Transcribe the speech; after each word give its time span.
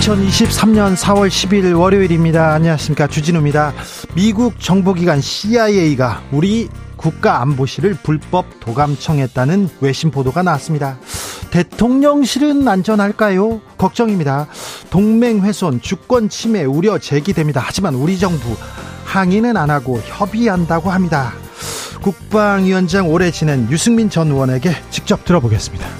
2023년 0.00 0.96
4월 0.96 1.28
10일 1.28 1.78
월요일입니다. 1.78 2.54
안녕하십니까. 2.54 3.06
주진우입니다. 3.06 3.74
미국 4.14 4.58
정보기관 4.58 5.20
CIA가 5.20 6.22
우리 6.32 6.68
국가안보실을 6.96 7.98
불법 8.02 8.46
도감청했다는 8.60 9.68
외신 9.82 10.10
보도가 10.10 10.42
나왔습니다. 10.42 10.98
대통령실은 11.50 12.66
안전할까요? 12.66 13.60
걱정입니다. 13.76 14.46
동맹 14.88 15.42
훼손, 15.42 15.82
주권 15.82 16.30
침해 16.30 16.64
우려 16.64 16.98
제기됩니다. 16.98 17.60
하지만 17.62 17.94
우리 17.94 18.18
정부 18.18 18.56
항의는 19.04 19.56
안 19.58 19.68
하고 19.68 20.00
협의한다고 20.02 20.90
합니다. 20.90 21.34
국방위원장 22.00 23.10
오래 23.10 23.30
지낸 23.30 23.70
유승민 23.70 24.08
전 24.08 24.28
의원에게 24.28 24.74
직접 24.90 25.26
들어보겠습니다. 25.26 25.99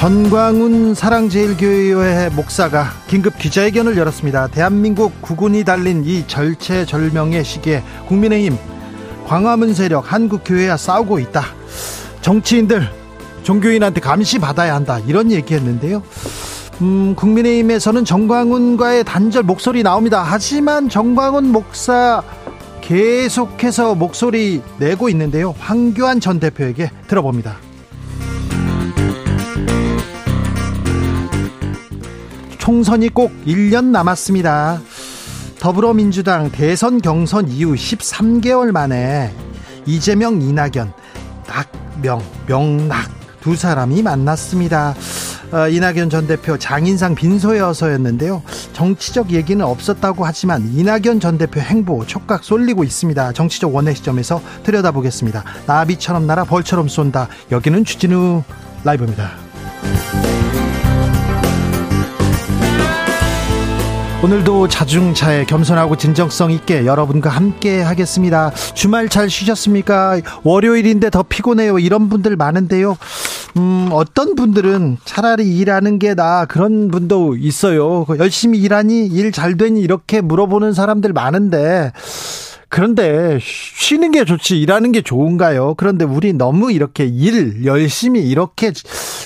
전광훈 0.00 0.94
사랑제일교회 0.94 2.30
목사가 2.30 2.86
긴급 3.06 3.36
기자회견을 3.36 3.98
열었습니다. 3.98 4.46
대한민국 4.46 5.20
국군이 5.20 5.62
달린 5.62 6.04
이 6.06 6.26
절체절명의 6.26 7.44
시기에 7.44 7.82
국민의힘 8.08 8.56
광화문 9.26 9.74
세력 9.74 10.10
한국교회와 10.10 10.78
싸우고 10.78 11.18
있다. 11.18 11.42
정치인들 12.22 12.88
종교인한테 13.42 14.00
감시 14.00 14.38
받아야 14.38 14.74
한다. 14.74 15.00
이런 15.00 15.30
얘기했는데요. 15.30 16.02
음, 16.80 17.14
국민의힘에서는 17.14 18.02
정광훈과의 18.06 19.04
단절 19.04 19.42
목소리 19.42 19.82
나옵니다. 19.82 20.24
하지만 20.26 20.88
정광훈 20.88 21.52
목사 21.52 22.22
계속해서 22.80 23.96
목소리 23.96 24.62
내고 24.78 25.10
있는데요. 25.10 25.54
황교안 25.58 26.20
전 26.20 26.40
대표에게 26.40 26.90
들어봅니다. 27.06 27.69
총선이 32.70 33.08
꼭 33.08 33.32
1년 33.46 33.86
남았습니다. 33.86 34.80
더불어민주당 35.58 36.52
대선 36.52 37.00
경선 37.02 37.48
이후 37.48 37.74
13개월 37.74 38.70
만에 38.70 39.34
이재명, 39.86 40.40
이낙연, 40.40 40.92
낙명, 41.48 42.22
명낙 42.46 43.10
두 43.40 43.56
사람이 43.56 44.02
만났습니다. 44.02 44.94
어, 45.50 45.68
이낙연 45.68 46.10
전 46.10 46.28
대표 46.28 46.56
장인상 46.56 47.16
빈소여서였는데요. 47.16 48.40
정치적 48.72 49.32
얘기는 49.32 49.64
없었다고 49.64 50.24
하지만 50.24 50.70
이낙연 50.72 51.18
전 51.18 51.38
대표 51.38 51.58
행보 51.58 52.06
촉각 52.06 52.44
쏠리고 52.44 52.84
있습니다. 52.84 53.32
정치적 53.32 53.74
원의 53.74 53.96
시점에서 53.96 54.40
들여다보겠습니다. 54.62 55.42
나비처럼 55.66 56.24
날아 56.24 56.44
벌처럼 56.44 56.86
쏜다. 56.86 57.26
여기는 57.50 57.84
주진우 57.84 58.44
라이브입니다. 58.84 59.32
오늘도 64.22 64.68
자중차에 64.68 65.46
겸손하고 65.46 65.96
진정성 65.96 66.50
있게 66.52 66.84
여러분과 66.84 67.30
함께 67.30 67.80
하겠습니다. 67.80 68.50
주말 68.74 69.08
잘 69.08 69.30
쉬셨습니까? 69.30 70.20
월요일인데 70.42 71.08
더 71.08 71.22
피곤해요. 71.22 71.78
이런 71.78 72.10
분들 72.10 72.36
많은데요. 72.36 72.98
음, 73.56 73.88
어떤 73.92 74.34
분들은 74.34 74.98
차라리 75.06 75.56
일하는 75.56 75.98
게 75.98 76.14
나 76.14 76.44
그런 76.44 76.90
분도 76.90 77.34
있어요. 77.36 78.04
열심히 78.18 78.58
일하니 78.58 79.06
일 79.06 79.32
잘 79.32 79.56
되니 79.56 79.80
이렇게 79.80 80.20
물어보는 80.20 80.74
사람들 80.74 81.12
많은데 81.14 81.92
그런데 82.70 83.38
쉬는 83.42 84.12
게 84.12 84.24
좋지 84.24 84.60
일하는 84.60 84.92
게 84.92 85.02
좋은가요? 85.02 85.74
그런데 85.74 86.04
우리 86.04 86.32
너무 86.32 86.70
이렇게 86.70 87.04
일 87.04 87.64
열심히 87.64 88.20
이렇게 88.26 88.72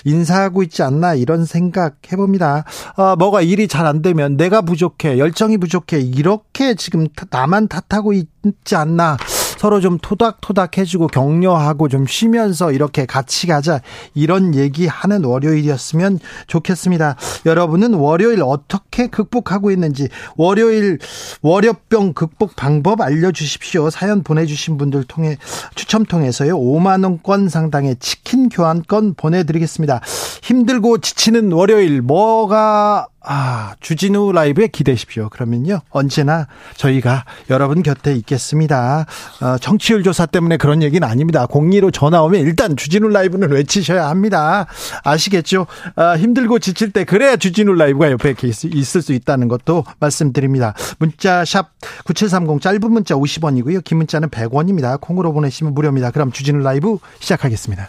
인사하고 0.04 0.62
있지 0.62 0.82
않나 0.82 1.14
이런 1.14 1.44
생각 1.44 1.96
해봅니다. 2.10 2.64
아, 2.96 3.16
뭐가 3.16 3.42
일이 3.42 3.68
잘 3.68 3.84
안 3.84 4.00
되면 4.00 4.38
내가 4.38 4.62
부족해 4.62 5.18
열정이 5.18 5.58
부족해 5.58 6.00
이렇게 6.00 6.74
지금 6.74 7.06
나만 7.28 7.68
탓하고 7.68 8.14
있지 8.14 8.76
않나 8.76 9.18
서로 9.64 9.80
좀 9.80 9.96
토닥토닥 9.96 10.76
해주고 10.76 11.06
격려하고 11.06 11.88
좀 11.88 12.06
쉬면서 12.06 12.70
이렇게 12.70 13.06
같이 13.06 13.46
가자 13.46 13.80
이런 14.12 14.54
얘기하는 14.54 15.24
월요일이었으면 15.24 16.18
좋겠습니다. 16.48 17.16
여러분은 17.46 17.94
월요일 17.94 18.42
어떻게 18.42 19.06
극복하고 19.06 19.70
있는지 19.70 20.08
월요일 20.36 20.98
월요병 21.40 22.12
극복 22.12 22.56
방법 22.56 23.00
알려주십시오. 23.00 23.88
사연 23.88 24.22
보내주신 24.22 24.76
분들 24.76 25.04
통해 25.04 25.38
추첨 25.74 26.04
통해서요 26.04 26.58
5만 26.58 27.02
원권 27.02 27.48
상당의 27.48 27.96
치킨 28.00 28.50
교환권 28.50 29.14
보내드리겠습니다. 29.14 30.02
힘들고 30.44 30.98
지치는 30.98 31.52
월요일 31.52 32.02
뭐가 32.02 33.06
아, 33.26 33.74
주진우 33.80 34.32
라이브에 34.32 34.66
기대십시오. 34.66 35.30
그러면요, 35.30 35.80
언제나 35.88 36.46
저희가 36.76 37.24
여러분 37.48 37.82
곁에 37.82 38.14
있겠습니다. 38.16 39.06
어, 39.40 39.56
정치율 39.56 40.02
조사 40.02 40.26
때문에 40.26 40.58
그런 40.58 40.82
얘기는 40.82 41.08
아닙니다. 41.08 41.46
02로 41.46 41.90
전화 41.90 42.22
오면 42.22 42.42
일단 42.42 42.76
주진우 42.76 43.08
라이브는 43.08 43.50
외치셔야 43.50 44.06
합니다. 44.10 44.66
아시겠죠? 45.02 45.66
어, 45.96 46.16
힘들고 46.18 46.58
지칠 46.58 46.92
때 46.92 47.04
그래야 47.04 47.36
주진우 47.36 47.72
라이브가 47.72 48.10
옆에 48.10 48.34
있을 48.42 49.00
수 49.00 49.14
있다는 49.14 49.48
것도 49.48 49.84
말씀드립니다. 49.98 50.74
문자 50.98 51.46
샵 51.46 51.70
9730 52.04 52.60
짧은 52.60 52.92
문자 52.92 53.14
50원이고요. 53.14 53.82
긴 53.82 53.96
문자는 53.96 54.28
100원입니다. 54.28 55.00
콩으로 55.00 55.32
보내시면 55.32 55.72
무료입니다. 55.72 56.10
그럼 56.10 56.32
주진우 56.32 56.58
라이브 56.62 56.98
시작하겠습니다. 57.20 57.88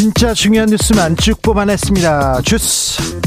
진짜 0.00 0.32
중요한 0.32 0.70
뉴스만 0.70 1.14
쭉 1.18 1.42
뽑아냈습니다. 1.42 2.40
주스. 2.40 3.20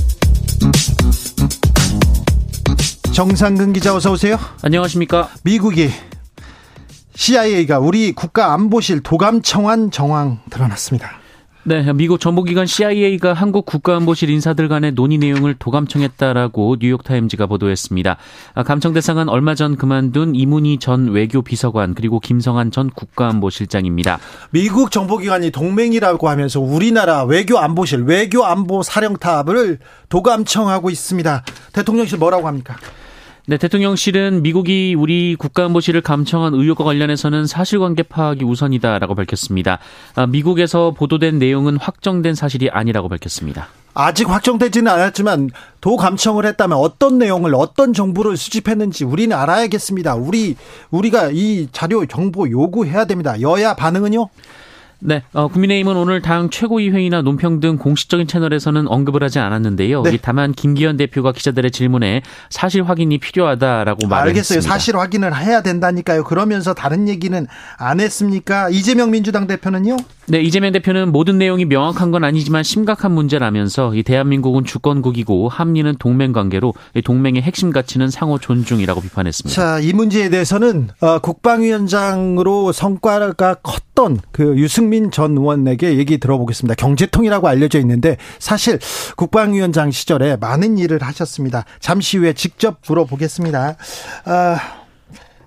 정상근 3.14 3.74
기자 3.74 3.94
어서 3.94 4.12
오세요. 4.12 4.40
안녕하십니까. 4.64 5.30
미국이 5.44 5.92
CIA가 7.14 7.78
우리 7.78 8.12
국가 8.14 8.54
안보실 8.54 9.04
도감 9.04 9.44
청환 9.44 9.92
정황 9.92 10.40
드러났습니다. 10.50 11.23
네, 11.65 11.94
미국 11.94 12.19
정보기관 12.19 12.65
CIA가 12.65 13.31
한국 13.31 13.65
국가안보실 13.65 14.30
인사들 14.30 14.68
간의 14.68 14.92
논의 14.92 15.18
내용을 15.18 15.56
도감청했다라고 15.57 16.75
뉴욕타임즈가 16.81 17.45
보도했습니다. 17.45 18.18
아, 18.54 18.63
감청 18.63 18.92
대상은 18.92 19.30
얼마 19.30 19.56
전 19.56 19.77
그만둔 19.77 20.36
이문희 20.36 20.80
전 20.80 21.12
외교 21.12 21.42
비서관 21.42 21.94
그리고 21.94 22.19
김성한 22.19 22.71
전 22.71 22.89
국가안보실장입니다. 22.89 24.19
미국 24.50 24.92
정보기관이 24.92 25.51
동맹이라고 25.51 26.27
하면서 26.27 26.60
우리나라 26.60 27.24
외교안보실 27.24 28.01
외교안보사령탑을 28.04 29.80
도감청하고 30.09 30.89
있습니다. 30.89 31.45
대통령실 31.71 32.18
뭐라고 32.18 32.45
합니까? 32.45 32.75
네, 33.45 33.57
대통령실은 33.57 34.42
미국이 34.42 34.95
우리 34.98 35.36
국가안보실을 35.38 36.00
감청한 36.00 36.54
의혹과 36.54 36.86
관련해서는 36.86 37.45
사실관계 37.45 38.04
파악이 38.04 38.45
우선이다라고 38.45 39.16
밝혔습니다. 39.16 39.80
아, 40.16 40.25
미국에서 40.25 40.92
보도된 40.92 41.40
내용은 41.40 41.75
확정된 41.75 42.36
사실이 42.36 42.69
아니라고 42.69 43.10
밝혔습니다. 43.10 43.68
아직 43.94 44.30
확정되지는 44.30 44.90
않았지만 44.90 45.50
도 45.81 45.98
감청을 45.98 46.45
했다면 46.45 46.78
어떤 46.78 47.18
내용을 47.18 47.54
어떤 47.54 47.92
정보를 47.92 48.38
수집했는지 48.38 49.04
우리는 49.04 49.36
알아야겠습니다. 49.36 50.16
우리 50.16 50.56
우리가 50.90 51.31
이 51.34 51.68
자료 51.74 52.06
정보 52.06 52.50
요구해야 52.50 53.04
됩니다. 53.04 53.40
여야 53.42 53.75
반응은요? 53.75 54.30
네, 55.06 55.22
어, 55.34 55.50
국민의힘은 55.50 55.98
오늘 55.98 56.22
당 56.22 56.50
최고위 56.50 56.90
회의나 56.90 57.22
논평 57.22 57.60
등 57.60 57.78
공식적인 57.78 58.26
채널에서는 58.26 58.88
언급을 58.88 59.22
하지 59.22 59.38
않았는데요. 59.40 60.02
네. 60.04 60.18
다만 60.22 60.54
김기현 60.54 60.96
대표가 60.96 61.34
기자들의 61.34 61.72
질문에 61.72 62.22
사실 62.50 62.84
확인이 62.84 63.18
필요하다라고 63.18 64.08
말을 64.08 64.30
알겠어요. 64.30 64.58
했습니다. 64.58 64.74
사실 64.74 64.98
확인을 64.98 65.38
해야 65.38 65.62
된다니까요. 65.62 66.24
그러면서 66.24 66.74
다른 66.74 67.10
얘기는 67.10 67.46
안 67.78 68.00
했습니까? 68.00 68.70
이재명 68.70 69.12
민주당 69.12 69.46
대표는요? 69.46 69.98
네, 70.25 70.40
이재명 70.42 70.72
대표는 70.72 71.12
모든 71.12 71.38
내용이 71.38 71.66
명확한 71.66 72.12
건 72.12 72.24
아니지만 72.24 72.64
심각한 72.64 73.12
문제라면서 73.12 73.94
이 73.94 74.04
대한민국은 74.04 74.64
주권국이고 74.64 75.50
합리는 75.50 75.94
동맹 76.00 76.31
관계로 76.31 76.74
동맹의 77.04 77.42
핵심 77.42 77.72
가치는 77.72 78.10
상호 78.10 78.40
존중이라고 78.40 79.02
비판했습니다. 79.02 79.54
자, 79.54 79.80
이 79.80 79.92
문제에 79.92 80.30
대해서는 80.30 80.90
어, 81.02 81.20
국방위원장으로 81.20 82.72
성과가 82.72 83.56
컸던 83.56 84.20
그 84.31 84.58
유승민 84.58 85.12
전 85.12 85.31
의원에게 85.38 85.98
얘기 85.98 86.18
들어보겠습니다. 86.18 86.76
경제통이라고 86.76 87.50
알려져 87.50 87.80
있는데 87.80 88.16
사실 88.40 88.80
국방위원장 89.18 89.92
시절에 89.92 90.38
많은 90.38 90.78
일을 90.78 91.02
하셨습니다. 91.02 91.66
잠시 91.81 92.18
후에 92.18 92.31
직접 92.31 92.80
물어보겠습니다. 92.88 93.76
아, 94.26 94.58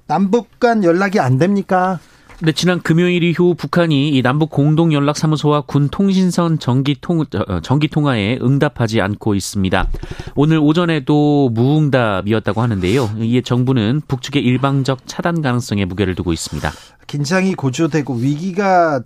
남북 0.07 0.61
간 0.61 0.85
연락이 0.85 1.19
안 1.19 1.39
됩니까? 1.39 1.99
네, 2.43 2.53
지난 2.53 2.83
금요일 2.83 3.23
이후 3.23 3.55
북한이 3.55 4.11
이 4.11 4.21
남북 4.21 4.51
공동 4.51 4.93
연락 4.93 5.17
사무소와 5.17 5.63
군 5.63 5.89
통신선 5.89 6.59
전기 6.59 6.95
통 7.01 7.21
어, 7.21 7.61
전기 7.61 7.89
통화에 7.89 8.39
응답하지 8.43 9.01
않고 9.01 9.35
있습니다. 9.35 9.89
오늘 10.35 10.59
오전에도 10.59 11.49
무응답이었다고 11.55 12.61
하는데요. 12.61 13.11
이에 13.21 13.41
정부는 13.41 14.03
북측의 14.07 14.43
일방적 14.43 15.07
차단 15.07 15.41
가능성에 15.41 15.87
무게를 15.87 16.15
두고 16.15 16.35
있습니다. 16.35 16.71
긴장이 17.07 17.55
고조되고 17.55 18.15
위기가 18.17 19.01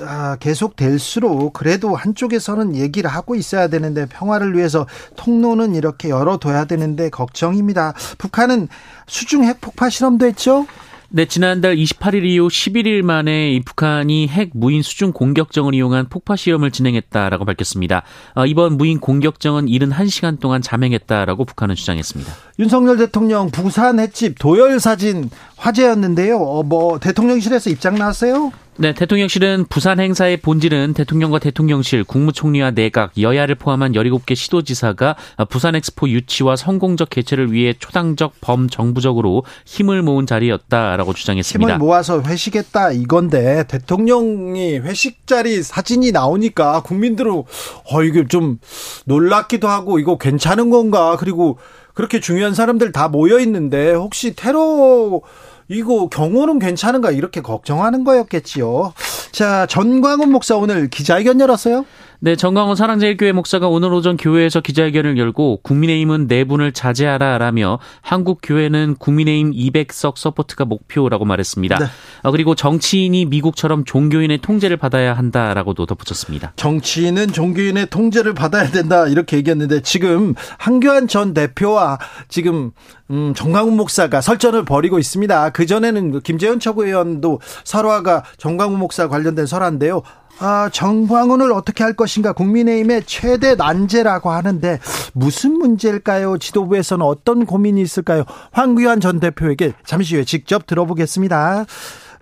아, 0.00 0.36
계속 0.40 0.74
될수록 0.74 1.52
그래도 1.52 1.94
한쪽에서는 1.94 2.74
얘기를 2.76 3.10
하고 3.10 3.34
있어야 3.34 3.68
되는데 3.68 4.06
평화를 4.06 4.56
위해서 4.56 4.86
통로는 5.16 5.74
이렇게 5.74 6.08
열어둬야 6.08 6.64
되는데 6.64 7.10
걱정입니다. 7.10 7.92
북한은 8.16 8.68
수중 9.06 9.44
핵 9.44 9.60
폭파 9.60 9.90
시험도 9.90 10.24
했죠? 10.24 10.66
네, 11.14 11.26
지난달 11.26 11.76
28일 11.76 12.24
이후 12.24 12.48
11일 12.48 13.02
만에 13.02 13.52
이 13.52 13.60
북한이 13.60 14.28
핵 14.28 14.52
무인 14.54 14.80
수중 14.80 15.12
공격정을 15.12 15.74
이용한 15.74 16.08
폭파 16.08 16.36
시험을 16.36 16.70
진행했다라고 16.70 17.44
밝혔습니다. 17.44 18.02
어, 18.34 18.46
이번 18.46 18.78
무인 18.78 18.98
공격정은 18.98 19.66
71시간 19.66 20.40
동안 20.40 20.62
잠행했다라고 20.62 21.44
북한은 21.44 21.74
주장했습니다. 21.74 22.32
윤석열 22.60 22.96
대통령 22.96 23.50
부산 23.50 24.00
횟집 24.00 24.36
도열 24.38 24.80
사진 24.80 25.28
화제였는데요. 25.58 26.38
어, 26.38 26.62
뭐 26.62 26.98
대통령실에서 26.98 27.68
입장 27.68 27.96
나왔어요? 27.96 28.50
네, 28.78 28.94
대통령실은 28.94 29.66
부산 29.68 30.00
행사의 30.00 30.38
본질은 30.38 30.94
대통령과 30.94 31.38
대통령실, 31.40 32.04
국무총리와 32.04 32.70
내각, 32.70 33.12
여야를 33.20 33.54
포함한 33.56 33.92
17개 33.92 34.34
시도지사가 34.34 35.14
부산 35.50 35.74
엑스포 35.74 36.08
유치와 36.08 36.56
성공적 36.56 37.10
개최를 37.10 37.52
위해 37.52 37.74
초당적 37.78 38.32
범정부적으로 38.40 39.44
힘을 39.66 40.02
모은 40.02 40.26
자리였다라고 40.26 41.12
주장했습니다. 41.12 41.74
힘을 41.74 41.78
모아서 41.78 42.22
회식했다 42.22 42.92
이건데 42.92 43.66
대통령이 43.68 44.78
회식 44.78 45.26
자리 45.26 45.62
사진이 45.62 46.12
나오니까 46.12 46.82
국민들은 46.82 47.30
어 47.30 48.02
이게 48.02 48.26
좀 48.26 48.58
놀랍기도 49.04 49.68
하고 49.68 49.98
이거 49.98 50.16
괜찮은 50.16 50.70
건가? 50.70 51.16
그리고 51.18 51.58
그렇게 51.92 52.20
중요한 52.20 52.54
사람들 52.54 52.90
다 52.92 53.08
모여 53.08 53.38
있는데 53.40 53.92
혹시 53.92 54.34
테러 54.34 55.20
이거 55.68 56.08
경호는 56.08 56.58
괜찮은가 56.58 57.10
이렇게 57.10 57.40
걱정하는 57.40 58.04
거였겠지요. 58.04 58.92
자, 59.32 59.66
전광훈 59.66 60.30
목사 60.30 60.56
오늘 60.56 60.88
기자회견 60.88 61.40
열었어요? 61.40 61.84
네, 62.24 62.36
전광훈 62.36 62.76
사랑제일교회 62.76 63.32
목사가 63.32 63.66
오늘 63.66 63.92
오전 63.92 64.16
교회에서 64.16 64.60
기자회견을 64.60 65.18
열고 65.18 65.58
국민의힘은 65.64 66.28
내분을 66.28 66.70
자제하라라며 66.70 67.80
한국 68.00 68.38
교회는 68.44 68.94
국민의힘 69.00 69.50
200석 69.50 70.16
support가 70.16 70.64
목표라고 70.64 71.24
말했습니다. 71.24 71.78
네. 71.80 71.86
어, 72.22 72.30
그리고 72.30 72.54
정치인이 72.54 73.24
미국처럼 73.24 73.84
종교인의 73.84 74.38
통제를 74.38 74.76
받아야 74.76 75.14
한다라고도 75.14 75.86
덧붙였습니다. 75.86 76.52
정치인은 76.54 77.32
종교인의 77.32 77.90
통제를 77.90 78.34
받아야 78.34 78.70
된다 78.70 79.08
이렇게 79.08 79.38
얘기했는데 79.38 79.82
지금 79.82 80.36
한교안 80.58 81.08
전 81.08 81.34
대표와 81.34 81.98
지금 82.28 82.70
음, 83.10 83.34
정광훈 83.34 83.76
목사가 83.76 84.20
설전을 84.20 84.64
벌이고 84.64 85.00
있습니다. 85.00 85.50
그 85.50 85.66
전에는 85.66 86.20
김재현 86.20 86.60
최고위원도 86.60 87.40
설화가 87.64 88.22
정광훈 88.38 88.78
목사 88.78 89.08
관련된 89.08 89.46
설화인데요. 89.46 90.02
아, 90.44 90.68
정광훈을 90.70 91.52
어떻게 91.52 91.84
할 91.84 91.94
것인가 91.94 92.32
국민의힘의 92.32 93.04
최대 93.06 93.54
난제라고 93.54 94.30
하는데 94.32 94.80
무슨 95.12 95.52
문제일까요? 95.52 96.38
지도부에서는 96.38 97.06
어떤 97.06 97.46
고민이 97.46 97.80
있을까요? 97.80 98.24
황규환 98.50 99.00
전 99.00 99.20
대표에게 99.20 99.72
잠시 99.84 100.16
후에 100.16 100.24
직접 100.24 100.66
들어보겠습니다. 100.66 101.64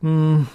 음, 0.04 0.46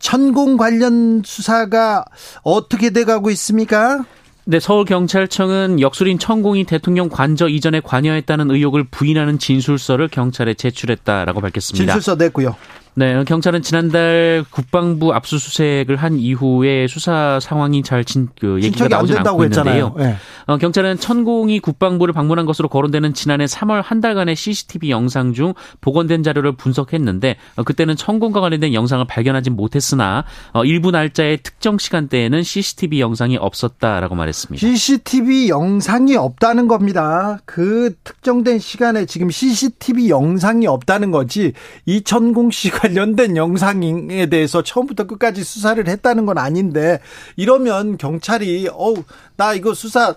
천공 0.00 0.56
관련 0.56 1.22
수사가 1.24 2.04
어떻게 2.42 2.90
돼가고 2.90 3.30
있습니까? 3.30 4.04
네, 4.44 4.58
서울경찰청은 4.58 5.80
역술인 5.80 6.18
천공이 6.18 6.64
대통령 6.64 7.08
관저 7.08 7.46
이전에 7.46 7.78
관여했다는 7.78 8.50
의혹을 8.50 8.88
부인하는 8.90 9.38
진술서를 9.38 10.08
경찰에 10.08 10.54
제출했다라고 10.54 11.40
밝혔습니다. 11.40 11.92
진술서 11.92 12.16
냈고요. 12.16 12.56
네, 12.94 13.24
경찰은 13.24 13.62
지난달 13.62 14.44
국방부 14.50 15.14
압수수색을 15.14 15.96
한 15.96 16.18
이후에 16.18 16.86
수사 16.86 17.40
상황이 17.40 17.82
잘 17.82 18.04
진, 18.04 18.28
그 18.38 18.60
얘기가 18.62 18.86
나오지 18.86 19.16
않고 19.16 19.44
있는데요. 19.44 19.94
네. 19.96 20.16
어, 20.46 20.58
경찰은 20.58 20.98
천공이 20.98 21.60
국방부를 21.60 22.12
방문한 22.12 22.44
것으로 22.44 22.68
거론되는 22.68 23.14
지난해 23.14 23.46
3월 23.46 23.82
한 23.82 24.02
달간의 24.02 24.36
CCTV 24.36 24.90
영상 24.90 25.32
중 25.32 25.54
복원된 25.80 26.22
자료를 26.22 26.52
분석했는데 26.56 27.36
어, 27.56 27.62
그때는 27.62 27.96
천공과 27.96 28.42
관련된 28.42 28.74
영상을 28.74 29.02
발견하지 29.06 29.48
못했으나 29.48 30.24
어, 30.52 30.62
일부 30.64 30.90
날짜의 30.90 31.38
특정 31.42 31.78
시간대에는 31.78 32.42
CCTV 32.42 33.00
영상이 33.00 33.38
없었다라고 33.38 34.14
말했습니다. 34.16 34.66
CCTV 34.66 35.48
영상이 35.48 36.16
없다는 36.16 36.68
겁니다. 36.68 37.38
그 37.46 37.94
특정된 38.04 38.58
시간에 38.58 39.06
지금 39.06 39.30
CCTV 39.30 40.10
영상이 40.10 40.66
없다는 40.66 41.10
거지 41.10 41.54
이천공 41.86 42.50
씨가 42.50 42.81
관련된 42.82 43.36
영상에 43.36 44.26
대해서 44.26 44.62
처음부터 44.62 45.06
끝까지 45.06 45.44
수사를 45.44 45.86
했다는 45.86 46.26
건 46.26 46.36
아닌데 46.38 46.98
이러면 47.36 47.96
경찰이 47.96 48.68
어우 48.72 49.04
나 49.36 49.54
이거 49.54 49.72
수사 49.72 50.16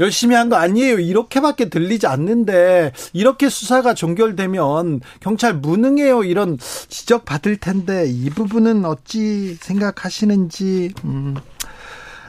열심히 0.00 0.34
한 0.34 0.48
거 0.48 0.56
아니에요. 0.56 0.98
이렇게밖에 0.98 1.68
들리지 1.70 2.06
않는데 2.06 2.92
이렇게 3.12 3.48
수사가 3.48 3.94
종결되면 3.94 5.00
경찰 5.20 5.54
무능해요. 5.54 6.24
이런 6.24 6.58
지적 6.88 7.24
받을 7.24 7.56
텐데 7.56 8.04
이 8.06 8.28
부분은 8.28 8.84
어찌 8.84 9.54
생각하시는지 9.54 10.92
음. 11.04 11.36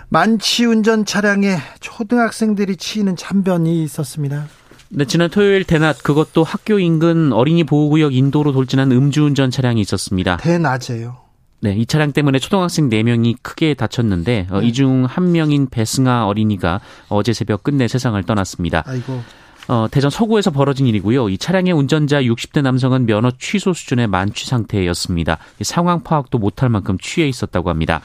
만취 0.10 0.66
운전 0.66 1.04
차량에 1.06 1.58
초등학생들이 1.80 2.78
치이는 2.78 3.16
참변이 3.16 3.84
있었습니다. 3.84 4.48
네, 4.96 5.06
지난 5.06 5.30
토요일 5.30 5.64
대낮 5.64 6.04
그것도 6.04 6.44
학교 6.44 6.78
인근 6.78 7.34
어린이 7.34 7.64
보호구역 7.64 8.14
인도로 8.14 8.52
돌진한 8.52 8.92
음주운전 8.92 9.50
차량이 9.50 9.82
있었습니다. 9.82 10.38
대낮에요. 10.38 11.18
네, 11.62 11.74
이 11.76 11.86
차량 11.86 12.12
때문에 12.12 12.40
초등학생 12.40 12.90
4명이 12.90 13.38
크게 13.42 13.74
다쳤는데 13.74 14.48
어, 14.52 14.60
네. 14.60 14.68
이 14.68 14.72
중 14.74 15.06
한 15.06 15.32
명인 15.32 15.68
배승아 15.70 16.28
어린이가 16.28 16.82
어제 17.10 17.34
새벽 17.34 17.64
끝내 17.64 17.88
세상을 17.88 18.22
떠났습니다. 18.24 18.84
아이고. 18.86 19.22
어, 19.70 19.88
대전 19.90 20.12
서구에서 20.12 20.52
벌어진 20.52 20.86
일이고요. 20.88 21.30
이 21.30 21.38
차량의 21.38 21.72
운전자 21.74 22.22
60대 22.22 22.62
남성은 22.62 23.06
면허 23.06 23.32
취소 23.40 23.72
수준의 23.74 24.08
만취 24.08 24.46
상태였습니다. 24.46 25.38
상황 25.62 26.04
파악도 26.04 26.38
못할 26.38 26.68
만큼 26.70 26.98
취해 27.02 27.28
있었다고 27.30 27.70
합니다. 27.70 28.02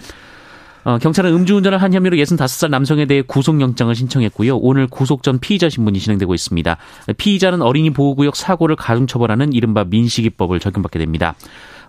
어, 0.89 0.97
경찰은 0.97 1.35
음주운전을 1.35 1.83
한 1.83 1.93
혐의로 1.93 2.17
65살 2.17 2.71
남성에 2.71 3.05
대해 3.05 3.21
구속영장을 3.21 3.95
신청했고요. 3.95 4.57
오늘 4.57 4.87
구속 4.87 5.23
전 5.23 5.39
피의자 5.39 5.69
신문이 5.69 5.99
진행되고 5.99 6.33
있습니다. 6.33 6.79
피의자는 7.19 7.61
어린이 7.61 7.91
보호구역 7.91 8.35
사고를 8.35 8.75
가중처벌하는 8.75 9.53
이른바 9.53 9.85
민식이법을 9.85 10.61
적용받게 10.61 10.99
됩니다. 10.99 11.35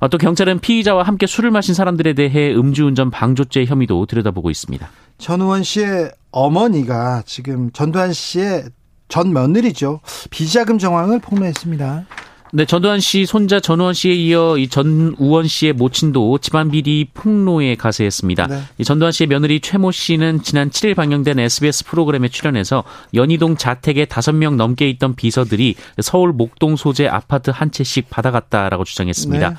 어, 0.02 0.10
또 0.10 0.18
경찰은 0.18 0.60
피의자와 0.60 1.04
함께 1.04 1.28
술을 1.28 1.50
마신 1.50 1.74
사람들에 1.74 2.12
대해 2.12 2.54
음주운전 2.54 3.10
방조죄 3.10 3.64
혐의도 3.64 4.06
들여다보고 4.06 4.50
있습니다. 4.50 4.90
전우원 5.18 5.64
씨의 5.64 6.12
어머니가 6.32 7.24
지금 7.26 7.72
전두환 7.72 8.12
씨의 8.12 8.66
전 9.08 9.32
며느리죠. 9.32 10.02
비자금 10.30 10.78
정황을 10.78 11.20
폭로했습니다. 11.20 12.06
네, 12.52 12.66
전두환 12.66 13.00
씨 13.00 13.26
손자 13.26 13.60
전우원 13.60 13.94
씨에 13.94 14.14
이어 14.14 14.58
이 14.58 14.68
전우원 14.68 15.48
씨의 15.48 15.74
모친도 15.74 16.40
집안 16.40 16.72
비리 16.72 17.06
폭로에 17.14 17.76
가세했습니다. 17.76 18.48
네. 18.48 18.62
이 18.80 18.84
전두환 18.84 19.12
씨의 19.12 19.28
며느리 19.28 19.60
최모 19.60 19.92
씨는 19.92 20.42
지난 20.42 20.70
7일 20.70 20.96
방영된 20.96 21.40
SBS 21.40 21.86
프로그램에 21.86 22.28
출연해서 22.28 22.84
연희동 23.14 23.58
자택에 23.58 24.06
5명 24.06 24.56
넘게 24.56 24.90
있던 24.90 25.16
비서들이 25.16 25.76
서울 26.02 26.34
목동 26.34 26.76
소재 26.76 27.08
아파트 27.08 27.52
한 27.52 27.72
채씩 27.72 28.10
받아갔다라고 28.10 28.84
주장했습니다. 28.84 29.50
네. 29.50 29.56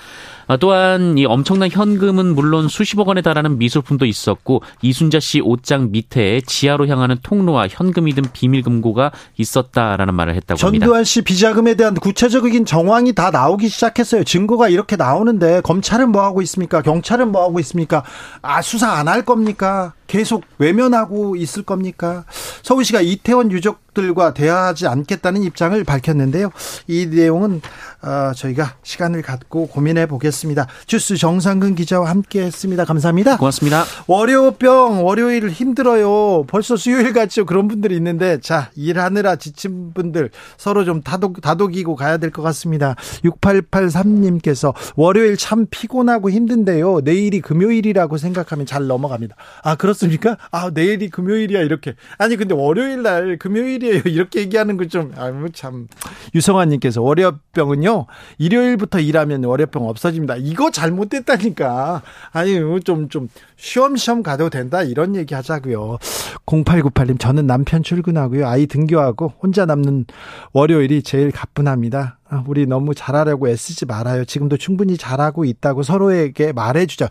아, 0.50 0.56
또한 0.56 1.16
이 1.16 1.24
엄청난 1.24 1.70
현금은 1.70 2.34
물론 2.34 2.66
수십억 2.66 3.06
원에 3.06 3.22
달하는 3.22 3.56
미술품도 3.58 4.04
있었고 4.04 4.62
이순자 4.82 5.20
씨 5.20 5.40
옷장 5.40 5.92
밑에 5.92 6.40
지하로 6.40 6.88
향하는 6.88 7.18
통로와 7.22 7.68
현금이 7.68 8.14
든 8.14 8.24
비밀 8.32 8.62
금고가 8.62 9.12
있었다라는 9.36 10.12
말을 10.12 10.34
했다고 10.34 10.60
합니다. 10.60 10.86
전두환 10.86 11.04
씨 11.04 11.22
비자금에 11.22 11.74
대한 11.74 11.94
구체적인 11.94 12.64
정황이 12.64 13.12
다 13.12 13.30
나오기 13.30 13.68
시작했어요. 13.68 14.24
증거가 14.24 14.68
이렇게 14.68 14.96
나오는데 14.96 15.60
검찰은 15.60 16.10
뭐 16.10 16.24
하고 16.24 16.42
있습니까? 16.42 16.82
경찰은 16.82 17.30
뭐 17.30 17.44
하고 17.44 17.60
있습니까? 17.60 18.02
아 18.42 18.60
수사 18.60 18.90
안 18.90 19.06
할 19.06 19.24
겁니까? 19.24 19.92
계속 20.08 20.42
외면하고 20.58 21.36
있을 21.36 21.62
겁니까? 21.62 22.24
서울시가 22.62 23.00
이태원 23.00 23.52
유족 23.52 23.78
들과 23.94 24.34
대화하지 24.34 24.86
않겠다는 24.86 25.42
입장을 25.42 25.82
밝혔는데요. 25.84 26.50
이 26.86 27.06
내용은 27.06 27.60
어, 28.02 28.32
저희가 28.34 28.76
시간을 28.82 29.22
갖고 29.22 29.66
고민해 29.66 30.06
보겠습니다. 30.06 30.66
주스 30.86 31.16
정상근 31.16 31.74
기자와 31.74 32.08
함께했습니다. 32.08 32.84
감사합니다. 32.86 33.36
고맙습니다. 33.36 33.84
월요병 34.06 35.04
월요일 35.04 35.50
힘들어요. 35.50 36.44
벌써 36.46 36.76
수요일 36.76 37.12
같죠. 37.12 37.44
그런 37.44 37.68
분들이 37.68 37.94
있는데 37.96 38.38
자 38.40 38.70
일하느라 38.74 39.36
지친 39.36 39.92
분들 39.92 40.30
서로 40.56 40.84
좀 40.84 41.02
다독 41.02 41.40
다독이고 41.40 41.96
가야 41.96 42.16
될 42.16 42.30
것 42.30 42.42
같습니다. 42.42 42.94
6883님께서 43.24 44.72
월요일 44.96 45.36
참 45.36 45.66
피곤하고 45.70 46.30
힘든데요. 46.30 47.00
내일이 47.04 47.40
금요일이라고 47.40 48.16
생각하면 48.16 48.66
잘 48.66 48.86
넘어갑니다. 48.86 49.34
아 49.62 49.74
그렇습니까? 49.74 50.36
아 50.50 50.70
내일이 50.72 51.10
금요일이야 51.10 51.60
이렇게 51.60 51.94
아니 52.18 52.36
근데 52.36 52.54
월요일 52.54 53.02
날 53.02 53.36
금요일 53.38 53.79
이에요 53.82 54.02
이렇게 54.06 54.40
얘기하는 54.40 54.76
거 54.76 54.90
좀 54.90 55.12
아무 55.16 55.50
참 55.50 55.88
유성환님께서 56.34 57.00
월요병은요. 57.00 58.06
일요일부터 58.38 58.98
일하면 58.98 59.44
월요병 59.44 59.88
없어집니다. 59.88 60.36
이거 60.36 60.70
잘못됐다니까. 60.70 62.02
아니, 62.32 62.60
좀, 62.84 63.08
좀, 63.08 63.28
쉬엄쉬엄 63.56 64.22
가도 64.22 64.50
된다. 64.50 64.82
이런 64.82 65.14
얘기 65.16 65.34
하자고요. 65.34 65.98
0898님, 66.46 67.18
저는 67.18 67.46
남편 67.46 67.82
출근하고요. 67.82 68.46
아이 68.46 68.66
등교하고 68.66 69.32
혼자 69.40 69.64
남는 69.64 70.06
월요일이 70.52 71.02
제일 71.02 71.30
가뿐합니다. 71.30 72.18
아, 72.28 72.44
우리 72.46 72.66
너무 72.66 72.94
잘하려고 72.94 73.48
애쓰지 73.48 73.86
말아요. 73.86 74.24
지금도 74.24 74.56
충분히 74.56 74.96
잘하고 74.96 75.44
있다고 75.44 75.82
서로에게 75.82 76.52
말해주자. 76.52 77.08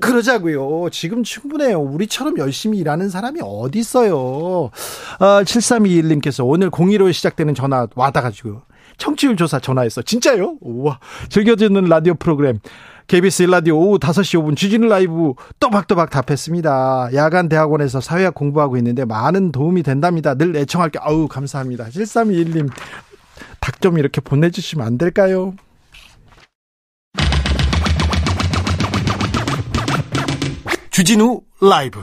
그러자고요. 0.00 0.90
지금 0.90 1.22
충분해요. 1.22 1.78
우리처럼 1.80 2.38
열심히 2.38 2.78
일하는 2.78 3.08
사람이 3.08 3.40
어디 3.42 3.78
있어요. 3.78 4.70
아, 5.18 5.42
7321님께서 5.42 6.46
오늘 6.46 6.70
02로 6.70 7.12
시작되는 7.12 7.54
전화 7.54 7.86
와다가지고 7.94 8.62
청취율 8.98 9.36
조사 9.36 9.58
전화했어. 9.58 10.02
진짜요? 10.02 10.56
우와. 10.60 10.98
즐겨 11.28 11.56
듣는 11.56 11.84
라디오 11.84 12.14
프로그램. 12.14 12.58
KBS 13.08 13.44
라디오 13.44 13.78
오후 13.78 13.98
5시 13.98 14.40
5분 14.42 14.56
주진우 14.56 14.88
라이브 14.88 15.34
또박또박 15.60 16.10
답했습니다. 16.10 17.10
야간 17.14 17.48
대학원에서 17.48 18.00
사회학 18.00 18.34
공부하고 18.34 18.76
있는데 18.78 19.04
많은 19.04 19.52
도움이 19.52 19.82
된답니다. 19.82 20.34
늘 20.34 20.56
애청할게. 20.56 20.98
아우 21.00 21.28
감사합니다. 21.28 21.86
7321님 21.86 22.68
닭 23.60 23.80
좀 23.80 23.98
이렇게 23.98 24.20
보내주시면 24.20 24.86
안 24.86 24.98
될까요? 24.98 25.54
주진우 30.96 31.42
라이브. 31.60 32.02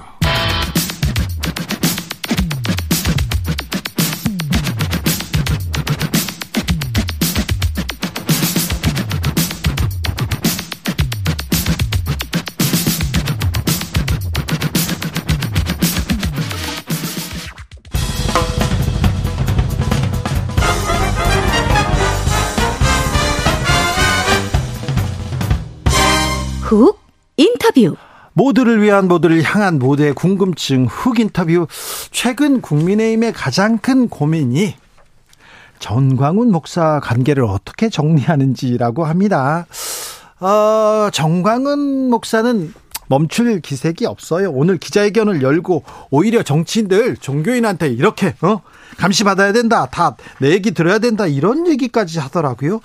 훅 26.61 26.99
인터뷰 27.37 27.97
모두를 28.33 28.81
위한 28.81 29.07
모두를 29.07 29.43
향한 29.43 29.79
모두의 29.79 30.13
궁금증 30.13 30.85
훅 30.85 31.19
인터뷰 31.19 31.67
최근 32.11 32.61
국민의힘의 32.61 33.33
가장 33.33 33.77
큰 33.77 34.09
고민이 34.09 34.75
전광훈 35.79 36.51
목사 36.51 36.99
관계를 37.01 37.43
어떻게 37.43 37.89
정리하는지라고 37.89 39.05
합니다. 39.05 39.65
어, 40.39 41.09
정광훈 41.11 42.09
목사는 42.09 42.73
멈출 43.07 43.59
기색이 43.61 44.05
없어요. 44.05 44.51
오늘 44.51 44.77
기자회견을 44.77 45.41
열고 45.41 45.83
오히려 46.09 46.43
정치인들 46.43 47.17
종교인한테 47.17 47.89
이렇게 47.89 48.35
어 48.41 48.61
감시 48.97 49.23
받아야 49.23 49.51
된다. 49.53 49.87
다 49.87 50.15
내 50.39 50.49
얘기 50.51 50.71
들어야 50.71 50.99
된다. 50.99 51.25
이런 51.25 51.67
얘기까지 51.67 52.19
하더라고요. 52.19 52.79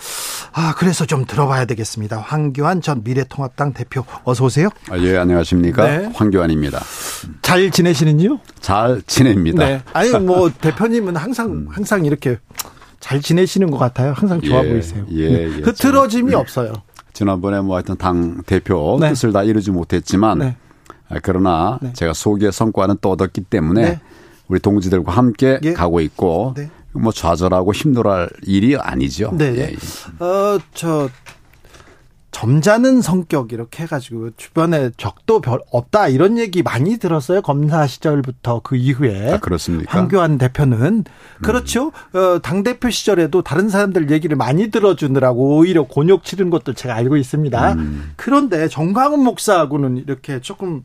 아, 0.52 0.74
그래서 0.76 1.04
좀 1.06 1.24
들어봐야 1.26 1.64
되겠습니다. 1.64 2.18
황교안 2.18 2.80
전 2.80 3.02
미래통합당 3.04 3.72
대표 3.74 4.04
어서 4.24 4.44
오세요. 4.44 4.68
아, 4.90 4.98
예, 4.98 5.16
안녕하십니까? 5.16 5.84
네. 5.86 6.10
황교안입니다. 6.14 6.82
잘 7.42 7.70
지내시는요? 7.70 8.38
잘 8.60 9.02
지냅니다. 9.06 9.66
네. 9.66 9.82
아니 9.92 10.10
뭐 10.24 10.50
대표님은 10.50 11.16
항상 11.16 11.46
음. 11.48 11.68
항상 11.70 12.04
이렇게 12.04 12.38
잘 13.00 13.20
지내시는 13.20 13.70
것 13.70 13.78
같아요. 13.78 14.12
항상 14.14 14.40
좋아 14.40 14.64
예, 14.64 14.68
보이세요. 14.68 15.04
예, 15.10 15.28
네. 15.28 15.42
예. 15.44 15.62
흐트러짐이 15.62 16.34
없어요. 16.34 16.72
지난번에 17.18 17.60
뭐 17.60 17.74
하여튼 17.74 17.96
당 17.96 18.42
대표 18.46 18.96
네. 19.00 19.08
뜻을 19.08 19.32
다 19.32 19.42
이루지 19.42 19.72
못했지만 19.72 20.38
네. 20.38 20.56
아, 21.08 21.16
그러나 21.20 21.80
네. 21.82 21.92
제가 21.92 22.12
소기의 22.12 22.52
성과는 22.52 22.98
또 23.00 23.10
얻었기 23.10 23.40
때문에 23.40 23.82
네. 23.82 24.00
우리 24.46 24.60
동지들과 24.60 25.10
함께 25.10 25.58
예. 25.64 25.72
가고 25.72 26.00
있고 26.00 26.54
네. 26.56 26.70
뭐 26.92 27.10
좌절하고 27.10 27.74
힘들어할 27.74 28.30
일이 28.44 28.76
아니죠. 28.76 29.32
네. 29.36 29.52
예. 29.56 29.60
예. 29.72 30.24
어, 30.24 30.60
저 30.74 31.08
점잖은 32.38 33.00
성격 33.02 33.52
이렇게 33.52 33.82
해가지고 33.82 34.30
주변에 34.36 34.92
적도 34.96 35.40
별 35.40 35.58
없다 35.72 36.06
이런 36.06 36.38
얘기 36.38 36.62
많이 36.62 36.96
들었어요 36.96 37.42
검사 37.42 37.84
시절부터 37.88 38.60
그 38.62 38.76
이후에 38.76 39.32
아, 39.32 39.38
그렇습니까? 39.38 39.98
황교안 39.98 40.38
대표는 40.38 41.02
그렇죠 41.42 41.90
음. 42.14 42.16
어, 42.16 42.38
당 42.40 42.62
대표 42.62 42.90
시절에도 42.90 43.42
다른 43.42 43.68
사람들 43.68 44.12
얘기를 44.12 44.36
많이 44.36 44.70
들어주느라고 44.70 45.56
오히려 45.56 45.82
곤욕 45.82 46.22
치른 46.22 46.48
것도 46.50 46.74
제가 46.74 46.94
알고 46.94 47.16
있습니다. 47.16 47.72
음. 47.72 48.12
그런데 48.14 48.68
정광훈 48.68 49.24
목사하고는 49.24 49.96
이렇게 49.96 50.40
조금 50.40 50.84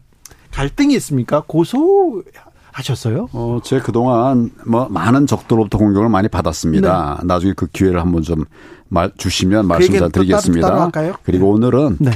갈등이 0.51 0.95
있습니까? 0.95 1.43
고소 1.45 2.23
하셨어요? 2.71 3.27
어, 3.31 3.59
제 3.63 3.79
그동안 3.79 4.49
뭐 4.65 4.87
많은 4.89 5.27
적들로부터 5.27 5.77
공격을 5.77 6.09
많이 6.09 6.27
받았습니다. 6.27 7.17
네. 7.21 7.27
나중에 7.27 7.53
그 7.55 7.67
기회를 7.67 8.01
한번 8.01 8.23
좀 8.23 8.45
말, 8.93 9.11
주시면 9.17 9.63
그 9.63 9.67
말씀 9.67 9.97
잘 9.97 10.11
드리겠습니다. 10.11 10.91
그리고 11.23 11.45
네. 11.45 11.51
오늘은 11.51 11.97
네. 11.99 12.11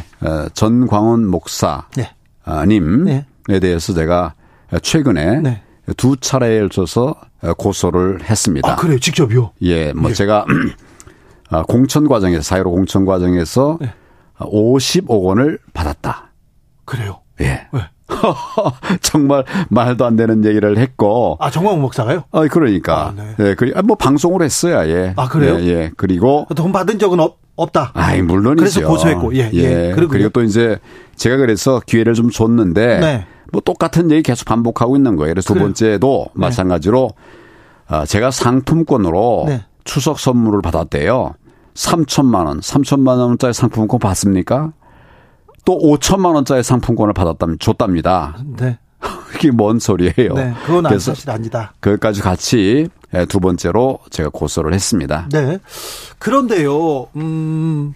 전광훈 0.54 1.26
목사님 1.28 3.04
네. 3.06 3.26
에 3.50 3.60
대해서 3.60 3.94
제가 3.94 4.36
최근에 4.84 5.42
네. 5.42 5.64
두 5.96 6.18
차례에 6.18 6.60
걸쳐서 6.60 7.16
고소를 7.58 8.24
했습니다. 8.24 8.74
아, 8.74 8.76
그래요? 8.76 9.00
직접요? 9.00 9.54
예, 9.64 9.92
뭐 9.94 10.12
예. 10.12 10.14
제가 10.14 10.46
아, 11.50 11.64
공천 11.64 12.08
과정에서 12.08 12.44
사회로 12.44 12.70
공천 12.70 13.06
과정에서 13.06 13.80
네. 13.82 13.92
50억 14.38 15.24
원을 15.24 15.58
받았다. 15.74 16.32
그래요? 16.86 17.22
예. 17.42 17.68
네. 17.74 17.90
정말 19.02 19.44
말도 19.70 20.06
안 20.06 20.16
되는 20.16 20.44
얘기를 20.46 20.78
했고. 20.78 21.38
아, 21.40 21.50
정광훈 21.50 21.82
목사가요? 21.82 22.24
아, 22.32 22.48
그러니까. 22.48 23.08
아, 23.08 23.14
네. 23.16 23.36
예, 23.40 23.56
그리, 23.56 23.74
아, 23.76 23.82
뭐 23.82 23.96
방송을 23.96 24.42
했어야, 24.42 24.88
예. 24.88 25.14
아, 25.16 25.28
그래요? 25.28 25.58
예, 25.60 25.68
예. 25.68 25.92
그리고. 25.98 26.48
돈 26.56 26.72
받은 26.72 27.00
적은 27.00 27.20
없, 27.20 27.38
없다. 27.56 27.92
아이, 27.94 28.22
물론이죠. 28.22 28.62
그래서 28.62 28.88
고소했고, 28.88 29.36
예, 29.36 29.50
예. 29.54 29.58
예. 29.58 29.92
그리고, 29.94 30.12
그리고 30.12 30.30
또 30.30 30.44
이제 30.44 30.80
제가 31.16 31.38
그래서 31.38 31.82
기회를 31.86 32.14
좀 32.14 32.30
줬는데. 32.30 33.00
네. 33.00 33.26
뭐 33.52 33.62
똑같은 33.62 34.12
얘기 34.12 34.24
계속 34.24 34.46
반복하고 34.46 34.96
있는 34.96 35.16
거예요. 35.16 35.34
그래서 35.34 35.54
그래요? 35.54 35.62
두 35.62 35.66
번째도 35.68 36.26
네. 36.34 36.42
마찬가지로 36.42 37.12
아, 37.88 38.06
제가 38.06 38.32
상품권으로 38.32 39.46
네. 39.48 39.66
추석 39.84 40.20
선물을 40.20 40.62
받았대요. 40.62 41.34
3천만 41.74 42.48
원, 42.48 42.60
3천만 42.60 43.20
원짜리 43.20 43.54
상품권 43.54 44.00
받습니까? 44.00 44.74
또 45.68 45.78
5천만 45.78 46.34
원짜리 46.34 46.64
상품권을 46.64 47.14
받았답니다. 47.14 47.62
줬답니다. 47.62 48.38
네. 48.58 48.80
그게 49.28 49.52
뭔 49.52 49.80
소리예요? 49.80 50.34
네, 50.34 50.54
그건 50.66 50.98
사실 50.98 51.30
아니다. 51.30 51.74
그것까지 51.82 52.22
같이 52.22 52.88
예, 53.14 53.26
두 53.26 53.42
번째로 53.42 54.00
제가 54.10 54.30
고소를 54.30 54.74
했습니다. 54.74 55.28
네. 55.30 55.60
그런데요, 56.20 57.10
음, 57.18 57.94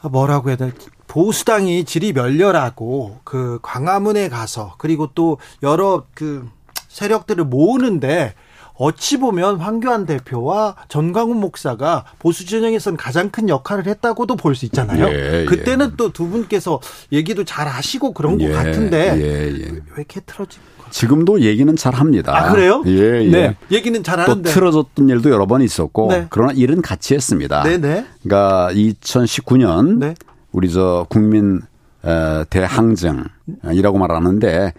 뭐라고 0.00 0.50
해야 0.50 0.56
될지. 0.56 0.86
보수당이 1.08 1.84
질이 1.84 2.12
멸렬하고 2.12 3.18
그 3.24 3.58
광화문에 3.62 4.28
가서 4.28 4.76
그리고 4.78 5.08
또 5.12 5.38
여러 5.64 6.04
그 6.14 6.48
세력들을 6.86 7.46
모으는데 7.46 8.34
어찌 8.80 9.18
보면 9.18 9.58
황교안 9.58 10.06
대표와 10.06 10.74
전광훈 10.88 11.38
목사가 11.38 12.06
보수 12.18 12.46
진영에서는 12.46 12.96
가장 12.96 13.28
큰 13.28 13.50
역할을 13.50 13.86
했다고도 13.86 14.36
볼 14.36 14.54
수 14.54 14.64
있잖아요. 14.64 15.06
예, 15.06 15.42
예. 15.42 15.44
그때는 15.44 15.90
예. 15.92 15.96
또두 15.96 16.28
분께서 16.28 16.80
얘기도 17.12 17.44
잘 17.44 17.68
하시고 17.68 18.14
그런 18.14 18.40
예, 18.40 18.48
것 18.48 18.54
같은데 18.54 19.12
예, 19.16 19.48
예. 19.48 19.70
왜 19.70 19.80
이렇게 19.98 20.20
틀어지고 20.20 20.64
지금도 20.90 21.42
얘기는 21.42 21.76
잘 21.76 21.94
합니다. 21.94 22.34
아, 22.34 22.50
그래요? 22.50 22.82
예, 22.86 23.22
예. 23.22 23.28
네. 23.28 23.56
얘기는 23.70 24.02
잘 24.02 24.18
하는데. 24.18 24.48
또 24.48 24.54
틀어졌던 24.54 25.10
일도 25.10 25.30
여러 25.30 25.46
번 25.46 25.60
있었고. 25.60 26.08
네. 26.10 26.26
그러나 26.30 26.52
일은 26.52 26.80
같이 26.80 27.14
했습니다. 27.14 27.62
네네. 27.62 27.78
네. 27.78 28.06
그러니까 28.22 28.70
2019년 28.72 29.98
네. 29.98 30.14
우리 30.52 30.72
저 30.72 31.06
국민 31.10 31.60
대항쟁이라고 32.48 33.98
말하는데 33.98 34.72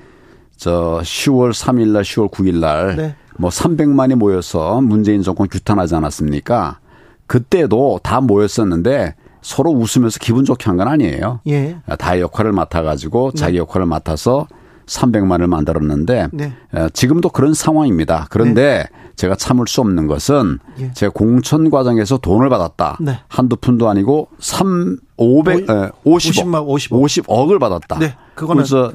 저 0.57 1.01
10월 1.03 1.53
3일 1.53 1.89
날 1.89 2.03
10월 2.03 2.31
9일 2.31 2.55
날 2.59 3.15
뭐 3.41 3.49
네. 3.49 3.63
300만이 3.63 4.15
모여서 4.15 4.79
문재인 4.81 5.23
정권 5.23 5.47
규탄하지 5.49 5.95
않았습니까? 5.95 6.79
그때도 7.27 7.99
다 8.03 8.21
모였었는데 8.21 9.15
서로 9.41 9.71
웃으면서 9.71 10.19
기분 10.19 10.45
좋게 10.45 10.65
한 10.65 10.77
건 10.77 10.87
아니에요. 10.87 11.39
예. 11.47 11.77
다 11.97 12.19
역할을 12.19 12.51
맡아 12.51 12.83
가지고 12.83 13.31
자기 13.31 13.53
네. 13.53 13.57
역할을 13.59 13.87
맡아서 13.87 14.47
300만을 14.85 15.47
만들었는데 15.47 16.27
네. 16.31 16.53
지금도 16.93 17.29
그런 17.29 17.53
상황입니다. 17.53 18.27
그런데 18.29 18.85
네. 18.91 18.97
제가 19.15 19.35
참을 19.35 19.67
수 19.67 19.81
없는 19.81 20.05
것은 20.07 20.59
예. 20.79 20.91
제가 20.93 21.11
공천 21.13 21.69
과정에서 21.69 22.17
돈을 22.17 22.49
받았다. 22.49 22.97
네. 23.01 23.19
한두 23.27 23.55
푼도 23.55 23.89
아니고 23.89 24.27
3 24.39 24.97
500 25.17 25.57
에, 25.61 25.63
50억 25.65 25.91
50만 26.05 26.67
50억. 26.67 27.25
50억을 27.25 27.59
받았다. 27.59 27.99
네. 27.99 28.15
그거는 28.35 28.63
그래서 28.63 28.91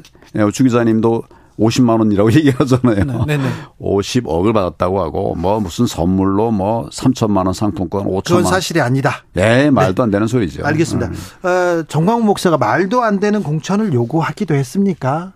주 0.53 0.65
기자님도 0.65 1.23
50만 1.59 1.99
원이라고 1.99 2.31
얘기하잖아요. 2.35 3.05
네, 3.27 3.37
네, 3.37 3.37
네. 3.39 3.49
50억을 3.81 4.53
받았다고 4.53 5.01
하고 5.01 5.35
뭐 5.35 5.61
무슨 5.61 5.87
선물로 5.87 6.51
뭐 6.51 6.89
3천만 6.91 7.47
원 7.47 7.53
상품권 7.55 8.05
5천만 8.05 8.13
원. 8.15 8.23
그건 8.23 8.45
사실이 8.45 8.81
아니다. 8.81 9.25
네, 9.33 9.71
말도 9.71 10.03
안 10.03 10.11
되는 10.11 10.27
소리죠. 10.27 10.65
알겠습니다. 10.67 11.11
음. 11.11 11.47
어, 11.49 11.83
정광훈 11.89 12.25
목사가 12.27 12.59
말도 12.59 13.03
안 13.03 13.21
되는 13.21 13.43
공천을 13.43 13.93
요구하기도 13.93 14.55
했습니까? 14.55 15.33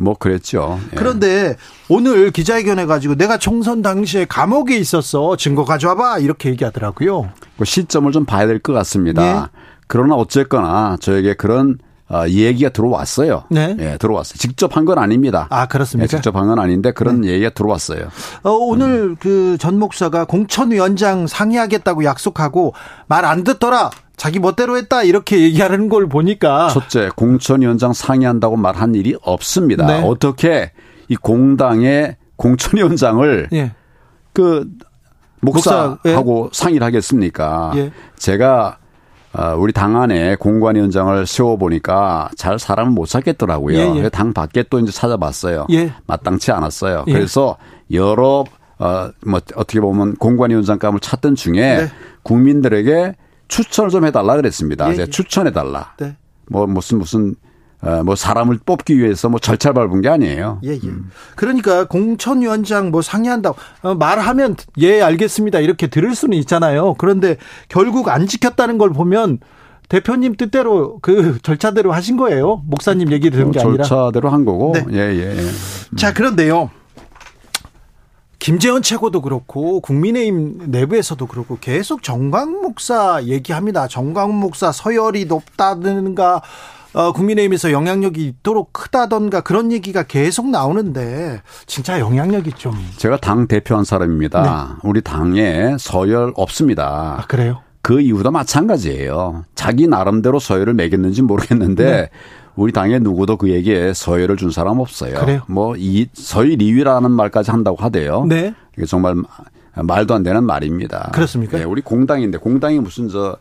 뭐 0.00 0.14
그랬죠. 0.14 0.78
예. 0.92 0.96
그런데 0.96 1.56
오늘 1.88 2.30
기자회견해 2.30 2.86
가지고 2.86 3.16
내가 3.16 3.36
총선 3.36 3.82
당시에 3.82 4.26
감옥에 4.26 4.76
있었어 4.76 5.36
증거 5.36 5.64
가져와봐 5.64 6.18
이렇게 6.20 6.50
얘기하더라고요. 6.50 7.30
그 7.58 7.64
시점을 7.64 8.12
좀 8.12 8.24
봐야 8.24 8.46
될 8.46 8.60
것 8.60 8.72
같습니다. 8.74 9.22
예. 9.52 9.58
그러나 9.88 10.14
어쨌거나 10.14 10.96
저에게 11.00 11.34
그런 11.34 11.78
어, 12.10 12.24
얘기가 12.26 12.70
들어왔어요. 12.70 13.44
네. 13.50 13.76
예, 13.78 13.96
들어왔어요. 13.98 14.38
직접 14.38 14.76
한 14.76 14.84
건 14.86 14.98
아닙니다. 14.98 15.46
아, 15.50 15.66
그렇습니까? 15.66 16.04
예, 16.04 16.08
직접 16.08 16.34
한 16.36 16.46
건 16.48 16.58
아닌데 16.58 16.90
그런 16.92 17.20
네. 17.20 17.28
얘기가 17.28 17.50
들어왔어요. 17.50 18.08
어, 18.42 18.50
오늘 18.50 19.10
음. 19.10 19.16
그전 19.16 19.78
목사가 19.78 20.24
공천위원장 20.24 21.26
상의하겠다고 21.26 22.04
약속하고 22.04 22.72
말 23.08 23.24
안 23.26 23.44
듣더라. 23.44 23.90
자기 24.16 24.38
멋대로 24.40 24.76
했다 24.78 25.02
이렇게 25.04 25.40
얘기하는 25.42 25.88
걸 25.88 26.08
보니까 26.08 26.68
첫째 26.70 27.10
공천위원장 27.14 27.92
상의한다고 27.92 28.56
말한 28.56 28.94
일이 28.94 29.14
없습니다. 29.22 29.86
네. 29.86 30.02
어떻게 30.02 30.72
이 31.08 31.14
공당의 31.16 32.16
공천위원장을 32.36 33.48
예. 33.52 33.72
그 34.32 34.66
목사하고 35.40 35.98
목사, 36.02 36.08
예. 36.08 36.48
상의를 36.52 36.84
하겠습니까? 36.86 37.72
예. 37.76 37.92
제가 38.16 38.77
어, 38.77 38.77
우리 39.56 39.72
당 39.72 40.00
안에 40.00 40.36
공관위원장을 40.36 41.26
세워보니까 41.26 42.30
잘 42.36 42.58
사람을 42.58 42.92
못 42.92 43.06
찾겠더라고요. 43.06 43.78
예, 43.78 44.04
예. 44.04 44.08
당 44.08 44.32
밖에 44.32 44.64
또 44.64 44.78
이제 44.78 44.90
찾아봤어요. 44.90 45.66
예. 45.70 45.92
마땅치 46.06 46.50
않았어요. 46.50 47.04
예. 47.06 47.12
그래서 47.12 47.56
여러 47.92 48.44
어, 48.78 49.10
뭐 49.24 49.40
어떻게 49.54 49.80
보면 49.80 50.16
공관위원장감을 50.16 51.00
찾던 51.00 51.34
중에 51.34 51.76
네. 51.76 51.88
국민들에게 52.22 53.16
추천을 53.48 53.90
좀 53.90 54.04
해달라 54.06 54.36
그랬습니다. 54.36 54.92
예, 54.92 54.98
예. 54.98 55.06
추천해달라. 55.06 55.94
네. 55.98 56.16
뭐 56.48 56.66
무슨 56.66 56.98
무슨 56.98 57.30
어, 57.30 57.34
뭐 58.04 58.16
사람을 58.16 58.58
뽑기 58.64 58.98
위해서 58.98 59.28
뭐 59.28 59.38
절차 59.38 59.72
밟은 59.72 60.00
게 60.00 60.08
아니에요. 60.08 60.60
예, 60.64 60.70
예. 60.70 60.80
음. 60.84 61.10
그러니까 61.36 61.86
공천위원장 61.86 62.90
뭐 62.90 63.02
상의한다고 63.02 63.56
어, 63.82 63.94
말하면 63.94 64.56
예 64.78 65.00
알겠습니다 65.00 65.60
이렇게 65.60 65.86
들을 65.86 66.14
수는 66.14 66.36
있잖아요. 66.38 66.94
그런데 66.94 67.36
결국 67.68 68.08
안 68.08 68.26
지켰다는 68.26 68.78
걸 68.78 68.90
보면 68.90 69.38
대표님 69.88 70.36
뜻대로 70.36 70.98
그 71.00 71.38
절차대로 71.42 71.92
하신 71.92 72.16
거예요. 72.16 72.62
목사님 72.66 73.10
얘기 73.12 73.30
들은 73.30 73.50
게 73.52 73.60
아니라 73.60 73.84
절차대로 73.84 74.28
한 74.28 74.44
거고. 74.44 74.72
네. 74.74 74.84
예, 74.92 74.98
예. 74.98 75.36
예. 75.36 75.40
음. 75.40 75.96
자 75.96 76.12
그런데요. 76.12 76.70
김재원 78.38 78.82
최고도 78.82 79.20
그렇고 79.22 79.80
국민의힘 79.80 80.70
내부에서도 80.70 81.26
그렇고 81.26 81.58
계속 81.60 82.02
정광 82.02 82.60
목사 82.62 83.20
얘기합니다. 83.24 83.88
정광 83.88 84.38
목사 84.38 84.70
서열이 84.70 85.24
높다든가 85.24 86.42
어, 86.94 87.12
국민의힘에서 87.12 87.70
영향력이 87.70 88.24
있도록 88.26 88.72
크다던가 88.72 89.42
그런 89.42 89.70
얘기가 89.72 90.02
계속 90.04 90.48
나오는데 90.48 91.42
진짜 91.66 92.00
영향력이 92.00 92.52
좀 92.52 92.74
제가 92.96 93.18
당 93.18 93.46
대표한 93.46 93.84
사람입니다. 93.84 94.42
네. 94.42 94.88
우리 94.88 95.00
당에 95.02 95.76
서열 95.78 96.32
없습니다. 96.34 97.16
아, 97.20 97.26
그래요? 97.26 97.60
그 97.82 98.00
이유도 98.00 98.30
마찬가지예요. 98.30 99.44
자기 99.54 99.86
나름대로 99.86 100.38
서열을 100.38 100.74
매겼는지 100.74 101.22
모르겠는데 101.22 101.84
네. 101.84 102.10
우리 102.56 102.72
당에 102.72 102.98
누구도 102.98 103.36
그 103.36 103.50
얘기에 103.50 103.92
서열을 103.94 104.36
준 104.36 104.50
사람 104.50 104.80
없어요. 104.80 105.14
그래요? 105.20 105.42
뭐 105.46 105.74
이 105.76 106.08
서열 106.12 106.56
2위라는 106.56 107.08
말까지 107.10 107.50
한다고 107.50 107.76
하대요. 107.82 108.24
네. 108.24 108.54
이게 108.76 108.84
정말 108.86 109.14
말도 109.74 110.14
안 110.14 110.22
되는 110.24 110.42
말입니다. 110.42 111.10
그렇습니까? 111.14 111.58
네, 111.58 111.64
우리 111.64 111.82
공당인데 111.82 112.38
공당이 112.38 112.80
무슨 112.80 113.08
저 113.08 113.36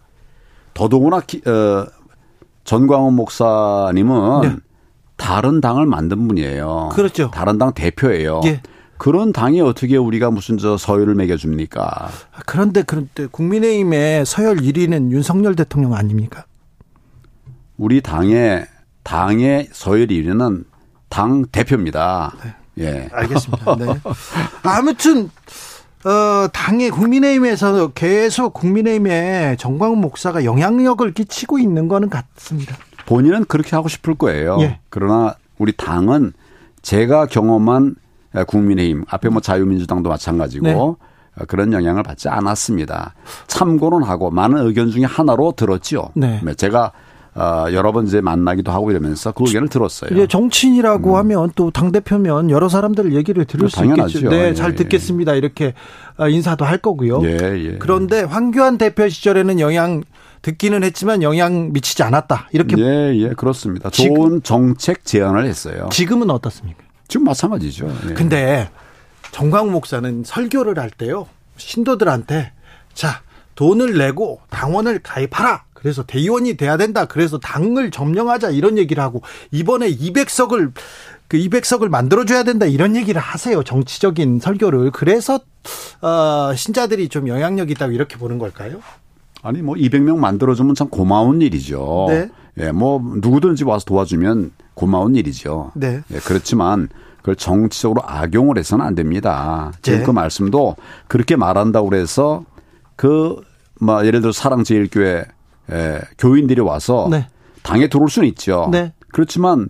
더더구나 0.75 1.21
기, 1.21 1.41
어, 1.47 1.87
전광훈 2.67 3.13
목사님은 3.15 4.41
네. 4.41 4.55
다른 5.15 5.61
당을 5.61 5.85
만든 5.85 6.27
분이에요. 6.27 6.89
그렇죠. 6.93 7.31
다른 7.33 7.57
당 7.57 7.73
대표예요. 7.73 8.41
예. 8.43 8.61
그런 8.97 9.31
당이 9.31 9.61
어떻게 9.61 9.95
우리가 9.95 10.31
무슨 10.31 10.57
저 10.57 10.77
서열을 10.77 11.15
매겨줍니까? 11.15 12.09
그런데 12.45 12.83
그런데 12.83 13.25
국민의힘의 13.27 14.25
서열 14.25 14.57
1위는 14.57 15.11
윤석열 15.11 15.55
대통령 15.55 15.93
아닙니까? 15.93 16.45
우리 17.77 18.01
당의 18.01 18.67
당의 19.03 19.69
서열 19.71 20.07
1위는 20.07 20.65
당 21.07 21.45
대표입니다. 21.45 22.33
네. 22.43 22.83
예. 22.83 23.09
알겠습니다. 23.13 23.75
네. 23.77 23.85
아무튼 24.63 25.29
어, 26.07 26.47
당의 26.53 26.89
국민의힘에서 26.89 27.89
계속 27.89 28.53
국민의힘에 28.53 29.57
정광훈 29.59 29.99
목사가 29.99 30.45
영향력을 30.45 31.11
끼치고 31.13 31.59
있는 31.59 31.89
거는 31.89 32.09
같습니다. 32.09 32.77
본인은 33.05 33.45
그렇게 33.45 33.75
하고 33.75 33.89
싶을 33.89 34.15
거예요. 34.15 34.57
예. 34.61 34.79
그러나 34.89 35.35
우리 35.57 35.73
당은 35.75 36.31
제가 36.81 37.25
경험한 37.25 37.95
국민의힘 38.47 39.03
앞에 39.09 39.27
뭐 39.29 39.41
자유민주당도 39.41 40.09
마찬가지고 40.09 40.65
네. 40.65 41.45
그런 41.45 41.73
영향을 41.73 42.03
받지 42.03 42.29
않았습니다. 42.29 43.13
참고는 43.47 44.03
하고 44.03 44.31
많은 44.31 44.65
의견 44.65 44.89
중에 44.89 45.03
하나로 45.03 45.53
들었죠. 45.57 46.11
네. 46.15 46.41
제가 46.55 46.93
어, 47.37 47.67
여러 47.71 47.91
번 47.91 48.07
이제 48.07 48.19
만나기도 48.19 48.71
하고 48.71 48.89
이러면서 48.89 49.31
그 49.31 49.43
의견을 49.45 49.69
들었어요. 49.69 50.09
예, 50.19 50.25
정치인이라고 50.27 51.11
음. 51.11 51.15
하면 51.17 51.51
또 51.55 51.69
당 51.69 51.91
대표면 51.91 52.49
여러 52.49 52.67
사람들 52.69 53.13
얘기를 53.13 53.45
들을 53.45 53.69
수 53.69 53.85
있겠죠. 53.85 54.29
네, 54.29 54.49
예, 54.49 54.53
잘 54.55 54.71
예. 54.71 54.75
듣겠습니다. 54.75 55.35
이렇게 55.35 55.73
어, 56.17 56.27
인사도 56.27 56.65
할 56.65 56.79
거고요. 56.79 57.21
예, 57.23 57.37
예. 57.55 57.77
그런데 57.77 58.21
황교안 58.23 58.77
대표 58.79 59.07
시절에는 59.07 59.59
영향 59.59 60.03
듣기는 60.41 60.83
했지만 60.83 61.21
영향 61.21 61.71
미치지 61.73 62.01
않았다. 62.03 62.47
이렇게. 62.53 62.75
예, 62.79 63.15
예, 63.15 63.29
그렇습니다. 63.29 63.89
좋은 63.91 64.41
정책 64.41 65.05
제안을 65.05 65.45
했어요. 65.45 65.89
지금은 65.91 66.29
어떻습니까? 66.31 66.79
지금 67.07 67.25
마찬가지죠. 67.25 67.87
예. 68.09 68.13
근데 68.13 68.69
정광우 69.31 69.69
목사는 69.69 70.23
설교를 70.25 70.79
할 70.79 70.89
때요. 70.89 71.27
신도들한테 71.57 72.51
자, 72.93 73.21
돈을 73.55 73.97
내고 73.97 74.39
당원을 74.49 74.99
가입하라. 75.03 75.63
그래서 75.77 76.01
대의원이 76.01 76.57
돼야 76.57 76.75
된다. 76.75 77.05
그래서 77.05 77.37
당을 77.37 77.91
점령하자 77.91 78.49
이런 78.49 78.79
얘기를 78.79 79.03
하고 79.03 79.21
이번에 79.51 79.87
200석을 79.91 80.71
그 81.27 81.37
200석을 81.37 81.87
만들어 81.87 82.25
줘야 82.25 82.41
된다 82.41 82.65
이런 82.65 82.95
얘기를 82.95 83.21
하세요. 83.21 83.63
정치적인 83.63 84.39
설교를. 84.39 84.89
그래서 84.89 85.39
어, 86.01 86.51
신자들이 86.55 87.09
좀 87.09 87.27
영향력 87.27 87.69
이 87.69 87.73
있다고 87.73 87.91
이렇게 87.91 88.17
보는 88.17 88.39
걸까요? 88.39 88.79
아니 89.43 89.61
뭐 89.61 89.75
200명 89.75 90.17
만들어 90.17 90.55
주면 90.55 90.73
참 90.73 90.89
고마운 90.89 91.43
일이죠. 91.43 92.07
네. 92.09 92.29
예, 92.57 92.71
뭐 92.71 92.99
누구든지 92.99 93.63
와서 93.63 93.85
도와주면 93.85 94.53
고마운 94.73 95.15
일이죠. 95.15 95.73
네. 95.75 96.01
예, 96.11 96.17
그렇지만 96.17 96.89
그걸 97.17 97.35
정치적으로 97.35 98.01
악용을 98.03 98.57
해서는 98.57 98.83
안 98.83 98.95
됩니다. 98.95 99.71
지금 99.83 99.99
네. 99.99 100.05
그 100.05 100.09
말씀도 100.09 100.75
그렇게 101.07 101.35
말한다고 101.35 101.89
그래서 101.89 102.43
그, 102.95 103.39
뭐, 103.79 104.03
예를 104.07 104.21
들어 104.21 104.31
사랑제일교회 104.31 105.25
에, 105.71 105.99
교인들이 106.17 106.61
와서 106.61 107.07
네. 107.09 107.27
당에 107.63 107.87
들어올 107.87 108.09
수는 108.09 108.27
있죠. 108.29 108.69
네. 108.71 108.93
그렇지만 109.11 109.69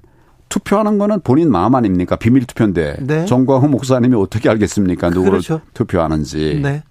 투표하는 0.50 0.98
거는 0.98 1.22
본인 1.22 1.52
마음 1.52 1.76
아닙니까? 1.76 2.16
비밀 2.16 2.46
투표인데 2.46 2.98
네. 3.02 3.26
정광훈 3.26 3.72
목사님이 3.72 4.16
어떻게 4.16 4.50
알겠습니까? 4.50 5.10
누구를 5.10 5.32
그렇죠. 5.32 5.62
투표하는지. 5.74 6.60
네. 6.62 6.84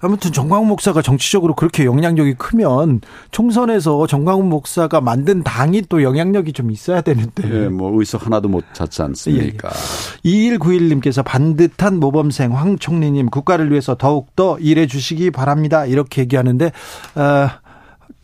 아무튼 0.00 0.32
정광훈 0.32 0.68
목사가 0.68 1.00
정치적으로 1.00 1.54
그렇게 1.54 1.86
영향력이 1.86 2.34
크면 2.34 3.00
총선에서 3.30 4.06
정광훈 4.06 4.50
목사가 4.50 5.00
만든 5.00 5.42
당이 5.42 5.82
또 5.88 6.02
영향력이 6.02 6.52
좀 6.52 6.70
있어야 6.70 7.00
되는데. 7.00 7.42
예, 7.50 7.68
뭐 7.68 7.98
의석 7.98 8.26
하나도 8.26 8.48
못 8.48 8.64
찾지 8.74 9.00
않습니까? 9.00 9.70
예. 9.70 10.30
2191님께서 10.30 11.24
반듯한 11.24 12.00
모범생 12.00 12.54
황 12.54 12.78
총리님 12.78 13.30
국가를 13.30 13.70
위해서 13.70 13.94
더욱더 13.94 14.58
일해 14.58 14.86
주시기 14.86 15.30
바랍니다. 15.30 15.86
이렇게 15.86 16.20
얘기하는데 16.20 16.66
어, 17.14 17.48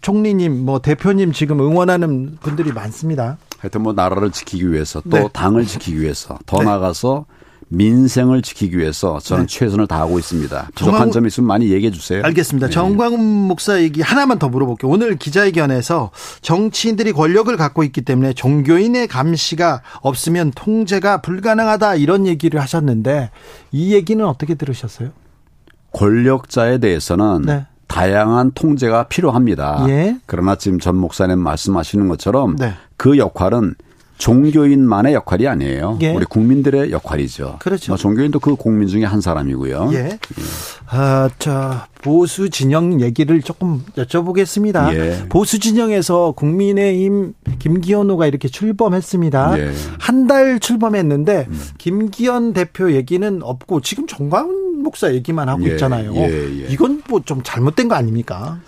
총리님 0.01 0.65
뭐 0.65 0.81
대표님 0.81 1.33
지금 1.33 1.61
응원하는 1.61 2.39
분들이 2.41 2.73
많습니다. 2.73 3.39
하여튼 3.59 3.83
뭐 3.83 3.93
나라를 3.93 4.31
지키기 4.31 4.71
위해서 4.73 5.01
또 5.03 5.11
네. 5.11 5.29
당을 5.33 5.67
지키기 5.67 6.01
위해서 6.01 6.39
더 6.47 6.59
네. 6.59 6.65
나가서 6.65 7.27
민생을 7.73 8.43
지키기 8.43 8.79
위해서 8.79 9.21
저는 9.21 9.47
네. 9.47 9.59
최선을 9.59 9.87
다하고 9.87 10.19
있습니다. 10.19 10.71
부족한 10.75 11.13
점이 11.13 11.29
있으면 11.29 11.47
많이 11.47 11.71
얘기해 11.71 11.93
주세요. 11.93 12.23
알겠습니다. 12.25 12.67
네. 12.67 12.73
정광훈 12.73 13.23
목사 13.23 13.81
얘기 13.81 14.01
하나만 14.01 14.39
더 14.39 14.49
물어볼게요. 14.49 14.91
오늘 14.91 15.17
기자회견에서 15.17 16.11
정치인들이 16.41 17.13
권력을 17.13 17.55
갖고 17.57 17.85
있기 17.85 18.03
때문에 18.03 18.33
종교인의 18.33 19.07
감시가 19.07 19.83
없으면 20.01 20.51
통제가 20.55 21.21
불가능하다 21.21 21.95
이런 21.97 22.27
얘기를 22.27 22.61
하셨는데 22.61 23.31
이 23.71 23.95
얘기는 23.95 24.25
어떻게 24.25 24.55
들으셨어요? 24.55 25.11
권력자에 25.93 26.79
대해서는 26.79 27.43
네. 27.43 27.67
다양한 27.91 28.53
통제가 28.55 29.05
필요합니다. 29.09 29.85
예. 29.89 30.17
그러나 30.27 30.55
지금 30.55 30.79
전 30.79 30.97
목사님 30.97 31.41
말씀하시는 31.41 32.07
것처럼 32.09 32.57
네. 32.57 32.73
그 32.97 33.19
역할은 33.19 33.75
종교인만의 34.17 35.15
역할이 35.15 35.49
아니에요. 35.49 35.99
예. 36.03 36.13
우리 36.13 36.25
국민들의 36.27 36.93
역할이죠. 36.93 37.57
그렇죠. 37.59 37.93
뭐 37.93 37.97
종교인도 37.97 38.39
그 38.39 38.55
국민 38.55 38.87
중에 38.87 39.05
한 39.05 39.21
사람이고요. 39.21 39.91
예. 39.93 39.97
예. 39.97 40.19
아, 40.91 41.31
자, 41.39 41.89
보수 42.03 42.49
진영 42.51 43.01
얘기를 43.01 43.41
조금 43.43 43.83
여쭤보겠습니다. 43.97 44.95
예. 44.95 45.29
보수 45.29 45.59
진영에서 45.59 46.33
국민의힘 46.37 47.35
김기현 47.59 48.11
후가 48.11 48.27
이렇게 48.27 48.49
출범했습니다. 48.49 49.59
예. 49.59 49.73
한달 49.99 50.61
출범했는데 50.61 51.47
음. 51.49 51.61
김기현 51.79 52.53
대표 52.53 52.93
얘기는 52.93 53.41
없고 53.43 53.81
지금 53.81 54.07
정광훈 54.07 54.70
목사 54.83 55.13
얘기만 55.13 55.49
하고 55.49 55.65
예. 55.69 55.73
있잖아요. 55.73 56.15
예, 56.17 56.67
이건 56.69 57.03
뭐 57.09 57.21
좀 57.25 57.43
잘못된 57.43 57.89
거 57.89 57.95
아닙니까? 57.95 58.59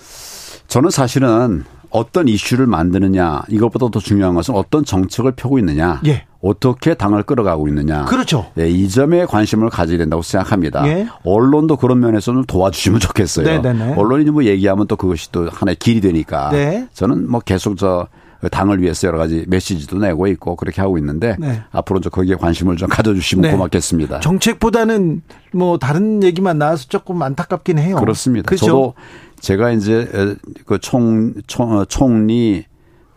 저는 0.69 0.91
사실은 0.91 1.65
어떤 1.91 2.29
이슈를 2.29 2.67
만드느냐 2.67 3.43
이것보다 3.49 3.89
더 3.91 3.99
중요한 4.01 4.35
것은 4.35 4.55
어떤 4.55 4.85
정책을 4.85 5.33
펴고 5.33 5.59
있느냐. 5.59 6.01
예. 6.07 6.25
어떻게 6.41 6.95
당을 6.95 7.23
끌어가고 7.23 7.69
있느냐. 7.69 8.05
그렇죠. 8.07 8.51
예, 8.59 8.69
이 8.69 8.89
점에 8.89 9.27
관심을 9.27 9.71
가져야 9.71 9.99
된다고 9.99 10.23
생각합니다. 10.23 10.87
예. 10.89 11.07
언론도 11.25 11.77
그런 11.77 12.01
면에서 12.01 12.33
는 12.33 12.45
도와주시면 12.45 13.01
좋겠어요. 13.01 13.47
네네네. 13.47 13.95
언론이 13.95 14.25
뭐 14.31 14.45
얘기하면 14.45 14.87
또 14.87 14.97
그것이 14.97 15.31
또 15.33 15.49
하나의 15.51 15.77
길이 15.77 16.01
되니까. 16.01 16.51
네. 16.51 16.89
저는 16.95 17.31
뭐 17.31 17.41
계속 17.41 17.77
저 17.77 18.09
당을 18.51 18.83
위해서 18.83 19.07
여러 19.09 19.19
가지 19.19 19.45
메시지도 19.49 19.99
내고 19.99 20.27
있고 20.27 20.57
그렇게 20.57 20.81
하고 20.81 20.99
있는데 20.99 21.37
네. 21.39 21.63
앞으로 21.71 22.01
좀 22.01 22.11
거기에 22.11 22.35
관심을 22.35 22.77
좀 22.77 22.89
가져주시면 22.89 23.43
네. 23.43 23.51
고맙겠습니다. 23.53 24.21
정책보다는 24.21 25.23
뭐 25.53 25.79
다른 25.79 26.23
얘기만 26.23 26.59
나와서 26.59 26.87
조금 26.89 27.23
안타깝긴 27.23 27.79
해요. 27.79 27.97
그렇습니다. 27.97 28.47
그렇죠? 28.49 28.67
저도 28.67 28.95
제가 29.41 29.71
이제 29.73 30.37
그 30.67 30.79
총, 30.79 31.35
총, 31.47 31.73
어, 31.73 31.85
총리 31.85 32.65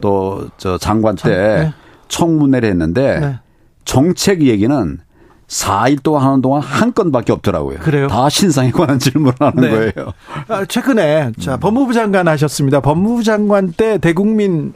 또 0.02 0.50
저 0.58 0.78
장관 0.78 1.16
때 1.16 1.30
네. 1.30 1.74
청문회를 2.08 2.70
했는데 2.70 3.20
네. 3.20 3.40
정책 3.86 4.42
얘기는 4.44 5.00
4일 5.48 6.02
동안 6.02 6.24
하는 6.24 6.42
동안 6.42 6.62
한 6.62 6.94
건밖에 6.94 7.32
없더라고요. 7.32 7.80
그래요? 7.80 8.08
다 8.08 8.30
신상에 8.30 8.72
관한 8.72 9.00
질문을 9.00 9.34
하는 9.40 9.62
네. 9.62 9.70
거예요. 9.70 10.14
아, 10.48 10.66
최근에 10.66 11.34
자, 11.40 11.58
법무부 11.58 11.94
장관 11.94 12.28
하셨습니다. 12.28 12.80
법무부 12.80 13.24
장관 13.24 13.72
때 13.72 13.98
대국민 13.98 14.74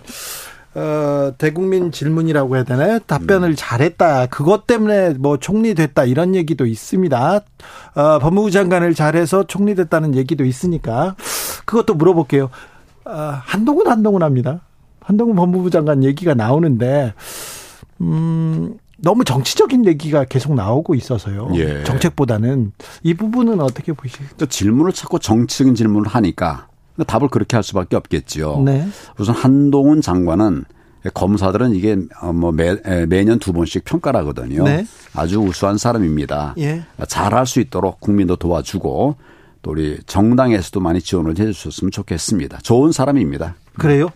어, 0.76 1.34
대국민 1.38 1.92
질문이라고 1.92 2.56
해야 2.56 2.64
되나요? 2.64 3.00
답변을 3.00 3.50
음. 3.50 3.56
잘했다. 3.58 4.28
그것 4.28 4.68
때문에 4.68 5.16
뭐 5.16 5.38
총리 5.38 5.74
됐다. 5.74 6.06
이런 6.06 6.36
얘기도 6.36 6.66
있습니다. 6.68 7.42
어, 7.96 8.20
법무부 8.20 8.52
장관을 8.52 8.94
잘해서 8.94 9.46
총리 9.48 9.74
됐다는 9.74 10.16
얘기도 10.16 10.46
있으니까 10.46 11.16
그것도 11.66 11.96
물어볼게요. 11.96 12.50
어, 13.06 13.12
한동훈 13.42 13.88
한동훈 13.88 14.22
합니다. 14.22 14.62
한동훈 15.02 15.36
법무부 15.36 15.72
장관 15.72 16.04
얘기가 16.04 16.36
나오는데, 16.36 17.14
음, 18.02 18.76
너무 19.02 19.24
정치적인 19.24 19.86
얘기가 19.86 20.26
계속 20.26 20.54
나오고 20.54 20.96
있어서요. 20.96 21.52
예. 21.56 21.84
정책보다는 21.84 22.74
이 23.04 23.14
부분은 23.14 23.62
어떻게 23.62 23.94
보시죠? 23.94 24.24
질문을 24.48 24.94
자꾸 24.94 25.20
정치적인 25.20 25.76
질문을 25.76 26.10
하니까 26.10 26.68
답을 27.08 27.30
그렇게 27.30 27.56
할 27.56 27.64
수밖에 27.64 27.96
없겠지요. 27.96 28.62
네. 28.62 28.88
우선 29.18 29.36
한동훈 29.36 30.02
장관은 30.02 30.66
검사들은 31.14 31.76
이게 31.76 31.98
어, 32.22 32.34
뭐 32.34 32.52
매, 32.52 32.76
매년 33.08 33.40
두 33.40 33.54
번씩 33.54 33.86
평가를 33.86 34.20
하거든요. 34.22 34.66
네. 34.66 34.86
아주 35.14 35.40
우수한 35.40 35.78
사람입니다. 35.78 36.56
예. 36.58 36.84
잘할 37.08 37.48
수 37.48 37.62
있도록 37.62 38.02
국민도 38.02 38.36
도와주고 38.36 39.16
또 39.62 39.72
우리 39.72 39.98
정당에서도 40.06 40.80
많이 40.82 41.02
지원을 41.02 41.40
해 41.40 41.52
주셨으면 41.52 41.92
좋겠습니다. 41.92 42.60
좋은 42.64 42.92
사람입니다. 42.92 43.56
그래요? 43.78 44.10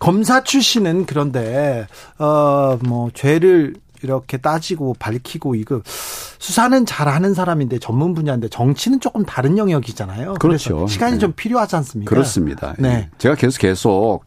검사 0.00 0.42
출신은 0.42 1.06
그런데 1.06 1.86
어뭐 2.18 3.10
죄를 3.14 3.74
이렇게 4.06 4.36
따지고 4.36 4.94
밝히고 4.98 5.56
이거 5.56 5.82
수사는 5.84 6.86
잘하는 6.86 7.34
사람인데 7.34 7.80
전문 7.80 8.14
분야인데 8.14 8.48
정치는 8.48 9.00
조금 9.00 9.24
다른 9.24 9.58
영역이잖아요. 9.58 10.34
그렇죠. 10.34 10.86
시간이 10.86 11.14
네. 11.14 11.18
좀 11.18 11.32
필요하지 11.32 11.76
않습니까? 11.76 12.08
그렇습니다. 12.08 12.74
네. 12.78 12.88
예. 12.88 13.10
제가 13.18 13.34
계속 13.34 13.58
계속 13.60 14.20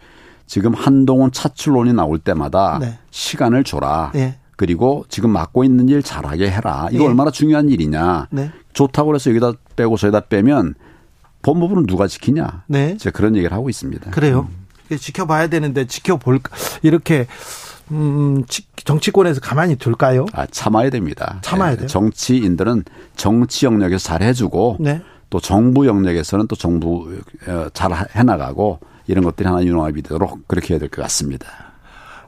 지금 0.45 0.73
한동훈 0.73 1.31
차출론이 1.31 1.93
나올 1.93 2.19
때마다 2.19 2.79
네. 2.79 2.99
시간을 3.11 3.63
줘라. 3.63 4.11
네. 4.13 4.37
그리고 4.57 5.05
지금 5.07 5.29
맡고 5.29 5.63
있는 5.63 5.87
일 5.87 6.03
잘하게 6.03 6.51
해라. 6.51 6.89
이거 6.91 7.03
네. 7.03 7.09
얼마나 7.09 7.31
중요한 7.31 7.69
일이냐. 7.69 8.27
네. 8.31 8.51
좋다고 8.73 9.15
해서 9.15 9.29
여기다 9.29 9.53
빼고 9.77 9.95
저기다 9.95 10.21
빼면 10.21 10.75
법무부는 11.43 11.85
누가 11.85 12.07
지키냐. 12.07 12.63
네. 12.67 12.97
제가 12.97 13.15
그런 13.15 13.37
얘기를 13.37 13.55
하고 13.55 13.69
있습니다. 13.69 14.11
그래요. 14.11 14.49
음. 14.49 14.97
지켜봐야 14.97 15.47
되는데 15.47 15.85
지켜볼 15.85 16.41
이렇게 16.81 17.27
음, 17.91 18.43
정치권에서 18.83 19.41
가만히 19.41 19.75
둘까요? 19.75 20.25
아, 20.33 20.45
참아야 20.45 20.89
됩니다. 20.89 21.39
참아야 21.41 21.75
돼요. 21.77 21.87
정치인들은 21.87 22.83
정치 23.15 23.65
영역에서 23.65 24.03
잘 24.03 24.21
해주고 24.23 24.77
네. 24.79 25.01
또 25.29 25.39
정부 25.39 25.85
영역에서는 25.87 26.47
또 26.47 26.55
정부 26.55 27.11
어, 27.47 27.67
잘 27.73 27.91
해나가고 28.15 28.79
이런 29.07 29.23
것들이 29.23 29.47
하나 29.47 29.63
융합이 29.63 30.01
되도록 30.03 30.47
그렇게 30.47 30.73
해야 30.73 30.79
될 30.79 30.89
것 30.89 31.01
같습니다. 31.03 31.47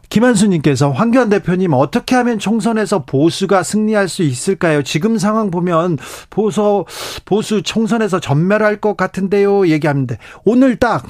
김한수님께서 0.10 0.91
황교안 0.91 1.30
대표님 1.30 1.71
어떻게 1.74 2.15
하면 2.15 2.38
총선에서 2.38 3.06
보수가 3.06 3.63
승리할 3.63 4.10
수 4.10 4.24
있을까요? 4.24 4.84
지금 4.84 5.17
상황 5.17 5.50
보면 5.52 5.97
보수 6.30 6.84
보수 7.24 7.62
총선에서 7.63 8.19
전멸할 8.19 8.82
것 8.82 8.97
같은데요. 8.97 9.67
얘기하는데 9.67 10.17
오늘 10.43 10.76
딱 10.76 11.06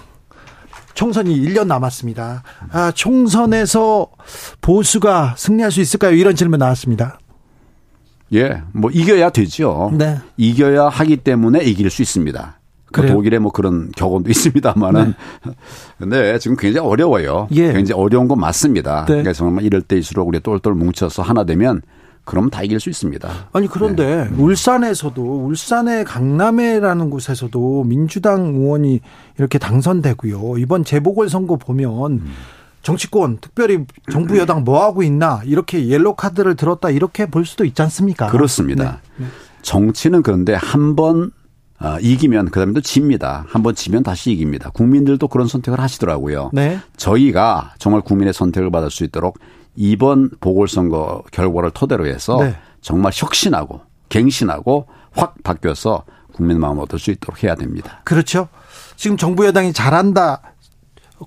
총선이 0.94 1.40
1년 1.42 1.68
남았습니다. 1.68 2.44
아, 2.72 2.92
총선에서 2.92 4.08
보수가 4.62 5.36
승리할 5.38 5.72
수 5.72 5.82
있을까요? 5.82 6.16
이런 6.16 6.36
질문 6.36 6.60
나왔습니다. 6.60 7.20
예, 8.34 8.62
뭐 8.72 8.90
이겨야 8.92 9.30
되죠. 9.30 9.92
네. 9.94 10.20
이겨야 10.38 10.88
하기 10.88 11.18
때문에 11.18 11.64
이길 11.64 11.90
수 11.90 12.02
있습니다. 12.02 12.60
그 12.92 13.08
독일에 13.08 13.40
뭐 13.40 13.52
그런 13.52 13.90
경험도 13.96 14.30
있습니다만은. 14.30 15.14
네. 15.46 15.54
근데 15.98 16.40
지금 16.40 16.58
굉장히 16.58 16.88
어려워요. 16.88 17.48
예. 17.52 17.72
굉장히 17.72 18.02
어려운 18.02 18.28
건 18.28 18.40
맞습니다. 18.40 19.06
네. 19.06 19.14
그러니까 19.14 19.34
정말 19.34 19.64
이럴 19.66 19.82
때일수록 19.82 20.28
우리 20.28 20.40
똘똘 20.40 20.74
뭉쳐서 20.74 21.22
하나 21.22 21.46
되면 21.46 21.82
그럼 22.32 22.50
다 22.50 22.64
이길 22.64 22.80
수 22.80 22.90
있습니다. 22.90 23.30
아니 23.52 23.68
그런데 23.68 24.30
네. 24.30 24.36
울산에서도 24.38 25.48
울산의 25.48 26.06
강남에라는 26.06 27.10
곳에서도 27.10 27.84
민주당 27.84 28.56
의원이 28.56 29.02
이렇게 29.38 29.60
당선되고요. 29.60 30.58
이번 30.58 30.86
재보궐 30.86 31.28
선거 31.28 31.58
보면 31.58 32.12
음. 32.14 32.32
정치권 32.84 33.40
특별히 33.42 33.86
정부 34.10 34.38
여당 34.38 34.64
뭐 34.64 34.82
하고 34.82 35.04
있나 35.04 35.42
이렇게 35.44 35.90
옐로 35.90 36.16
카드를 36.16 36.56
들었다 36.56 36.90
이렇게 36.90 37.26
볼 37.26 37.46
수도 37.46 37.66
있지 37.66 37.82
않습니까? 37.82 38.28
그렇습니다. 38.28 39.02
네. 39.18 39.26
네. 39.26 39.32
정치는 39.62 40.24
그런데 40.24 40.54
한번 40.54 41.32
어, 41.82 41.98
이기면 42.00 42.52
그다음에 42.52 42.72
또 42.72 42.80
집니다. 42.80 43.44
한번 43.50 43.76
지면 43.76 44.04
다시 44.04 44.32
이깁니다. 44.32 44.70
국민들도 44.70 45.28
그런 45.28 45.48
선택을 45.48 45.82
하시더라고요. 45.82 46.52
네. 46.54 46.80
저희가 46.96 47.74
정말 47.78 48.00
국민의 48.02 48.34
선택을 48.34 48.72
받을 48.72 48.90
수 48.90 49.04
있도록 49.04 49.38
이번 49.76 50.30
보궐선거 50.40 51.24
결과를 51.32 51.72
토대로 51.72 52.06
해서 52.08 52.38
네. 52.44 52.56
정말 52.82 53.12
혁신하고 53.16 53.82
갱신하고 54.10 54.88
확 55.12 55.36
바뀌어서 55.44 56.04
국민 56.34 56.60
마음을 56.60 56.84
얻을 56.84 57.00
수 57.00 57.12
있도록 57.12 57.44
해야 57.44 57.56
됩니다. 57.56 58.02
그렇죠. 58.04 58.48
지금 58.96 59.18
정부 59.18 59.46
여당이 59.46 59.74
잘한다. 59.74 60.42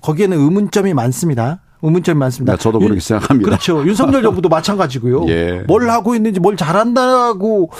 거기에는 0.01 0.37
의문점이 0.37 0.93
많습니다. 0.93 1.61
의문점이 1.81 2.17
많습니다. 2.17 2.53
네, 2.55 2.61
저도 2.61 2.79
그렇게 2.79 2.99
생각합니다. 2.99 3.45
그렇죠. 3.49 3.85
윤석열 3.85 4.21
정부도 4.23 4.49
마찬가지고요. 4.49 5.27
예. 5.29 5.63
뭘 5.67 5.89
하고 5.89 6.15
있는지 6.15 6.39
뭘 6.39 6.57
잘한다고 6.57 7.71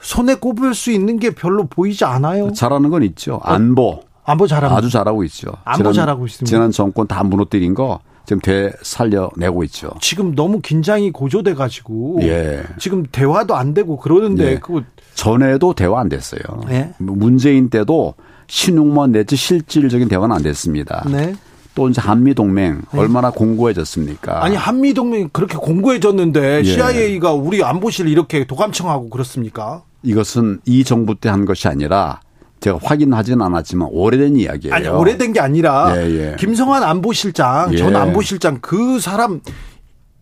손에 0.00 0.36
꼽을 0.36 0.74
수 0.74 0.90
있는 0.90 1.18
게 1.18 1.30
별로 1.30 1.66
보이지 1.66 2.04
않아요. 2.04 2.52
잘하는 2.52 2.90
건 2.90 3.02
있죠. 3.04 3.40
안보. 3.42 4.02
안보 4.24 4.46
잘하고 4.46 4.74
아주 4.74 4.88
잘하고 4.88 5.24
있죠. 5.24 5.50
안보 5.64 5.92
지난, 5.92 6.06
잘하고 6.06 6.26
있습니다. 6.26 6.48
지난 6.48 6.70
정권 6.70 7.06
다 7.08 7.24
무너뜨린 7.24 7.74
거 7.74 8.00
지금 8.24 8.40
되살려내고 8.40 9.64
있죠. 9.64 9.90
지금 10.00 10.34
너무 10.34 10.60
긴장이 10.60 11.10
고조돼 11.10 11.54
가지고 11.54 12.18
예. 12.22 12.62
지금 12.78 13.04
대화도 13.10 13.54
안 13.56 13.74
되고 13.74 13.96
그러는데 13.96 14.52
예. 14.52 14.58
그 14.58 14.84
전에도 15.14 15.74
대화 15.74 16.00
안 16.00 16.08
됐어요. 16.08 16.40
예. 16.70 16.90
문재인 16.98 17.68
때도 17.68 18.14
신용만 18.46 19.12
내지 19.12 19.36
실질적인 19.36 20.08
대화는 20.08 20.34
안 20.36 20.42
됐습니다. 20.42 21.04
네. 21.10 21.34
또 21.74 21.88
이제 21.88 22.00
한미 22.02 22.34
동맹 22.34 22.82
네. 22.92 23.00
얼마나 23.00 23.30
공고해졌습니까? 23.30 24.44
아니 24.44 24.54
한미 24.56 24.92
동맹 24.94 25.30
그렇게 25.32 25.56
공고해졌는데 25.56 26.58
예. 26.58 26.64
CIA가 26.64 27.32
우리 27.32 27.62
안보실 27.64 28.08
이렇게 28.08 28.44
도감청하고 28.46 29.08
그렇습니까? 29.10 29.82
이것은 30.02 30.60
이 30.66 30.84
정부 30.84 31.14
때 31.14 31.28
한 31.28 31.44
것이 31.44 31.68
아니라 31.68 32.20
제가 32.62 32.78
확인하지는 32.82 33.42
않았지만 33.44 33.88
오래된 33.90 34.36
이야기예요. 34.36 34.74
아니 34.74 34.88
오래된 34.88 35.32
게 35.32 35.40
아니라 35.40 35.92
예, 35.96 36.30
예. 36.30 36.36
김성환 36.38 36.82
안보실장 36.82 37.76
전 37.76 37.92
예. 37.92 37.96
안보실장 37.96 38.58
그 38.62 39.00
사람 39.00 39.40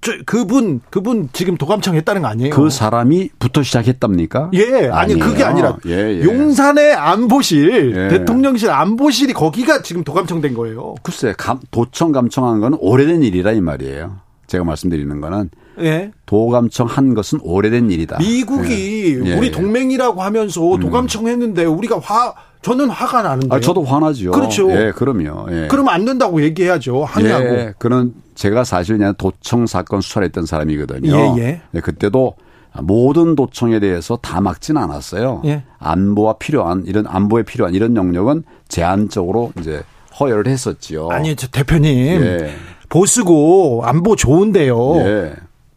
저, 0.00 0.12
그분 0.24 0.80
그분 0.88 1.28
지금 1.34 1.58
도감청 1.58 1.94
했다는 1.96 2.22
거 2.22 2.28
아니에요? 2.28 2.54
그 2.54 2.70
사람이 2.70 3.28
부터 3.38 3.62
시작했답니까? 3.62 4.50
예, 4.54 4.88
아니 4.88 5.12
아니에요. 5.12 5.18
그게 5.18 5.44
아니라 5.44 5.76
예, 5.86 6.18
예. 6.18 6.24
용산의 6.24 6.94
안보실 6.94 7.94
예. 7.94 8.08
대통령실 8.08 8.70
안보실이 8.70 9.34
거기가 9.34 9.82
지금 9.82 10.02
도감청 10.02 10.40
된 10.40 10.54
거예요. 10.54 10.94
글쎄, 11.02 11.34
감, 11.36 11.60
도청 11.70 12.12
감청한 12.12 12.60
건 12.60 12.74
오래된 12.80 13.22
일이라 13.22 13.52
이 13.52 13.60
말이에요. 13.60 14.16
제가 14.46 14.64
말씀드리는 14.64 15.20
거는 15.20 15.50
예. 15.80 16.10
도감청 16.26 16.86
한 16.86 17.14
것은 17.14 17.40
오래된 17.42 17.90
일이다. 17.90 18.18
미국이 18.18 19.20
예. 19.24 19.34
우리 19.34 19.46
예. 19.48 19.50
동맹이라고 19.50 20.22
하면서 20.22 20.74
음. 20.74 20.80
도감청 20.80 21.28
했는데 21.28 21.64
우리가 21.64 21.98
화 21.98 22.34
저는 22.62 22.90
화가 22.90 23.22
나는데. 23.22 23.56
아, 23.56 23.60
저도 23.60 23.84
화나죠. 23.84 24.32
그렇죠. 24.32 24.70
예, 24.70 24.92
그럼요. 24.94 25.46
예. 25.50 25.68
그러면 25.70 25.94
안 25.94 26.04
된다고 26.04 26.42
얘기해야죠. 26.42 27.04
항의하고. 27.04 27.44
예, 27.44 27.74
그는 27.78 28.12
제가 28.34 28.64
사실 28.64 28.98
그냥 28.98 29.14
도청 29.16 29.66
사건 29.66 30.00
수사했던 30.00 30.44
사람이거든요. 30.46 31.36
예, 31.38 31.42
예. 31.42 31.60
예, 31.74 31.80
그때도 31.80 32.34
모든 32.82 33.34
도청에 33.34 33.80
대해서 33.80 34.16
다 34.20 34.40
막진 34.40 34.76
않았어요. 34.76 35.42
예. 35.46 35.64
안보와 35.78 36.34
필요한 36.34 36.84
이런 36.86 37.06
안보에 37.06 37.42
필요한 37.44 37.74
이런 37.74 37.96
영역은 37.96 38.44
제한적으로 38.68 39.52
이제 39.58 39.82
허여를 40.18 40.46
했었지요. 40.46 41.08
아니, 41.10 41.34
저 41.36 41.48
대표님. 41.48 42.22
예. 42.22 42.54
보수고 42.90 43.82
안보 43.84 44.16
좋은데요. 44.16 44.94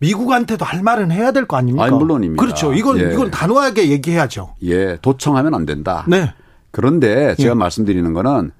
예. 0.04 0.08
미국한테도 0.08 0.66
할 0.66 0.82
말은 0.84 1.12
해야 1.12 1.32
될 1.32 1.46
거 1.46 1.58
아닙니까? 1.58 1.86
아니, 1.86 1.96
물론입니다. 1.96 2.42
그렇죠. 2.44 2.74
이건 2.74 3.00
예. 3.00 3.14
이건 3.14 3.32
단호하게 3.32 3.90
얘기해야죠. 3.90 4.56
예, 4.64 4.98
도청하면 5.02 5.54
안 5.56 5.66
된다. 5.66 6.06
네. 6.08 6.34
그런데 6.72 7.36
제가 7.36 7.52
예. 7.52 7.54
말씀드리는 7.54 8.14
거는 8.14 8.52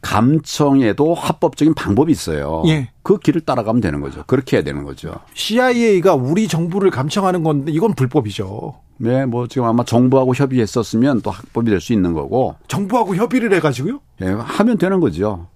감청에도 0.00 1.14
합법적인 1.14 1.74
방법이 1.74 2.12
있어요. 2.12 2.62
예. 2.66 2.90
그 3.02 3.18
길을 3.18 3.40
따라가면 3.42 3.80
되는 3.80 4.00
거죠. 4.00 4.22
그렇게 4.26 4.56
해야 4.56 4.64
되는 4.64 4.84
거죠. 4.84 5.14
CIA가 5.34 6.14
우리 6.14 6.46
정부를 6.46 6.90
감청하는 6.90 7.42
건데 7.42 7.72
이건 7.72 7.94
불법이죠. 7.94 8.74
네, 8.98 9.24
뭐 9.26 9.48
지금 9.48 9.66
아마 9.66 9.82
정부하고 9.84 10.34
협의했었으면 10.34 11.22
또 11.22 11.30
합법이 11.30 11.70
될 11.70 11.80
수 11.80 11.92
있는 11.92 12.12
거고. 12.12 12.54
정부하고 12.68 13.16
협의를 13.16 13.52
해가지고요? 13.54 14.00
예, 14.22 14.26
하면 14.26 14.78
되는 14.78 15.00
거죠. 15.00 15.46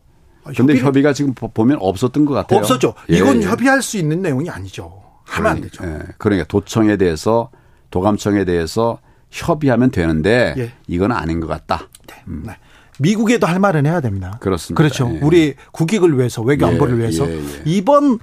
그런데 0.45 0.75
아, 0.75 0.77
협의가 0.85 1.13
지금 1.13 1.35
보면 1.35 1.77
없었던 1.81 2.25
것 2.25 2.33
같아요. 2.35 2.59
없었죠. 2.61 2.95
이건 3.09 3.37
예, 3.37 3.41
예. 3.43 3.47
협의할 3.47 3.83
수 3.83 3.99
있는 3.99 4.23
내용이 4.23 4.49
아니죠. 4.49 5.03
하면 5.29 5.53
안 5.53 5.61
되죠. 5.61 5.85
예. 5.85 5.99
그러니까 6.19 6.47
도청에 6.47 6.97
대해서 6.97 7.51
도감청에 7.91 8.45
대해서 8.45 8.99
협의하면 9.31 9.91
되는데 9.91 10.55
예. 10.59 10.73
이건 10.87 11.13
아닌 11.13 11.41
것 11.41 11.47
같다. 11.47 11.89
네. 12.07 12.15
음. 12.29 12.45
네. 12.47 12.57
미국에도 12.99 13.47
할 13.47 13.61
말은 13.61 13.87
해야 13.87 14.01
됩니다. 14.01 14.39
그렇습니다. 14.41 14.77
그렇죠. 14.77 15.11
예. 15.15 15.19
우리 15.23 15.55
국익을 15.73 16.19
위해서 16.19 16.43
외교 16.43 16.67
예, 16.67 16.71
안보를 16.73 16.99
위해서 16.99 17.29
예, 17.31 17.37
예. 17.37 17.63
이번 17.65 18.19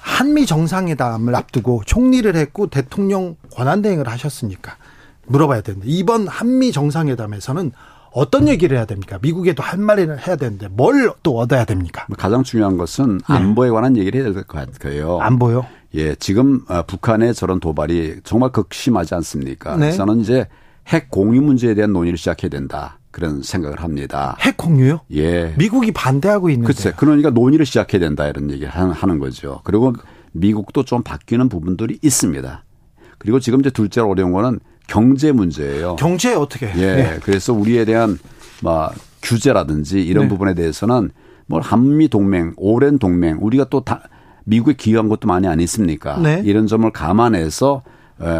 한미 0.00 0.46
정상회담을 0.46 1.34
앞두고 1.34 1.82
총리를 1.86 2.34
했고 2.36 2.66
대통령 2.68 3.36
권한대행을 3.54 4.08
하셨으니까 4.08 4.76
물어봐야 5.26 5.60
되는데 5.62 5.86
이번 5.88 6.26
한미 6.28 6.72
정상회담에서는 6.72 7.72
어떤 8.12 8.46
얘기를 8.48 8.76
해야 8.76 8.84
됩니까? 8.84 9.18
미국에도 9.22 9.62
할 9.62 9.78
말을 9.78 10.26
해야 10.26 10.36
되는데 10.36 10.68
뭘 10.68 11.12
또 11.22 11.38
얻어야 11.38 11.64
됩니까? 11.64 12.06
가장 12.18 12.42
중요한 12.42 12.76
것은 12.76 13.18
네. 13.18 13.24
안보에 13.26 13.70
관한 13.70 13.96
얘기를 13.96 14.20
해야 14.20 14.32
될 14.32 14.44
것 14.44 14.48
같아요. 14.48 15.18
안보요? 15.20 15.66
예, 15.94 16.14
지금 16.14 16.62
어, 16.68 16.82
북한의 16.82 17.34
저런 17.34 17.60
도발이 17.60 18.20
정말 18.24 18.50
극심하지 18.50 19.14
않습니까? 19.16 19.76
네. 19.76 19.92
저는 19.92 20.20
이제 20.20 20.46
핵 20.88 21.10
공유 21.10 21.42
문제에 21.42 21.74
대한 21.74 21.92
논의를 21.92 22.16
시작해야 22.16 22.48
된다. 22.48 22.98
그런 23.10 23.42
생각을 23.42 23.82
합니다. 23.82 24.36
핵 24.40 24.56
공유요? 24.56 25.00
예. 25.12 25.54
미국이 25.58 25.92
반대하고 25.92 26.48
있는데. 26.50 26.72
글쎄, 26.72 26.92
그러니까 26.96 27.28
논의를 27.28 27.66
시작해야 27.66 28.00
된다 28.00 28.26
이런 28.26 28.50
얘기 28.50 28.64
하는 28.64 29.18
거죠. 29.18 29.60
그리고 29.64 29.92
미국도 30.32 30.84
좀 30.84 31.02
바뀌는 31.02 31.50
부분들이 31.50 31.98
있습니다. 32.00 32.64
그리고 33.18 33.38
지금 33.38 33.60
이제 33.60 33.68
둘째로 33.68 34.08
어려운 34.08 34.32
거는 34.32 34.60
경제 34.88 35.30
문제예요. 35.30 35.96
경제 35.96 36.34
어떻게? 36.34 36.72
예. 36.76 36.94
네. 36.94 37.18
그래서 37.22 37.52
우리에 37.52 37.84
대한 37.84 38.18
뭐 38.62 38.90
규제라든지 39.22 40.02
이런 40.02 40.24
네. 40.24 40.28
부분에 40.30 40.54
대해서는 40.54 41.10
뭐 41.46 41.60
한미 41.60 42.08
동맹, 42.08 42.54
오랜 42.56 42.98
동맹, 42.98 43.38
우리가 43.42 43.66
또 43.66 43.80
다 43.80 44.02
미국에 44.44 44.74
기여한 44.74 45.08
것도 45.08 45.28
많이 45.28 45.46
아니습니까? 45.46 46.18
네. 46.18 46.42
이런 46.44 46.66
점을 46.66 46.90
감안해서 46.90 47.82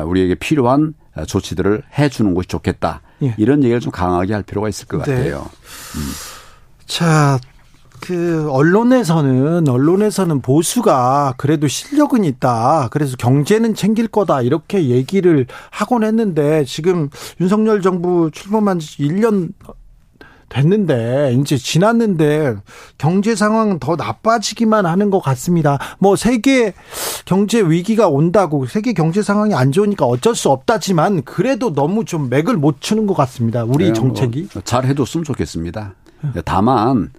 우리에게 0.07 0.35
필요한 0.37 0.95
조치들을 1.27 1.83
해 1.99 2.09
주는 2.09 2.35
것이 2.35 2.49
좋겠다. 2.49 3.03
예. 3.23 3.35
이런 3.37 3.63
얘기를 3.63 3.81
좀 3.81 3.93
강하게 3.93 4.33
할 4.35 4.43
필요가 4.43 4.69
있을 4.69 4.87
것 4.87 5.03
네. 5.05 5.15
같아요. 5.15 5.49
음. 5.97 6.01
자, 6.87 7.39
그 8.01 8.51
언론에서는 8.51 9.69
언론에서는 9.69 10.41
보수가 10.41 11.35
그래도 11.37 11.69
실력은 11.69 12.25
있다. 12.25 12.89
그래서 12.91 13.17
경제는 13.17 13.75
챙길 13.77 14.09
거다. 14.09 14.43
이렇게 14.43 14.89
얘기를 14.89 15.47
하곤 15.71 16.03
했는데 16.03 16.65
지금 16.65 17.11
윤석열 17.41 17.81
정부 17.81 18.31
출범한 18.33 18.81
지 18.81 18.99
1년 19.03 19.53
됐는데 20.53 21.37
이제 21.41 21.57
지났는데 21.57 22.57
경제 22.99 23.35
상황 23.35 23.79
더 23.79 23.97
나빠지기만 23.97 24.85
하는 24.85 25.11
것 25.11 25.21
같습니다. 25.21 25.79
뭐 25.99 26.15
세계 26.15 26.75
경제 27.25 27.63
위기가 27.63 28.09
온다고 28.09 28.67
세계 28.67 28.93
경제 28.93 29.23
상황이 29.23 29.55
안 29.55 29.73
좋으니까 29.73 30.05
어쩔 30.05 30.35
수 30.35 30.51
없다지만 30.51 31.23
그래도 31.23 31.73
너무 31.73 32.05
좀 32.05 32.29
맥을 32.29 32.57
못 32.57 32.81
추는 32.81 33.07
것 33.07 33.15
같습니다. 33.15 33.65
우리 33.65 33.87
네, 33.87 33.93
정책이 33.93 34.49
뭐 34.53 34.63
잘 34.65 34.85
해줬으면 34.85 35.25
좋겠습니다. 35.25 35.95
다만 36.45 37.11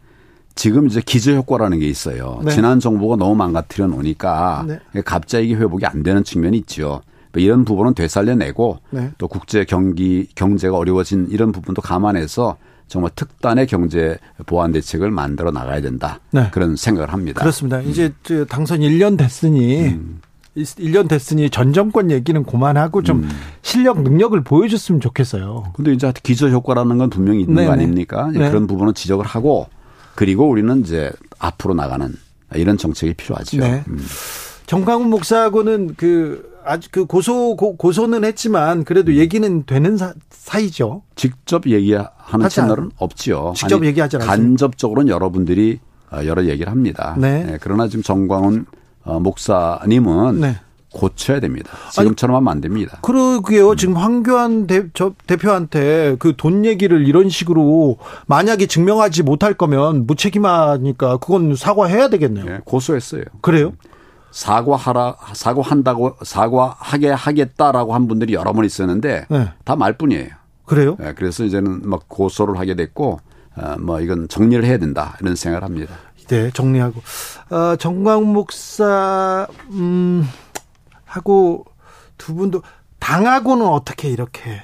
지금 0.56 0.88
이제 0.88 1.02
기저 1.04 1.34
효과라는 1.34 1.80
게 1.80 1.88
있어요. 1.88 2.40
네. 2.44 2.52
지난 2.52 2.80
정부가 2.80 3.16
너무 3.16 3.36
망가뜨려 3.36 3.88
놓으니까 3.88 4.66
네. 4.68 5.02
갑자기 5.04 5.56
회복이 5.56 5.86
안 5.86 6.04
되는 6.04 6.24
측면이 6.24 6.58
있죠. 6.60 7.02
뭐 7.32 7.42
이런 7.42 7.66
부분은 7.66 7.96
되살려내고 7.96 8.78
네. 8.92 9.12
또 9.18 9.28
국제 9.28 9.66
경기 9.66 10.28
경제가 10.36 10.78
어려워진 10.78 11.28
이런 11.32 11.52
부분도 11.52 11.82
감안해서 11.82 12.58
정말 12.88 13.12
특단의 13.16 13.68
경제 13.68 14.18
보완 14.46 14.72
대책을 14.72 15.12
만들어 15.12 15.52
나가야 15.52 15.82
된다. 15.82 16.20
네. 16.32 16.50
그런 16.52 16.76
생각을 16.76 17.12
합니다. 17.12 17.42
그렇습니다. 17.42 17.80
음. 17.80 17.90
이제 17.90 18.14
당선 18.50 18.80
1년 18.80 19.18
됐으니 19.18 19.88
음. 19.88 20.22
1년 20.56 21.10
됐으니 21.10 21.50
전 21.50 21.74
정권 21.74 22.12
얘기는 22.12 22.44
그만하고 22.44 23.02
좀 23.02 23.24
음. 23.24 23.30
실력 23.62 24.02
능력을 24.02 24.40
보여줬으면 24.44 25.02
좋겠어요. 25.02 25.74
근데 25.74 25.94
이제 25.94 26.12
기저 26.22 26.50
효과라는 26.50 26.98
건 26.98 27.10
분명히 27.10 27.42
있는 27.42 27.56
네네. 27.56 27.68
거 27.68 27.74
아닙니까? 27.74 28.30
네. 28.32 28.50
그런 28.50 28.68
부분은 28.68 28.94
지적을 28.94 29.26
하고 29.26 29.68
그리고 30.16 30.48
우리는 30.48 30.82
이제 30.82 31.12
앞으로 31.40 31.74
나가는 31.74 32.14
이런 32.54 32.78
정책이 32.78 33.16
필요하죠. 33.16 33.58
네. 33.58 33.84
음. 33.88 34.06
정광훈 34.66 35.10
목사하고는 35.10 35.96
그 35.98 36.52
아직 36.66 36.92
그 36.92 37.06
고소 37.06 37.56
고, 37.58 37.92
소는 37.92 38.24
했지만 38.24 38.84
그래도 38.86 39.12
음. 39.12 39.18
얘기는 39.18 39.66
되는 39.66 39.98
사, 39.98 40.14
이죠 40.60 41.02
직접 41.16 41.68
얘기하는 41.68 42.50
채널은 42.50 42.92
없지요. 42.98 43.54
직접 43.56 43.78
아니, 43.78 43.88
얘기하지 43.88 44.18
않습니다. 44.18 44.36
간접적으로는 44.36 45.10
여러분들이 45.12 45.80
어, 46.12 46.26
여러 46.26 46.46
얘기를 46.46 46.72
합니다. 46.72 47.16
네. 47.18 47.44
네. 47.44 47.58
그러나 47.60 47.88
지금 47.88 48.04
정광훈 48.04 48.66
어, 49.04 49.20
목사님은 49.20 50.40
네. 50.40 50.58
고쳐야 50.94 51.40
됩니다. 51.40 51.72
지금처럼 51.92 52.36
하면 52.36 52.52
안 52.52 52.62
됩니다. 52.62 53.00
그러게요. 53.02 53.72
음. 53.72 53.76
지금 53.76 53.98
황교안 53.98 54.68
대, 54.68 54.84
저, 54.94 55.14
대표한테 55.26 56.16
그 56.20 56.34
돈 56.38 56.66
얘기를 56.66 57.08
이런 57.08 57.30
식으로 57.30 57.98
만약에 58.28 58.68
증명하지 58.68 59.24
못할 59.24 59.56
거면 59.56 60.06
무책임하니까 60.06 61.18
그건 61.18 61.56
사과해야 61.56 62.10
되겠네요. 62.10 62.46
네, 62.46 62.60
고소했어요. 62.64 63.24
그래요? 63.42 63.74
사과하라 64.34 65.16
사과한다고 65.34 66.18
사과하게 66.24 67.12
하겠다라고 67.12 67.94
한 67.94 68.08
분들이 68.08 68.34
여러 68.34 68.52
번 68.52 68.66
있었는데 68.66 69.28
네. 69.30 69.50
다 69.64 69.76
말뿐이에요. 69.76 70.30
그래요? 70.66 70.98
네, 71.00 71.14
그래서 71.14 71.44
이제는 71.44 71.88
막 71.88 72.10
고소를 72.10 72.58
하게 72.58 72.76
됐고 72.76 73.20
어, 73.56 73.76
뭐 73.80 74.02
이건 74.02 74.28
정리를 74.28 74.66
해야 74.66 74.78
된다 74.78 75.16
이런 75.22 75.36
생각을 75.36 75.64
합니다. 75.64 75.96
네, 76.28 76.50
정리하고 76.52 77.02
어, 77.52 77.76
정광 77.76 78.34
목사 78.34 79.48
음 79.70 80.28
하고 81.06 81.66
두 82.18 82.34
분도 82.34 82.64
당하고는 83.00 83.66
어떻게 83.66 84.10
이렇게 84.10 84.64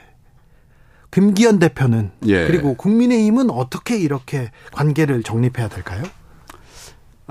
김기현 1.11 1.59
대표는 1.59 2.11
예. 2.25 2.47
그리고 2.47 2.75
국민의힘은 2.75 3.49
어떻게 3.51 3.97
이렇게 3.97 4.51
관계를 4.71 5.21
정립해야 5.21 5.67
될까요? 5.67 6.03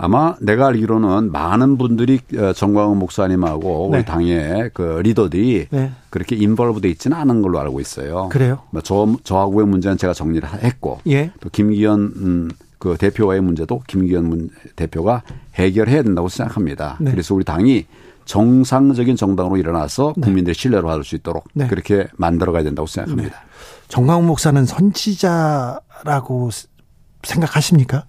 아마 0.00 0.36
내가 0.40 0.68
알기로는 0.68 1.32
많은 1.32 1.76
분들이 1.76 2.20
어, 2.36 2.52
정광훈 2.52 2.98
목사님하고 2.98 3.88
네. 3.90 3.98
우리 3.98 4.04
당의 4.04 4.70
그 4.72 5.00
리더들이 5.02 5.66
네. 5.70 5.90
그렇게 6.08 6.36
인벌브돼 6.36 6.88
있지는 6.90 7.16
않은 7.16 7.42
걸로 7.42 7.58
알고 7.58 7.80
있어요. 7.80 8.28
그래요? 8.30 8.60
뭐저 8.70 9.16
저하고의 9.24 9.66
문제는 9.66 9.98
제가 9.98 10.14
정리를 10.14 10.48
했고 10.62 11.00
예. 11.08 11.32
또 11.40 11.50
김기현 11.50 12.00
음, 12.16 12.50
그 12.78 12.96
대표와의 12.96 13.40
문제도 13.40 13.82
김기현 13.88 14.50
대표가 14.76 15.22
해결해야 15.56 16.04
된다고 16.04 16.28
생각합니다. 16.28 16.96
네. 17.00 17.10
그래서 17.10 17.34
우리 17.34 17.44
당이 17.44 17.86
정상적인 18.24 19.16
정당으로 19.16 19.56
일어나서 19.56 20.14
네. 20.16 20.26
국민들의 20.26 20.54
신뢰를 20.54 20.84
받을 20.84 21.02
수 21.02 21.16
있도록 21.16 21.44
네. 21.54 21.66
그렇게 21.66 22.06
만들어가야 22.16 22.62
된다고 22.62 22.86
생각합니다. 22.86 23.30
네. 23.30 23.48
정광훈 23.88 24.26
목사는 24.26 24.64
선지자라고 24.64 26.50
생각하십니까? 27.24 28.04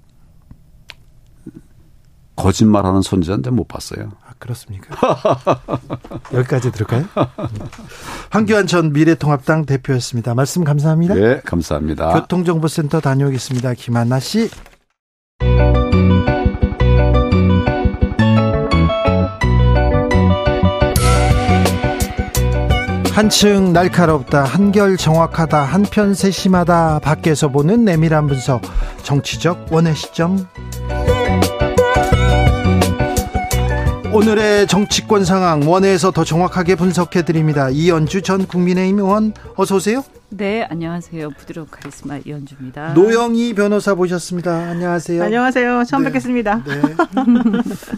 거짓말하는 2.39 3.02
선지자인데 3.02 3.49
못 3.49 3.67
봤어요. 3.67 4.12
아, 4.25 4.32
그렇습니까? 4.39 4.95
여기까지 6.34 6.71
들을까요? 6.71 7.06
황교안 8.32 8.65
전 8.65 8.93
미래통합당 8.93 9.65
대표였습니다. 9.65 10.34
말씀 10.34 10.63
감사합니다. 10.63 11.15
네, 11.15 11.41
감사합니다. 11.45 12.13
교통정보센터 12.13 13.02
다녀오겠습니다. 13.02 13.73
김한나 13.73 14.19
씨. 14.19 14.49
한층 23.12 23.73
날카롭다, 23.73 24.45
한결 24.45 24.95
정확하다, 24.95 25.62
한편 25.62 26.13
세심하다, 26.13 26.99
밖에서 26.99 27.49
보는 27.49 27.84
내밀한 27.84 28.28
분석, 28.28 28.62
정치적 29.04 29.73
원의 29.73 29.93
시점. 29.93 30.47
오늘의 34.12 34.65
정치권 34.67 35.24
상황 35.24 35.62
원회에서 35.69 36.12
더 36.12 36.24
정확하게 36.24 36.76
분석해 36.76 37.24
드립니다. 37.24 37.69
이연주 37.69 38.24
전 38.24 38.48
국민의힘 38.48 38.98
의원 39.00 39.34
어서 39.56 39.76
오세요. 39.76 40.04
네, 40.30 40.63
안녕하세요. 40.69 41.30
부드러운 41.38 41.67
카리스마 41.69 42.17
이연주입니다. 42.26 42.93
노영희 42.93 43.54
변호사 43.54 43.93
모셨습니다. 43.93 44.52
안녕하세요. 44.52 45.24
안녕하세요. 45.24 45.84
처음 45.86 46.04
네. 46.04 46.10
뵙겠습니다. 46.10 46.63
네. 46.65 46.82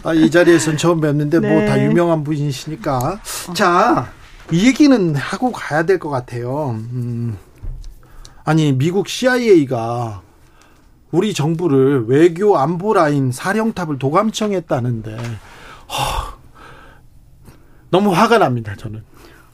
아, 0.04 0.12
이 0.12 0.30
자리에서는 0.30 0.76
처음 0.78 1.00
뵙는데 1.00 1.40
뭐 1.40 1.48
네. 1.48 1.60
뭐다 1.60 1.82
유명한 1.82 2.24
분이시니까. 2.24 3.20
어. 3.48 3.54
자, 3.54 4.10
이 4.50 4.66
얘기는 4.66 5.14
하고 5.16 5.50
가야 5.50 5.84
될 5.84 5.98
것 5.98 6.10
같아요. 6.10 6.70
음. 6.92 7.36
아니, 8.44 8.72
미국 8.72 9.08
CIA가 9.08 10.20
우리 11.10 11.32
정부를 11.34 12.04
외교 12.06 12.58
안보 12.58 12.92
라인 12.92 13.32
사령탑을 13.32 13.98
도감청했다는데 13.98 15.16
허, 15.92 16.38
너무 17.90 18.12
화가 18.12 18.38
납니다. 18.38 18.74
저는. 18.76 19.02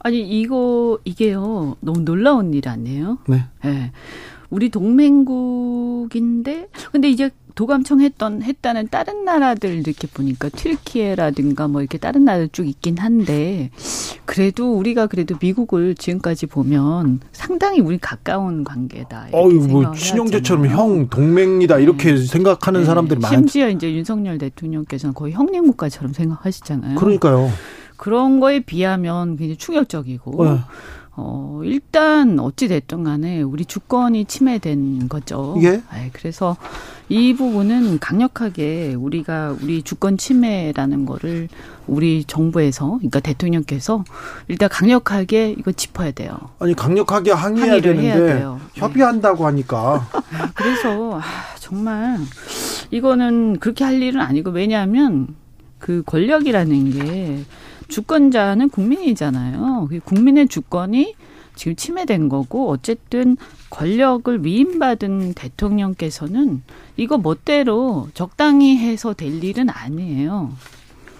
아니 0.01 0.21
이거 0.21 0.97
이게요 1.03 1.75
너무 1.81 2.05
놀라운 2.05 2.53
일 2.53 2.69
아니에요? 2.69 3.17
네. 3.27 3.43
네. 3.63 3.91
우리 4.49 4.69
동맹국인데 4.69 6.69
근데 6.91 7.09
이제 7.09 7.29
도감청 7.59 7.99
했던 7.99 8.41
했다는 8.41 8.87
다른 8.87 9.25
나라들 9.25 9.85
이렇게 9.85 10.07
보니까 10.07 10.47
튀르키예라든가 10.47 11.67
뭐 11.67 11.81
이렇게 11.81 11.97
다른 11.97 12.23
나라들 12.23 12.47
쭉 12.53 12.65
있긴 12.65 12.97
한데 12.97 13.69
그래도 14.23 14.77
우리가 14.77 15.07
그래도 15.07 15.35
미국을 15.41 15.93
지금까지 15.93 16.45
보면 16.45 17.19
상당히 17.33 17.81
우리 17.81 17.97
가까운 17.97 18.63
관계다. 18.63 19.31
어유 19.33 19.67
뭐 19.67 19.91
친형제처럼 19.91 20.67
형 20.67 21.09
동맹이다 21.09 21.79
이렇게 21.79 22.13
네. 22.13 22.25
생각하는 22.25 22.79
네. 22.79 22.85
사람들이 22.85 23.19
많. 23.19 23.29
심지어 23.29 23.67
이제 23.67 23.93
윤석열 23.93 24.37
대통령께서는 24.37 25.13
거의 25.13 25.33
형님 25.33 25.67
국가처럼 25.67 26.13
생각하시잖아요. 26.13 26.95
그러니까요. 26.97 27.51
그런 27.97 28.39
거에 28.39 28.61
비하면 28.61 29.35
굉장히 29.35 29.57
충격적이고. 29.57 30.45
네. 30.45 30.59
어, 31.21 31.59
일단 31.65 32.39
어찌됐든 32.39 33.03
간에 33.03 33.41
우리 33.41 33.65
주권이 33.65 34.23
침해된 34.23 35.09
거죠. 35.09 35.57
예. 35.61 35.71
네, 35.71 36.09
그래서 36.13 36.55
이 37.09 37.33
부분은 37.33 37.99
강력하게 37.99 38.95
우리가 38.97 39.57
우리 39.61 39.81
주권 39.83 40.17
침해라는 40.17 41.05
거를 41.05 41.49
우리 41.87 42.23
정부에서, 42.23 42.97
그러니까 42.99 43.19
대통령께서 43.19 44.05
일단 44.47 44.69
강력하게 44.69 45.55
이거 45.57 45.73
짚어야 45.73 46.11
돼요. 46.11 46.37
아니, 46.59 46.73
강력하게 46.73 47.31
항의해야 47.31 47.81
되는데 47.81 48.45
협의한다고 48.75 49.39
네. 49.39 49.43
하니까. 49.43 50.07
그래서 50.55 51.19
아, 51.19 51.23
정말 51.59 52.17
이거는 52.91 53.59
그렇게 53.59 53.83
할 53.83 54.01
일은 54.01 54.21
아니고 54.21 54.51
왜냐하면 54.51 55.35
그 55.79 56.01
권력이라는 56.05 56.91
게 56.91 57.43
주권자는 57.89 58.69
국민이잖아요. 58.69 59.87
그 59.89 59.99
국민의 59.99 60.47
주권이 60.47 61.15
지금 61.55 61.75
침해된 61.75 62.29
거고 62.29 62.69
어쨌든 62.69 63.35
권력을 63.69 64.45
위임받은 64.45 65.33
대통령께서는 65.33 66.63
이거 66.95 67.17
멋대로 67.17 68.07
적당히 68.13 68.77
해서 68.77 69.13
될 69.13 69.43
일은 69.43 69.69
아니에요. 69.69 70.53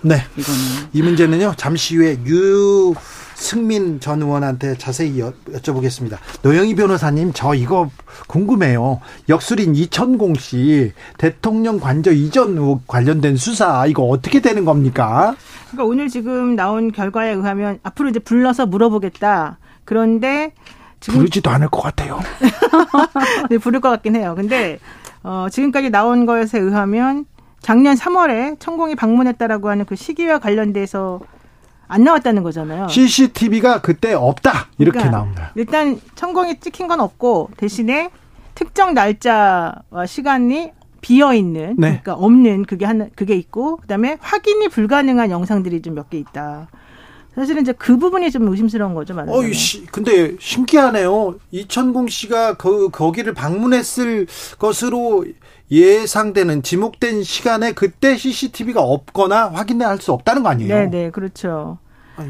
네. 0.01 0.15
이거는 0.37 0.59
이 0.93 1.01
문제는요. 1.01 1.55
잠시 1.57 1.97
후에 1.97 2.17
유 2.25 2.93
승민 3.39 3.99
전 3.99 4.21
의원한테 4.21 4.77
자세히 4.77 5.19
여, 5.19 5.33
쭤보겠습니다 5.47 6.17
노영희 6.43 6.75
변호사님, 6.75 7.31
저 7.33 7.55
이거 7.55 7.89
궁금해요. 8.27 8.99
역술인 9.29 9.75
이천공 9.75 10.35
씨 10.35 10.91
대통령 11.17 11.79
관저 11.79 12.11
이전 12.11 12.57
의혹 12.57 12.85
관련된 12.85 13.37
수사 13.37 13.85
이거 13.85 14.03
어떻게 14.03 14.41
되는 14.41 14.65
겁니까? 14.65 15.35
그러니까 15.71 15.85
오늘 15.85 16.09
지금 16.09 16.55
나온 16.55 16.91
결과에 16.91 17.31
의하면 17.31 17.79
앞으로 17.83 18.09
이제 18.09 18.19
불러서 18.19 18.65
물어보겠다. 18.65 19.57
그런데 19.85 20.51
지금 20.99 21.19
부르지도 21.19 21.49
않을 21.49 21.69
것 21.69 21.81
같아요. 21.81 22.19
네, 23.49 23.57
부를 23.57 23.79
것 23.79 23.89
같긴 23.89 24.15
해요. 24.17 24.33
근데 24.35 24.79
어, 25.23 25.47
지금까지 25.49 25.89
나온 25.89 26.25
것에 26.25 26.59
의하면 26.59 27.25
작년 27.61 27.95
3월에 27.95 28.59
천공이 28.59 28.95
방문했다라고 28.95 29.69
하는 29.69 29.85
그 29.85 29.95
시기와 29.95 30.39
관련돼서 30.39 31.21
안 31.89 32.03
나왔다는 32.03 32.43
거잖아요. 32.43 32.87
CCTV가 32.87 33.81
그때 33.81 34.13
없다 34.13 34.67
이렇게 34.77 34.99
그러니까 34.99 35.17
나옵니다. 35.17 35.51
일단 35.55 35.99
천공이 36.15 36.59
찍힌 36.61 36.87
건 36.87 37.01
없고 37.01 37.49
대신에 37.57 38.09
특정 38.55 38.93
날짜와 38.93 40.05
시간이 40.05 40.71
비어 41.01 41.33
있는 41.33 41.75
네. 41.77 41.99
그러니까 42.03 42.13
없는 42.13 42.65
그게 42.65 42.85
한 42.85 43.09
그게 43.15 43.35
있고 43.35 43.77
그다음에 43.77 44.17
확인이 44.21 44.67
불가능한 44.69 45.31
영상들이 45.31 45.81
좀 45.81 45.95
몇 45.95 46.09
개 46.09 46.17
있다. 46.19 46.67
사실은 47.35 47.61
이제 47.61 47.71
그 47.71 47.97
부분이 47.97 48.31
좀 48.31 48.47
의심스러운 48.49 48.93
거죠, 48.93 49.13
맞아요. 49.13 49.31
어, 49.31 49.51
시, 49.53 49.85
근데 49.85 50.35
신기하네요. 50.39 51.35
이천공 51.51 52.07
씨가 52.09 52.55
그 52.55 52.89
거기를 52.89 53.33
방문했을 53.33 54.27
것으로 54.57 55.25
예상되는 55.71 56.63
지목된 56.63 57.23
시간에 57.23 57.73
그때 57.73 58.17
CCTV가 58.17 58.81
없거나 58.81 59.49
확인할 59.49 59.99
수 59.99 60.11
없다는 60.13 60.43
거 60.43 60.49
아니에요? 60.49 60.73
네, 60.73 60.85
네, 60.89 61.09
그렇죠. 61.11 61.77
아, 62.15 62.25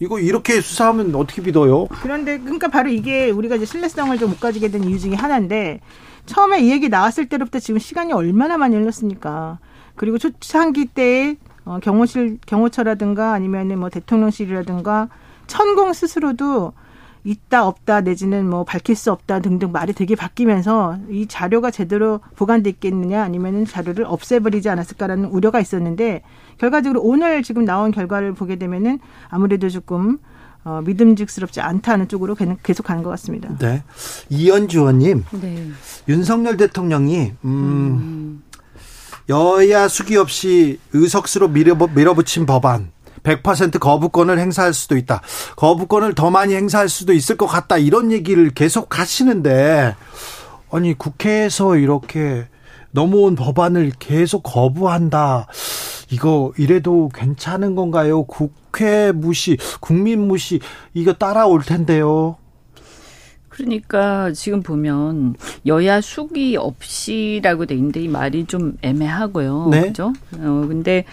이거 0.00 0.18
이렇게 0.18 0.60
수사하면 0.60 1.14
어떻게 1.14 1.42
믿어요? 1.42 1.86
그런데 2.02 2.38
그러니까 2.38 2.68
바로 2.68 2.88
이게 2.90 3.30
우리가 3.30 3.54
이제 3.56 3.64
신뢰성을 3.66 4.18
좀 4.18 4.30
못 4.30 4.40
가지게 4.40 4.68
된 4.68 4.82
이유 4.84 4.98
중에 4.98 5.14
하나인데 5.14 5.80
처음에 6.26 6.60
이 6.60 6.70
얘기 6.72 6.88
나왔을 6.88 7.28
때로부터 7.28 7.58
지금 7.60 7.78
시간이 7.78 8.12
얼마나 8.12 8.56
많이 8.56 8.74
흘렀습니까? 8.76 9.58
그리고 9.94 10.18
초창기 10.18 10.86
때 10.86 11.36
어, 11.64 11.78
경호실 11.80 12.38
경호처라든가 12.46 13.32
아니면은 13.32 13.78
뭐 13.78 13.90
대통령실이라든가 13.90 15.08
천공 15.46 15.92
스스로도 15.92 16.72
있다 17.24 17.66
없다 17.66 18.00
내지는 18.00 18.48
뭐 18.48 18.64
밝힐 18.64 18.96
수 18.96 19.12
없다 19.12 19.40
등등 19.40 19.70
말이 19.70 19.92
되게 19.92 20.16
바뀌면서 20.16 20.98
이 21.08 21.26
자료가 21.26 21.70
제대로 21.70 22.20
보관돼 22.36 22.70
있겠느냐 22.70 23.22
아니면은 23.22 23.64
자료를 23.64 24.04
없애버리지 24.06 24.68
않았을까라는 24.68 25.26
우려가 25.26 25.60
있었는데 25.60 26.22
결과적으로 26.58 27.00
오늘 27.02 27.42
지금 27.42 27.64
나온 27.64 27.92
결과를 27.92 28.34
보게 28.34 28.56
되면은 28.56 28.98
아무래도 29.28 29.68
조금 29.68 30.18
어, 30.64 30.80
믿음직스럽지 30.84 31.60
않다는 31.60 32.08
쪽으로 32.08 32.36
계속 32.62 32.84
가는 32.84 33.02
것 33.02 33.10
같습니다. 33.10 33.56
네. 33.58 33.82
이현주 34.28 34.78
의원님. 34.78 35.24
네. 35.40 35.68
윤석열 36.08 36.56
대통령이, 36.56 37.32
음, 37.44 37.50
음. 37.50 38.42
여야 39.28 39.88
수기 39.88 40.16
없이 40.16 40.78
의석수로 40.92 41.48
밀어, 41.48 41.74
밀어붙인 41.74 42.46
법안 42.46 42.92
100% 43.22 43.78
거부권을 43.78 44.38
행사할 44.38 44.72
수도 44.72 44.96
있다. 44.96 45.22
거부권을 45.56 46.14
더 46.14 46.30
많이 46.30 46.54
행사할 46.54 46.88
수도 46.88 47.12
있을 47.12 47.36
것 47.36 47.46
같다. 47.46 47.78
이런 47.78 48.12
얘기를 48.12 48.50
계속 48.50 48.98
하시는데 48.98 49.94
아니 50.70 50.96
국회에서 50.96 51.76
이렇게 51.76 52.46
넘어온 52.90 53.34
법안을 53.34 53.92
계속 53.98 54.42
거부한다. 54.42 55.46
이거 56.10 56.52
이래도 56.58 57.08
괜찮은 57.14 57.74
건가요? 57.74 58.24
국회 58.24 59.12
무시, 59.12 59.56
국민 59.80 60.26
무시 60.26 60.60
이거 60.92 61.14
따라올 61.14 61.62
텐데요. 61.62 62.36
그러니까 63.52 64.32
지금 64.32 64.62
보면 64.62 65.34
여야 65.66 66.00
수기 66.00 66.56
없이라고 66.56 67.66
돼 67.66 67.74
있는데 67.74 68.00
이 68.00 68.08
말이 68.08 68.46
좀 68.46 68.76
애매하고요. 68.80 69.68
네. 69.70 69.82
그죠? 69.82 70.12
어 70.38 70.64
근데 70.66 71.04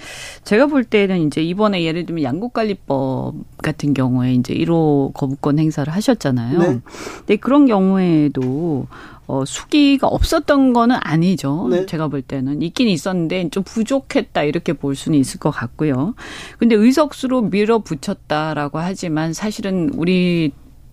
제가 0.46 0.68
볼 0.68 0.86
때는 0.86 1.28
이제 1.28 1.44
이번에 1.44 1.84
예를 1.84 2.06
들면 2.06 2.24
양국관리법 2.24 3.36
같은 3.58 3.94
경우에 3.94 4.34
이제 4.34 4.54
1호 4.54 5.14
거부권 5.14 5.60
행사를 5.60 5.92
하셨잖아요. 5.92 6.60
네. 6.60 6.80
근데 7.20 7.36
그런 7.36 7.66
경우에도 7.66 8.88
어, 9.28 9.46
수기가 9.46 10.08
없었던 10.08 10.74
거는 10.74 10.96
아니죠. 11.00 11.68
네. 11.70 11.86
제가 11.86 12.08
볼 12.08 12.24
때는 12.24 12.64
있긴 12.64 12.88
있었는데 12.88 13.50
좀 13.50 13.64
부족했다 13.64 14.42
이렇게 14.42 14.74
볼 14.74 14.96
수는 14.96 15.20
있을 15.20 15.40
것 15.40 15.52
같고요. 15.52 16.16
근데 16.58 16.74
의석수로 16.76 17.44
밀어붙였다라고 17.44 18.80
하지만 18.80 19.34
사실은 19.34 19.92
우리 19.94 20.52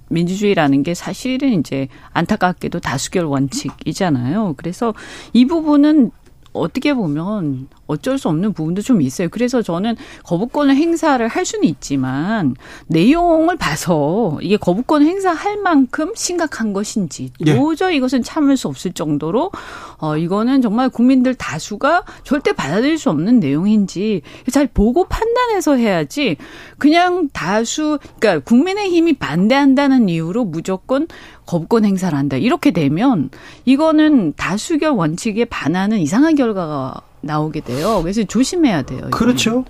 민주주의라는 0.08 0.82
게 0.82 0.94
사실은 0.94 1.60
이제 1.60 1.88
안타깝게도 2.12 2.80
다수결 2.80 3.24
원칙이잖아요. 3.24 4.54
그래서 4.56 4.94
이 5.32 5.46
부분은 5.46 6.10
어떻게 6.52 6.94
보면 6.94 7.68
어쩔 7.86 8.18
수 8.18 8.28
없는 8.28 8.52
부분도 8.52 8.82
좀 8.82 9.00
있어요. 9.02 9.28
그래서 9.30 9.62
저는 9.62 9.96
거부권을 10.24 10.76
행사를 10.76 11.26
할 11.26 11.44
수는 11.44 11.64
있지만 11.68 12.54
내용을 12.86 13.56
봐서 13.56 14.38
이게 14.40 14.56
거부권 14.56 15.02
행사할 15.02 15.58
만큼 15.58 16.12
심각한 16.14 16.72
것인지 16.72 17.30
예. 17.46 17.54
도저히 17.54 17.96
이것은 17.96 18.22
참을 18.22 18.56
수 18.56 18.68
없을 18.68 18.92
정도로 18.92 19.50
어 19.98 20.16
이거는 20.16 20.62
정말 20.62 20.88
국민들 20.88 21.34
다수가 21.34 22.04
절대 22.24 22.52
받아들일 22.52 22.98
수 22.98 23.10
없는 23.10 23.40
내용인지 23.40 24.22
잘 24.50 24.66
보고 24.66 25.04
판단해서 25.04 25.76
해야지 25.76 26.36
그냥 26.78 27.28
다수 27.32 27.98
그러니까 28.18 28.44
국민의 28.44 28.90
힘이 28.90 29.14
반대한다는 29.14 30.08
이유로 30.08 30.44
무조건 30.44 31.06
거부권 31.46 31.84
행사를 31.84 32.16
한다. 32.16 32.36
이렇게 32.36 32.72
되면 32.72 33.30
이거는 33.64 34.34
다수결 34.34 34.90
원칙에 34.90 35.44
반하는 35.44 35.98
이상한 35.98 36.34
결과가 36.34 37.00
나오게 37.26 37.60
돼요. 37.60 38.00
그래서 38.02 38.24
조심해야 38.24 38.82
돼요. 38.82 38.98
이거는. 38.98 39.10
그렇죠. 39.10 39.64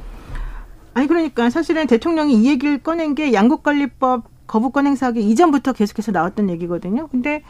아니 0.95 1.07
그러니까 1.09 1.51
사실은 1.51 1.87
대통령이 1.87 2.35
이 2.35 2.49
얘기를 2.49 2.79
꺼낸 2.79 3.15
게 3.15 3.33
양국관리법 3.33 4.25
거부권 4.47 4.87
행사하기 4.87 5.29
이전부터 5.29 5.73
계속해서 5.73 6.13
나왔던 6.13 6.49
얘기거든요. 6.51 7.09
근데 7.09 7.43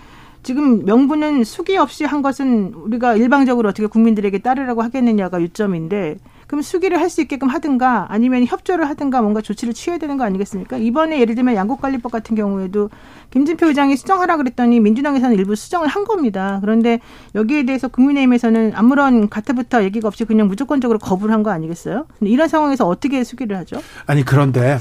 지금 0.43 0.85
명분은 0.85 1.45
수기 1.45 1.77
없이 1.77 2.05
한 2.05 2.23
것은 2.23 2.73
우리가 2.75 3.15
일방적으로 3.17 3.69
어떻게 3.69 3.87
국민들에게 3.87 4.39
따르라고 4.39 4.83
하겠느냐가 4.83 5.43
요점인데 5.43 6.19
그럼 6.47 6.63
수기를 6.63 7.01
할 7.01 7.11
수 7.11 7.21
있게끔 7.21 7.49
하든가 7.49 8.07
아니면 8.11 8.45
협조를 8.47 8.89
하든가 8.91 9.21
뭔가 9.23 9.41
조치를 9.41 9.75
취해야 9.75 9.99
되는 9.99 10.17
거 10.17 10.25
아니겠습니까? 10.25 10.77
이번에 10.77 11.21
예를 11.21 11.35
들면 11.35 11.55
양국관리법 11.55 12.13
같은 12.13 12.37
경우에도 12.37 12.91
김진표 13.31 13.67
의장이 13.69 13.97
수정하라 13.97 14.37
그랬더니 14.37 14.81
민주당에서는 14.81 15.35
일부 15.37 15.55
수정을 15.57 15.89
한 15.89 16.05
겁니다. 16.05 16.59
그런데 16.61 17.01
여기에 17.35 17.65
대해서 17.67 17.89
국민의힘에서는 17.89 18.73
아무런 18.75 19.29
가태부터 19.29 19.83
얘기가 19.85 20.09
없이 20.09 20.25
그냥 20.25 20.47
무조건적으로 20.49 20.99
거부를 20.99 21.33
한 21.35 21.43
거 21.43 21.51
아니겠어요? 21.51 22.07
이런 22.21 22.49
상황에서 22.49 22.87
어떻게 22.89 23.23
수기를 23.25 23.57
하죠? 23.59 23.81
아니 24.07 24.25
그런데 24.25 24.79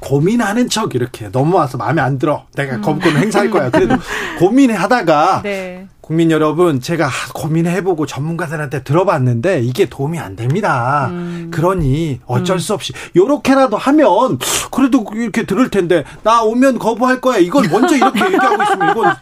고민하는 0.00 0.68
척 0.68 0.94
이렇게 0.94 1.28
넘어와서 1.28 1.78
마음에 1.78 2.02
안 2.02 2.18
들어. 2.18 2.46
내가 2.56 2.80
거부권 2.80 3.16
행사할 3.16 3.50
거야. 3.50 3.70
그래도 3.70 3.96
고민해 4.38 4.74
하다가 4.74 5.40
네. 5.42 5.88
국민 6.04 6.30
여러분 6.30 6.82
제가 6.82 7.08
고민해보고 7.32 8.04
전문가들한테 8.04 8.82
들어봤는데 8.82 9.60
이게 9.60 9.86
도움이 9.88 10.18
안 10.18 10.36
됩니다. 10.36 11.08
음. 11.10 11.48
그러니 11.50 12.20
어쩔 12.26 12.56
음. 12.56 12.58
수 12.58 12.74
없이 12.74 12.92
요렇게라도 13.16 13.78
하면 13.78 14.38
그래도 14.70 15.02
이렇게 15.14 15.46
들을 15.46 15.70
텐데 15.70 16.04
나 16.22 16.42
오면 16.42 16.78
거부할 16.78 17.22
거야. 17.22 17.38
이걸 17.38 17.70
먼저 17.70 17.96
이렇게 17.96 18.20
얘기하고 18.26 18.62
있으면 18.64 18.90
이건 18.90 19.14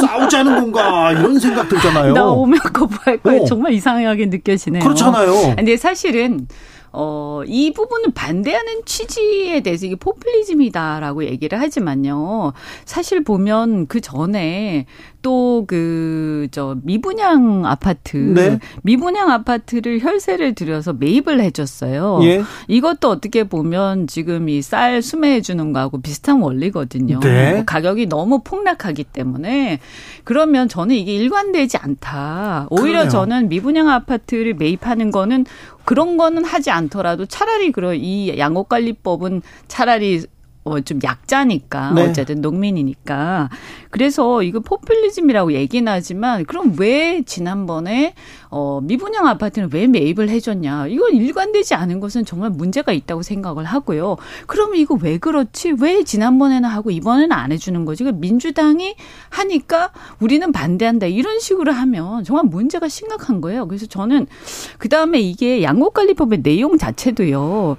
싸우자는 0.00 0.72
건가 0.72 1.12
이런 1.12 1.38
생각 1.38 1.68
들잖아요. 1.68 2.14
나 2.14 2.26
오면 2.26 2.58
거부할 2.72 3.18
거야. 3.18 3.42
어. 3.42 3.44
정말 3.44 3.72
이상하게 3.72 4.26
느껴지네요. 4.26 4.82
그렇잖아요. 4.82 5.54
근데 5.54 5.76
사실은 5.76 6.48
어, 6.96 7.42
이 7.44 7.72
부분은 7.72 8.12
반대하는 8.12 8.82
취지에 8.86 9.60
대해서 9.62 9.84
이게 9.84 9.96
포퓰리즘이다라고 9.96 11.24
얘기를 11.24 11.60
하지만요. 11.60 12.52
사실 12.84 13.24
보면 13.24 13.88
그 13.88 14.00
전에 14.00 14.86
또 15.24 15.64
그, 15.66 16.46
저, 16.50 16.76
미분양 16.82 17.64
아파트. 17.64 18.18
네. 18.18 18.58
미분양 18.82 19.30
아파트를 19.30 20.00
혈세를 20.04 20.54
들여서 20.54 20.92
매입을 20.92 21.40
해줬어요. 21.40 22.20
예. 22.24 22.42
이것도 22.68 23.08
어떻게 23.08 23.44
보면 23.44 24.06
지금 24.06 24.48
이 24.48 24.60
쌀 24.60 25.02
수매해 25.02 25.40
주는 25.40 25.72
거하고 25.72 26.00
비슷한 26.00 26.40
원리거든요. 26.40 27.20
네. 27.20 27.62
가격이 27.66 28.06
너무 28.06 28.40
폭락하기 28.42 29.04
때문에 29.04 29.78
그러면 30.24 30.68
저는 30.68 30.94
이게 30.96 31.14
일관되지 31.14 31.76
않다. 31.78 32.66
오히려 32.70 32.90
그러네요. 33.00 33.08
저는 33.10 33.48
미분양 33.48 33.88
아파트를 33.88 34.54
매입하는 34.54 35.10
거는 35.10 35.46
그런 35.84 36.16
거는 36.16 36.44
하지 36.44 36.70
않더라도 36.70 37.26
차라리 37.26 37.72
그런 37.72 37.96
이 37.96 38.36
양곡관리법은 38.38 39.42
차라리 39.68 40.18
어, 40.18 40.33
좀 40.84 40.98
약자니까 41.02 41.92
네. 41.92 42.08
어쨌든 42.08 42.40
농민이니까 42.40 43.50
그래서 43.90 44.42
이거 44.42 44.60
포퓰리즘이라고 44.60 45.52
얘기는 45.52 45.90
하지만 45.90 46.44
그럼 46.44 46.74
왜 46.78 47.22
지난번에 47.22 48.14
어 48.48 48.80
미분양 48.82 49.26
아파트는 49.26 49.68
왜 49.72 49.86
매입을 49.86 50.30
해줬냐 50.30 50.86
이건 50.86 51.14
일관되지 51.14 51.74
않은 51.74 52.00
것은 52.00 52.24
정말 52.24 52.50
문제가 52.50 52.92
있다고 52.92 53.22
생각을 53.22 53.64
하고요. 53.64 54.16
그러면 54.46 54.76
이거 54.76 54.98
왜 55.00 55.18
그렇지 55.18 55.74
왜 55.80 56.02
지난번에는 56.02 56.68
하고 56.68 56.90
이번에는 56.90 57.32
안 57.32 57.52
해주는 57.52 57.84
거지? 57.84 58.04
그 58.04 58.10
민주당이 58.10 58.96
하니까 59.28 59.90
우리는 60.18 60.50
반대한다 60.50 61.06
이런 61.06 61.40
식으로 61.40 61.72
하면 61.72 62.24
정말 62.24 62.46
문제가 62.46 62.88
심각한 62.88 63.40
거예요. 63.42 63.68
그래서 63.68 63.84
저는 63.86 64.26
그 64.78 64.88
다음에 64.88 65.20
이게 65.20 65.62
양곡관리법의 65.62 66.42
내용 66.42 66.78
자체도요. 66.78 67.76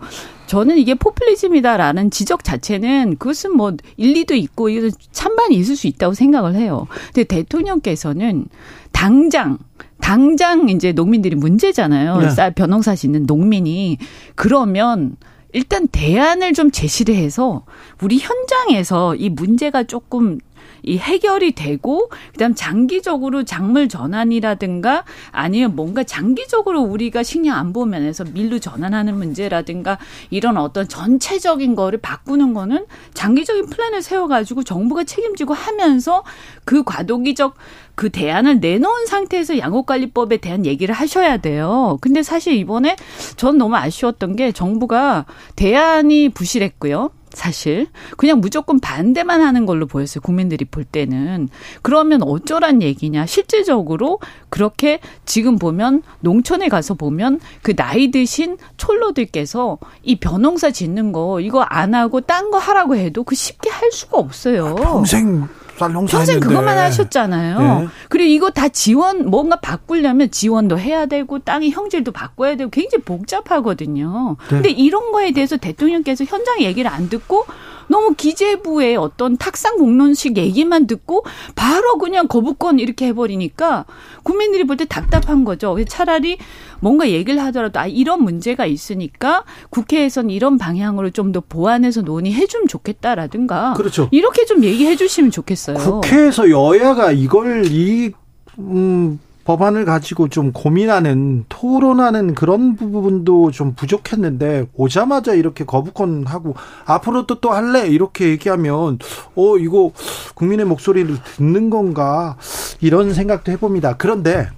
저는 0.48 0.78
이게 0.78 0.94
포퓰리즘이다라는 0.96 2.12
지적 2.12 2.44
자체는 2.44 3.18
그것은 3.18 3.56
뭐 3.56 3.74
일리도 3.98 4.36
있고 4.36 4.70
이거 4.70 4.90
찬반이 5.12 5.56
있을 5.56 5.76
수 5.76 5.88
있다고 5.88 6.14
생각을 6.14 6.56
해요. 6.56 6.88
근데 7.14 7.24
대통령께서는 7.24 8.48
당장 8.92 9.58
당장 10.00 10.70
이제 10.70 10.92
농민들이 10.92 11.36
문제잖아요. 11.36 12.20
네. 12.20 12.54
변호사 12.54 12.96
짓는 12.96 13.24
농민이 13.26 13.98
그러면 14.36 15.18
일단 15.52 15.88
대안을 15.88 16.54
좀 16.54 16.70
제시를 16.70 17.16
해서 17.16 17.64
우리 18.02 18.20
현장에서 18.20 19.16
이 19.16 19.30
문제가 19.30 19.84
조금 19.84 20.38
이 20.86 20.98
해결이 20.98 21.54
되고 21.54 22.10
그다음 22.34 22.54
장기적으로 22.54 23.44
작물 23.44 23.90
전환이라든가 23.90 25.04
아니면 25.32 25.76
뭔가 25.76 26.04
장기적으로 26.04 26.82
우리가 26.82 27.24
식량 27.24 27.58
안보 27.58 27.86
면에서 27.86 28.24
밀로 28.24 28.60
전환하는 28.60 29.16
문제라든가 29.18 29.98
이런 30.30 30.58
어떤 30.58 30.88
전체적인 30.88 31.76
거를 31.76 32.00
바꾸는 32.00 32.54
거는 32.54 32.86
장기적인 33.14 33.68
플랜을 33.68 34.02
세워 34.02 34.28
가지고 34.28 34.64
정부가 34.64 35.04
책임지고 35.04 35.54
하면서 35.54 36.24
그 36.64 36.84
과도기적 36.84 37.56
그 37.96 38.10
대안을 38.10 38.60
내놓은 38.60 39.06
상태에서 39.08 39.58
양곡관리법에 39.58 40.38
대한 40.38 40.66
얘기를 40.66 40.94
하셔야 40.94 41.38
돼요. 41.38 41.98
근데 42.02 42.24
사실 42.24 42.54
이번에 42.54 42.96
전 43.38 43.58
너무 43.58 43.76
아쉬웠던 43.76 44.36
게 44.36 44.52
정부가 44.52 45.26
대안이 45.56 46.30
부실했고요. 46.30 47.12
사실 47.36 47.88
그냥 48.18 48.40
무조건 48.40 48.80
반대만 48.80 49.42
하는 49.42 49.66
걸로 49.66 49.86
보였어요. 49.86 50.22
국민들이 50.22 50.66
볼 50.66 50.84
때는 50.84 51.50
그러면 51.82 52.24
어쩌란 52.24 52.82
얘기냐? 52.82 53.26
실질적으로 53.26 54.20
그렇게 54.50 55.00
지금 55.26 55.60
보면 55.60 56.02
농촌에 56.22 56.70
가서 56.70 56.94
보면 56.96 57.40
그 57.62 57.76
나이 57.76 58.10
드신 58.10 58.58
촐로들께서 58.78 59.78
이 60.04 60.16
벼농사 60.16 60.72
짓는 60.72 61.12
거 61.12 61.40
이거 61.42 61.62
안 61.62 61.94
하고 61.94 62.22
딴 62.22 62.52
거 62.52 62.58
하라고 62.58 62.96
해도 62.96 63.24
그 63.24 63.36
쉽게 63.36 63.70
할 63.70 63.92
수가 63.92 64.18
없어요. 64.18 64.76
평생 64.76 65.48
쌀 65.78 65.92
농사 65.92 66.18
평생 66.18 66.40
그것만 66.40 66.78
하셨잖아요. 66.78 67.60
네. 67.60 67.88
그리고 68.10 68.30
이거 68.30 68.50
다 68.50 68.68
지원 68.70 69.30
뭔가 69.30 69.58
바꾸려면 69.58 70.32
지원도 70.32 70.80
해야 70.80 71.06
되고 71.06 71.40
땅의 71.40 71.72
형질도 71.72 72.12
바꿔야 72.12 72.56
되고 72.56 72.70
굉장히 72.70 73.04
복잡하거든요. 73.04 74.38
네. 74.40 74.48
근데 74.48 74.70
이런 74.70 75.12
거에 75.12 75.32
대해서 75.32 75.58
대통령께서 75.58 76.24
현장 76.24 76.62
얘기를 76.62 76.90
안 76.90 77.10
듣고 77.10 77.46
너무 77.88 78.14
기재부의 78.16 78.96
어떤 78.98 79.38
탁상 79.38 79.78
공론식 79.78 80.38
얘기만 80.38 80.88
듣고 80.88 81.24
바로 81.56 81.98
그냥 81.98 82.28
거부권 82.28 82.80
이렇게 82.80 83.08
해버리니까 83.08 83.86
국민들이 84.24 84.64
볼 84.66 84.76
때 84.78 84.86
답답한 84.86 85.46
거죠. 85.46 85.78
차라리 85.88 86.38
뭔가 86.82 87.10
얘기를 87.10 87.42
하더라도 87.46 87.80
아 87.80 87.88
이런 87.88 88.24
문제가 88.24 88.66
있으니까 88.66 89.44
국회에선 89.70 90.30
이런 90.30 90.58
방향으로 90.58 91.10
좀 91.12 91.32
더 91.32 91.42
보완해서 91.42 92.02
논의해 92.02 92.46
주면 92.48 92.68
좋겠다라든가 92.68 93.74
그렇죠. 93.74 94.08
이렇게 94.12 94.46
좀 94.46 94.64
얘기해 94.64 94.96
주시면 94.96 95.32
좋겠어요. 95.32 95.78
국회에서 95.78 96.50
여야가 96.50 97.12
이걸 97.12 97.66
이 97.66 98.12
음, 98.60 99.20
법안을 99.46 99.86
가지고 99.86 100.28
좀 100.28 100.52
고민하는 100.52 101.46
토론하는 101.50 102.34
그런 102.34 102.76
부분도 102.76 103.52
좀 103.52 103.74
부족했는데 103.76 104.68
오자마자 104.74 105.34
이렇게 105.34 105.64
거부권 105.64 106.26
하고 106.26 106.56
앞으로도 106.86 107.40
또 107.40 107.52
할래 107.52 107.88
이렇게 107.88 108.30
얘기하면 108.30 109.00
어 109.36 109.58
이거 109.58 109.92
국민의 110.34 110.66
목소리를 110.66 111.16
듣는 111.38 111.70
건가 111.70 112.38
이런 112.82 113.14
생각도 113.14 113.52
해봅니다. 113.52 113.96
그런데 113.98 114.50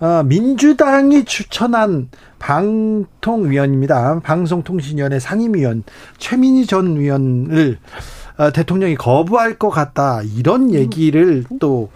어, 0.00 0.22
민주당이 0.24 1.24
추천한 1.24 2.08
방통위원입니다. 2.38 4.20
방송통신위원회 4.20 5.18
상임위원 5.18 5.82
최민희 6.18 6.66
전 6.66 7.00
위원을 7.00 7.78
어, 7.80 8.17
대통령이 8.52 8.94
거부할 8.94 9.58
것 9.58 9.68
같다 9.70 10.22
이런 10.22 10.72
얘기를 10.72 11.44
또 11.60 11.90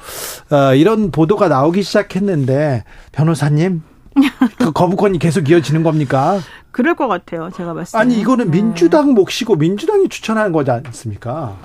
어, 0.51 0.75
이런 0.75 1.11
보도가 1.11 1.49
나오기 1.49 1.83
시작했는데 1.83 2.85
변호사님 3.13 3.83
그 4.59 4.73
거부권이 4.73 5.19
계속 5.19 5.49
이어지는 5.49 5.83
겁니까? 5.83 6.39
그럴 6.71 6.95
것 6.95 7.09
같아요. 7.09 7.51
제가 7.55 7.75
봤을 7.75 7.93
때. 7.93 7.99
아니 7.99 8.19
이거는 8.19 8.51
네. 8.51 8.59
민주당 8.59 9.13
몫이고 9.15 9.57
민주당이 9.57 10.09
추천하는 10.09 10.53
거지 10.53 10.71
않습니까? 10.71 11.57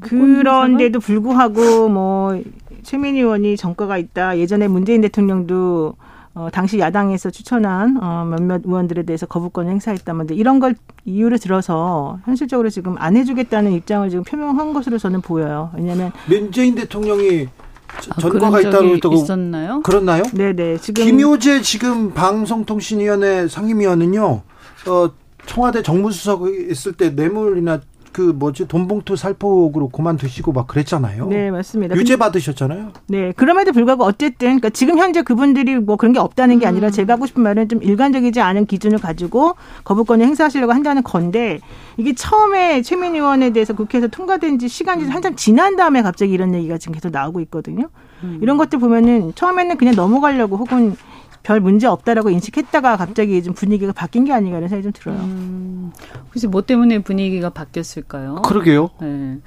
그런데도 0.00 1.00
불구하고 1.00 1.88
뭐 1.88 2.40
최민희 2.82 3.20
의원이 3.20 3.56
정과가 3.56 3.98
있다. 3.98 4.38
예전에 4.38 4.68
문재인 4.68 5.00
대통령도 5.02 5.94
어, 6.34 6.48
당시 6.52 6.78
야당에서 6.78 7.30
추천한 7.30 7.98
어, 8.00 8.24
몇몇 8.24 8.62
의원들에 8.64 9.02
대해서 9.04 9.26
거부권을 9.26 9.70
행사했다는데 9.72 10.34
이런 10.34 10.60
걸 10.60 10.74
이유를 11.04 11.38
들어서 11.38 12.18
현실적으로 12.24 12.70
지금 12.70 12.96
안 12.98 13.16
해주겠다는 13.16 13.72
입장을 13.72 14.08
지금 14.10 14.24
표명한 14.24 14.72
것으로 14.72 14.98
저는 14.98 15.20
보여요. 15.20 15.70
왜냐하면 15.74 16.12
문재인 16.26 16.74
대통령이 16.74 17.48
아, 18.10 18.20
전과가 18.20 18.60
있다고 18.60 18.98
또 19.00 19.12
있었나요? 19.12 19.80
그렇나요? 19.82 20.22
네네. 20.32 20.78
지금 20.78 21.04
김효재 21.04 21.62
지금 21.62 22.12
방송통신위원회 22.12 23.48
상임위원은요. 23.48 24.42
어, 24.86 25.10
청와대 25.46 25.82
정무수석 25.82 26.48
있을 26.70 26.92
때 26.92 27.10
뇌물이나 27.10 27.80
그 28.12 28.20
뭐지 28.20 28.68
돈봉투 28.68 29.16
살포으로 29.16 29.88
그만두시고 29.88 30.52
막 30.52 30.66
그랬잖아요. 30.66 31.28
네 31.28 31.50
맞습니다. 31.50 31.96
유죄 31.96 32.16
받으셨잖아요. 32.16 32.92
네 33.06 33.32
그럼에도 33.36 33.72
불구하고 33.72 34.04
어쨌든 34.04 34.48
그러니까 34.48 34.70
지금 34.70 34.98
현재 34.98 35.22
그분들이 35.22 35.76
뭐 35.76 35.96
그런 35.96 36.12
게 36.12 36.18
없다는 36.18 36.58
게 36.58 36.66
아니라 36.66 36.88
음. 36.88 36.92
제가 36.92 37.14
하고 37.14 37.26
싶은 37.26 37.42
말은 37.42 37.68
좀 37.68 37.82
일관적이지 37.82 38.40
않은 38.40 38.66
기준을 38.66 38.98
가지고 38.98 39.56
거부권을 39.84 40.26
행사하시려고 40.26 40.72
한다는 40.72 41.02
건데 41.02 41.60
이게 41.96 42.14
처음에 42.14 42.82
최민 42.82 43.14
의원에 43.14 43.50
대해서 43.50 43.74
국회에서 43.74 44.08
통과된 44.08 44.58
지 44.58 44.68
시간이 44.68 45.04
한참 45.04 45.36
지난 45.36 45.76
다음에 45.76 46.02
갑자기 46.02 46.32
이런 46.32 46.54
얘기가 46.54 46.78
지금 46.78 46.94
계속 46.94 47.10
나오고 47.10 47.40
있거든요. 47.42 47.88
음. 48.24 48.38
이런 48.42 48.56
것들 48.56 48.78
보면은 48.78 49.32
처음에는 49.34 49.76
그냥 49.76 49.94
넘어가려고 49.94 50.56
혹은 50.56 50.96
별 51.48 51.60
문제 51.60 51.86
없다라고 51.86 52.28
인식했다가 52.28 52.98
갑자기 52.98 53.42
좀 53.42 53.54
분위기가 53.54 53.90
바뀐 53.94 54.26
게 54.26 54.34
아닌가 54.34 54.58
이런 54.58 54.68
생각이 54.68 54.82
좀 54.82 54.92
들어요. 54.92 55.18
음, 55.20 55.90
혹시 56.26 56.46
뭐 56.46 56.60
때문에 56.60 56.98
분위기가 56.98 57.48
바뀌었을까요? 57.48 58.42
그러게요. 58.42 58.90
네. 59.00 59.38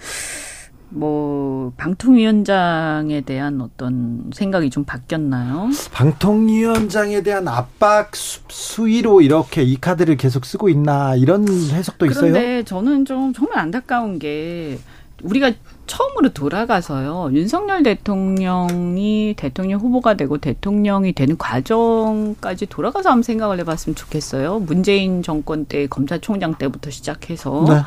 뭐 0.90 1.72
방통위원장에 1.78 3.22
대한 3.22 3.62
어떤 3.62 4.32
생각이 4.34 4.72
좀 4.72 4.84
바뀌었나요? 4.84 5.70
방통위원장에 5.94 7.22
대한 7.22 7.48
압박 7.48 8.16
수 8.16 8.88
위로 8.88 9.22
이렇게 9.22 9.62
이 9.62 9.78
카드를 9.80 10.18
계속 10.18 10.46
쓰고 10.46 10.70
있나 10.70 11.16
이런 11.16 11.48
해석도 11.48 12.08
있어요. 12.08 12.32
그런데 12.32 12.64
저는 12.64 13.06
좀 13.06 13.32
정말 13.32 13.60
안타까운 13.60 14.18
게 14.18 14.80
우리가 15.24 15.52
처음으로 15.88 16.30
돌아가서요. 16.34 17.30
윤석열 17.34 17.84
대통령이 17.84 19.34
대통령 19.38 19.80
후보가 19.80 20.16
되고 20.16 20.38
대통령이 20.38 21.14
되는 21.14 21.38
과정까지 21.38 22.68
돌아가서 22.68 23.10
한번 23.10 23.24
생각을 23.24 23.60
해봤으면 23.60 23.96
좋겠어요. 23.96 24.60
문재인 24.60 25.24
정권 25.24 25.66
때 25.66 25.88
검찰총장 25.88 26.56
때부터 26.56 26.92
시작해서. 26.92 27.66
네. 27.68 27.82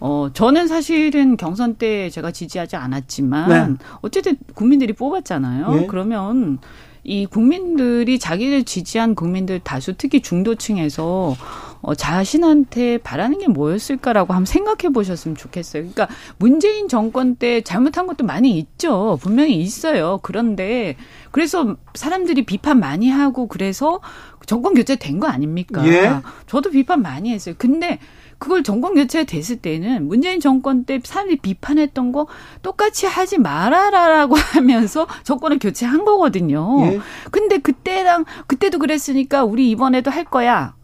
어, 0.00 0.30
저는 0.32 0.66
사실은 0.66 1.36
경선 1.36 1.74
때 1.74 2.08
제가 2.08 2.30
지지하지 2.30 2.76
않았지만, 2.76 3.48
네. 3.48 3.84
어쨌든 4.00 4.38
국민들이 4.54 4.94
뽑았잖아요. 4.94 5.80
예? 5.82 5.86
그러면 5.86 6.58
이 7.04 7.26
국민들이 7.26 8.18
자기를 8.18 8.64
지지한 8.64 9.14
국민들 9.14 9.60
다수 9.60 9.94
특히 9.96 10.20
중도층에서 10.20 11.36
어, 11.82 11.94
자신한테 11.94 12.98
바라는 12.98 13.38
게 13.38 13.48
뭐였을까라고 13.48 14.32
한번 14.34 14.44
생각해 14.46 14.92
보셨으면 14.92 15.36
좋겠어요. 15.36 15.82
그러니까 15.82 16.08
문재인 16.38 16.88
정권 16.88 17.36
때 17.36 17.62
잘못한 17.62 18.06
것도 18.06 18.24
많이 18.24 18.58
있죠. 18.58 19.18
분명히 19.22 19.56
있어요. 19.56 20.18
그런데 20.22 20.96
그래서 21.30 21.76
사람들이 21.94 22.44
비판 22.44 22.78
많이 22.80 23.08
하고 23.08 23.46
그래서 23.46 24.00
정권 24.46 24.74
교체 24.74 24.96
된 24.96 25.20
거 25.20 25.26
아닙니까? 25.28 25.86
예? 25.86 26.20
저도 26.46 26.70
비판 26.70 27.02
많이 27.02 27.30
했어요. 27.32 27.54
근데 27.58 27.98
그걸 28.38 28.62
정권 28.62 28.94
교체가 28.94 29.24
됐을 29.24 29.56
때는 29.56 30.08
문재인 30.08 30.40
정권 30.40 30.84
때 30.84 30.98
사람들이 31.04 31.40
비판했던 31.40 32.10
거 32.12 32.26
똑같이 32.62 33.06
하지 33.06 33.36
말아라라고 33.38 34.34
하면서 34.54 35.06
정권을 35.24 35.58
교체한 35.58 36.04
거거든요. 36.06 36.78
예. 36.86 37.00
근데 37.30 37.58
그때랑 37.58 38.24
그때도 38.46 38.78
그랬으니까 38.78 39.44
우리 39.44 39.70
이번에도 39.70 40.10
할 40.10 40.24
거야. 40.24 40.74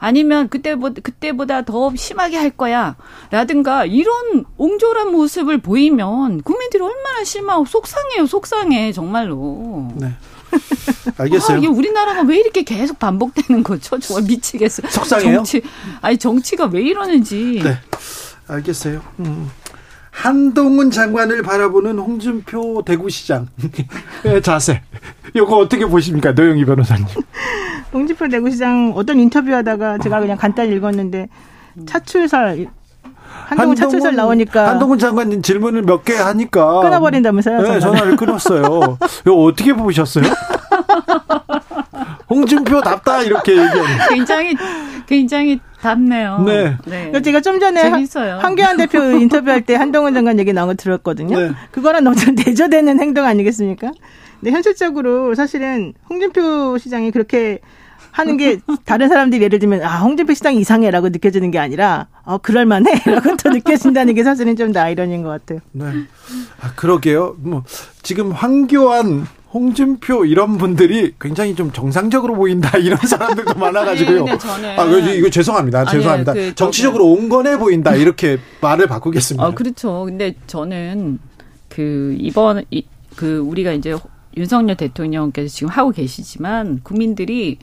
아니면 0.00 0.48
그때보다 0.48 1.00
그때보다 1.02 1.62
더 1.62 1.94
심하게 1.94 2.38
할 2.38 2.50
거야. 2.50 2.96
라든가 3.30 3.84
이런 3.84 4.46
옹졸한 4.56 5.12
모습을 5.12 5.58
보이면 5.58 6.40
국민들이 6.42 6.82
얼마나 6.82 7.22
실망하고 7.22 7.66
속상해요. 7.66 8.26
속상해. 8.26 8.92
정말로. 8.92 9.88
네. 9.94 10.12
알겠어요. 11.16 11.56
아, 11.56 11.58
이게 11.58 11.68
우리나라가 11.68 12.22
왜 12.22 12.38
이렇게 12.38 12.62
계속 12.62 12.98
반복되는 12.98 13.62
거죠? 13.62 13.98
정말 13.98 14.24
미치겠어요. 14.24 14.90
속상해요. 14.90 15.34
정치, 15.36 15.62
아니 16.00 16.16
정치가 16.16 16.64
왜 16.64 16.82
이러는지. 16.82 17.60
네, 17.62 17.78
알겠어요. 18.48 19.02
음. 19.20 19.50
한동훈 20.10 20.90
장관을 20.90 21.42
바라보는 21.42 21.98
홍준표 21.98 22.82
대구시장 22.84 23.48
자세. 24.42 24.82
이거 25.34 25.56
어떻게 25.58 25.86
보십니까, 25.86 26.32
노영희 26.32 26.64
변호사님? 26.64 27.06
홍준표 27.92 28.28
대구시장 28.28 28.92
어떤 28.96 29.18
인터뷰하다가 29.20 29.98
제가 29.98 30.20
그냥 30.20 30.36
간단히 30.36 30.74
읽었는데 30.76 31.28
차출설 31.86 32.66
한동훈 33.46 33.76
차출설 33.76 34.14
나오니까 34.16 34.68
한동훈 34.70 34.98
장관님 34.98 35.42
질문을 35.42 35.82
몇 35.82 36.02
개 36.04 36.14
하니까 36.16 36.80
끊어버린다면서요? 36.80 37.62
네, 37.62 37.80
전화를 37.80 38.16
끊었어요. 38.16 38.98
이거 39.26 39.34
어떻게 39.44 39.72
보셨어요? 39.72 40.24
홍준표 42.30 42.80
답다 42.80 43.22
이렇게 43.22 43.52
얘기하는. 43.52 43.98
굉장히 44.08 44.56
굉장히 45.06 45.60
답네요. 45.80 46.42
네. 46.46 46.76
네. 46.86 47.20
제가 47.20 47.40
좀 47.40 47.58
전에 47.58 47.82
재밌어요. 47.82 48.38
한교안 48.38 48.76
대표 48.76 49.02
인터뷰할 49.02 49.62
때 49.62 49.74
한동훈 49.74 50.14
장관 50.14 50.38
얘기 50.38 50.52
나온 50.52 50.68
거 50.68 50.74
들었거든요. 50.74 51.38
네. 51.38 51.50
그거랑 51.72 52.04
너무 52.04 52.16
대조되는 52.36 53.00
행동 53.00 53.24
아니겠습니까? 53.24 53.90
근데 54.38 54.52
현실적으로 54.52 55.34
사실은 55.34 55.92
홍준표 56.08 56.78
시장이 56.78 57.10
그렇게 57.10 57.58
하는 58.12 58.36
게 58.36 58.58
다른 58.84 59.08
사람들이 59.08 59.42
예를 59.42 59.58
들면 59.58 59.82
아 59.82 59.98
홍준표 60.00 60.34
시장이 60.34 60.58
이상해라고 60.60 61.10
느껴지는 61.10 61.50
게 61.50 61.58
아니라 61.58 62.08
어 62.24 62.38
그럴만해라고 62.38 63.36
또 63.36 63.50
느껴진다는 63.50 64.14
게 64.14 64.24
사실은 64.24 64.56
좀 64.56 64.72
나이런인 64.72 65.22
것 65.22 65.28
같아요. 65.28 65.60
네. 65.72 65.84
아 66.60 66.72
그러게요. 66.74 67.36
뭐 67.38 67.62
지금 68.02 68.32
황교안 68.32 69.26
홍준표 69.52 70.24
이런 70.24 70.58
분들이 70.58 71.14
굉장히 71.20 71.54
좀 71.54 71.72
정상적으로 71.72 72.34
보인다 72.34 72.76
이런 72.78 72.98
사람들도 72.98 73.54
많아가지고요. 73.54 74.26
아니, 74.26 74.38
저는 74.38 74.78
아 74.78 74.84
이거 74.84 75.28
죄송합니다. 75.28 75.84
죄송합니다. 75.86 76.32
그 76.32 76.54
정치적으로 76.54 77.06
온건해 77.06 77.58
보인다 77.58 77.94
이렇게 77.94 78.38
말을 78.60 78.86
바꾸겠습니다. 78.86 79.44
아 79.44 79.50
그렇죠. 79.50 80.04
근데 80.06 80.34
저는 80.46 81.18
그 81.68 82.16
이번 82.18 82.64
이, 82.70 82.84
그 83.16 83.38
우리가 83.38 83.72
이제 83.72 83.96
윤석열 84.36 84.76
대통령께서 84.76 85.48
지금 85.48 85.68
하고 85.68 85.90
계시지만 85.90 86.80
국민들이 86.84 87.58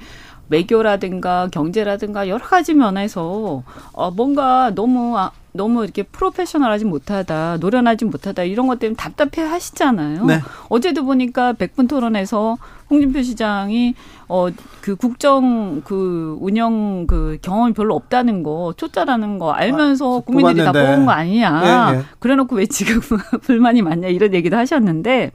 외교라든가 0.49 1.47
경제라든가 1.51 2.27
여러 2.27 2.45
가지 2.45 2.73
면에서 2.73 3.63
어 3.93 4.11
뭔가 4.11 4.71
너무 4.75 5.17
아, 5.17 5.31
너무 5.57 5.83
이렇게 5.83 6.03
프로페셔널하지 6.03 6.85
못하다, 6.85 7.57
노련하지 7.59 8.05
못하다 8.05 8.43
이런 8.43 8.67
것 8.67 8.79
때문에 8.79 8.95
답답해 8.95 9.45
하시잖아요. 9.45 10.25
네. 10.25 10.39
어제도 10.69 11.03
보니까 11.03 11.53
백분 11.53 11.87
토론에서 11.87 12.57
홍준표 12.89 13.21
시장이 13.23 13.95
어 14.29 14.49
그 14.87 14.95
국정 14.95 15.81
그 15.83 16.37
운영 16.39 17.07
그 17.07 17.37
경험이 17.41 17.73
별로 17.73 17.93
없다는 17.93 18.41
거 18.41 18.73
초짜라는 18.77 19.37
거 19.37 19.51
알면서 19.51 20.19
아, 20.19 20.21
국민들이 20.21 20.63
다 20.63 20.71
뽑은 20.71 21.05
거 21.05 21.11
아니냐. 21.11 21.91
네, 21.91 21.97
네. 21.97 22.03
그래놓고 22.19 22.55
왜 22.55 22.67
지금 22.67 23.01
불만이 23.43 23.81
많냐 23.81 24.07
이런 24.07 24.33
얘기도 24.33 24.55
하셨는데 24.55 25.31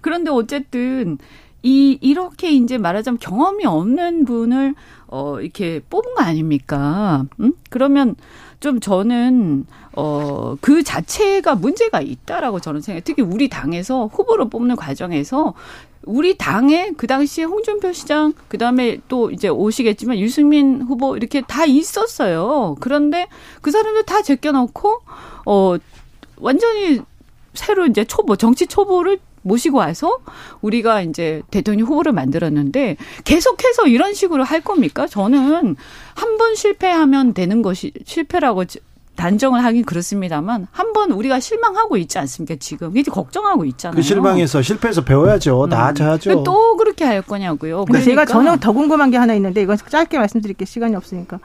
그런데 0.00 0.32
어쨌든 0.32 1.18
이 1.62 1.98
이렇게 2.00 2.50
이제 2.50 2.78
말하자면 2.78 3.18
경험이 3.20 3.64
없는 3.64 4.24
분을 4.24 4.74
어 5.06 5.40
이렇게 5.40 5.80
뽑은 5.88 6.16
거 6.16 6.24
아닙니까? 6.24 7.26
음? 7.38 7.52
그러면 7.70 8.16
좀 8.60 8.78
저는 8.80 9.66
어 9.96 10.56
그 10.60 10.82
자체가 10.82 11.54
문제가 11.54 12.00
있다라고 12.00 12.60
저는 12.60 12.80
생각해요. 12.80 13.02
특히 13.04 13.22
우리 13.22 13.48
당에서 13.48 14.06
후보로 14.06 14.48
뽑는 14.48 14.76
과정에서 14.76 15.54
우리 16.04 16.36
당에 16.36 16.92
그 16.96 17.06
당시에 17.06 17.44
홍준표 17.44 17.92
시장 17.92 18.32
그 18.48 18.58
다음에 18.58 18.98
또 19.08 19.30
이제 19.30 19.48
오시겠지만 19.48 20.18
유승민 20.18 20.82
후보 20.82 21.16
이렇게 21.16 21.40
다 21.42 21.64
있었어요. 21.64 22.76
그런데 22.80 23.28
그 23.62 23.70
사람들 23.70 24.04
다 24.04 24.22
제껴놓고 24.22 25.00
어 25.46 25.76
완전히 26.36 27.00
새로 27.54 27.86
이제 27.86 28.04
초보 28.04 28.36
정치 28.36 28.66
초보를 28.66 29.18
모시고 29.42 29.78
와서 29.78 30.18
우리가 30.60 31.02
이제 31.02 31.42
대통령 31.50 31.86
후보를 31.86 32.12
만들었는데 32.12 32.96
계속해서 33.24 33.86
이런 33.86 34.14
식으로 34.14 34.44
할 34.44 34.60
겁니까? 34.60 35.06
저는 35.06 35.76
한 36.14 36.38
번 36.38 36.54
실패하면 36.54 37.34
되는 37.34 37.62
것이 37.62 37.92
실패라고 38.04 38.64
단정을 39.16 39.62
하긴 39.64 39.84
그렇습니다만 39.84 40.66
한 40.70 40.92
번 40.94 41.10
우리가 41.12 41.40
실망하고 41.40 41.96
있지 41.98 42.18
않습니까 42.18 42.56
지금 42.58 42.96
이제 42.96 43.10
걱정하고 43.10 43.64
있잖아요. 43.66 43.96
그 43.96 44.02
실망해서 44.02 44.62
실패해서 44.62 45.04
배워야죠. 45.04 45.64
음. 45.64 45.68
나아져야죠. 45.68 46.42
또 46.42 46.76
그렇게 46.76 47.04
할 47.04 47.20
거냐고요. 47.22 47.84
그러니까 47.84 48.04
제가 48.04 48.24
전혀 48.24 48.56
더 48.56 48.72
궁금한 48.72 49.10
게 49.10 49.16
하나 49.18 49.34
있는데 49.34 49.62
이건 49.62 49.76
짧게 49.76 50.18
말씀드릴게 50.18 50.64
시간이 50.64 50.96
없으니까 50.96 51.38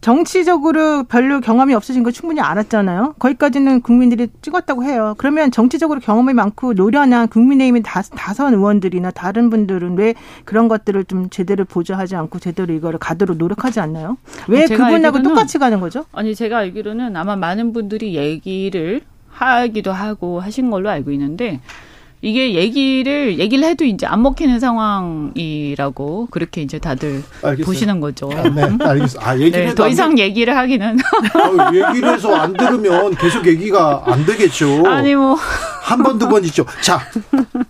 정치적으로 0.00 1.04
별로 1.04 1.40
경험이 1.40 1.74
없으신 1.74 2.02
거 2.02 2.10
충분히 2.10 2.40
알았잖아요. 2.40 3.14
거기까지는 3.18 3.80
국민들이 3.82 4.28
찍었다고 4.42 4.84
해요. 4.84 5.14
그러면 5.18 5.50
정치적으로 5.50 6.00
경험이 6.00 6.34
많고 6.34 6.74
노련한 6.74 7.28
국민의힘의 7.28 7.82
다, 7.82 8.02
다선 8.02 8.54
의원들이나 8.54 9.10
다른 9.10 9.50
분들은 9.50 9.98
왜 9.98 10.14
그런 10.44 10.68
것들을 10.68 11.04
좀 11.06 11.28
제대로 11.30 11.64
보좌하지 11.64 12.14
않고 12.16 12.38
제대로 12.38 12.72
이거를 12.74 12.98
가도록 12.98 13.36
노력하지 13.38 13.80
않나요? 13.80 14.16
왜 14.46 14.66
그분하고 14.66 15.22
똑같이 15.22 15.58
가는 15.58 15.80
거죠? 15.80 16.04
아니 16.12 16.34
제가 16.34 16.58
알기로는 16.58 17.16
아마 17.16 17.36
많은 17.36 17.72
분들이 17.72 18.14
얘기를 18.14 19.00
하기도 19.30 19.92
하고 19.92 20.40
하신 20.40 20.70
걸로 20.70 20.90
알고 20.90 21.10
있는데 21.12 21.60
이게 22.20 22.54
얘기를 22.54 23.38
얘기를 23.38 23.64
해도 23.68 23.84
이제 23.84 24.04
안 24.06 24.22
먹히는 24.22 24.58
상황이라고 24.60 26.28
그렇게 26.30 26.62
이제 26.62 26.78
다들 26.78 27.22
알겠어요. 27.42 27.64
보시는 27.64 28.00
거죠. 28.00 28.30
아, 28.34 28.42
네, 28.48 28.62
알겠어. 28.80 29.18
아, 29.22 29.38
얘기를 29.38 29.66
네, 29.66 29.74
더 29.74 29.88
이상 29.88 30.14
되... 30.16 30.22
얘기를 30.22 30.56
하기는 30.56 30.96
어, 30.98 31.72
얘기를 31.72 32.12
해서 32.14 32.34
안 32.34 32.52
들으면 32.54 33.14
계속 33.16 33.46
얘기가 33.46 34.02
안 34.06 34.24
되겠죠. 34.26 34.84
아니 34.86 35.14
뭐 35.14 35.36
한 35.88 36.02
번 36.02 36.18
두 36.18 36.28
번 36.28 36.44
있죠. 36.44 36.66
자, 36.82 37.00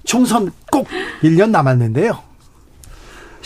총선 0.05 0.51
꼭 0.73 0.89
1년 1.23 1.51
남았는데요. 1.51 2.19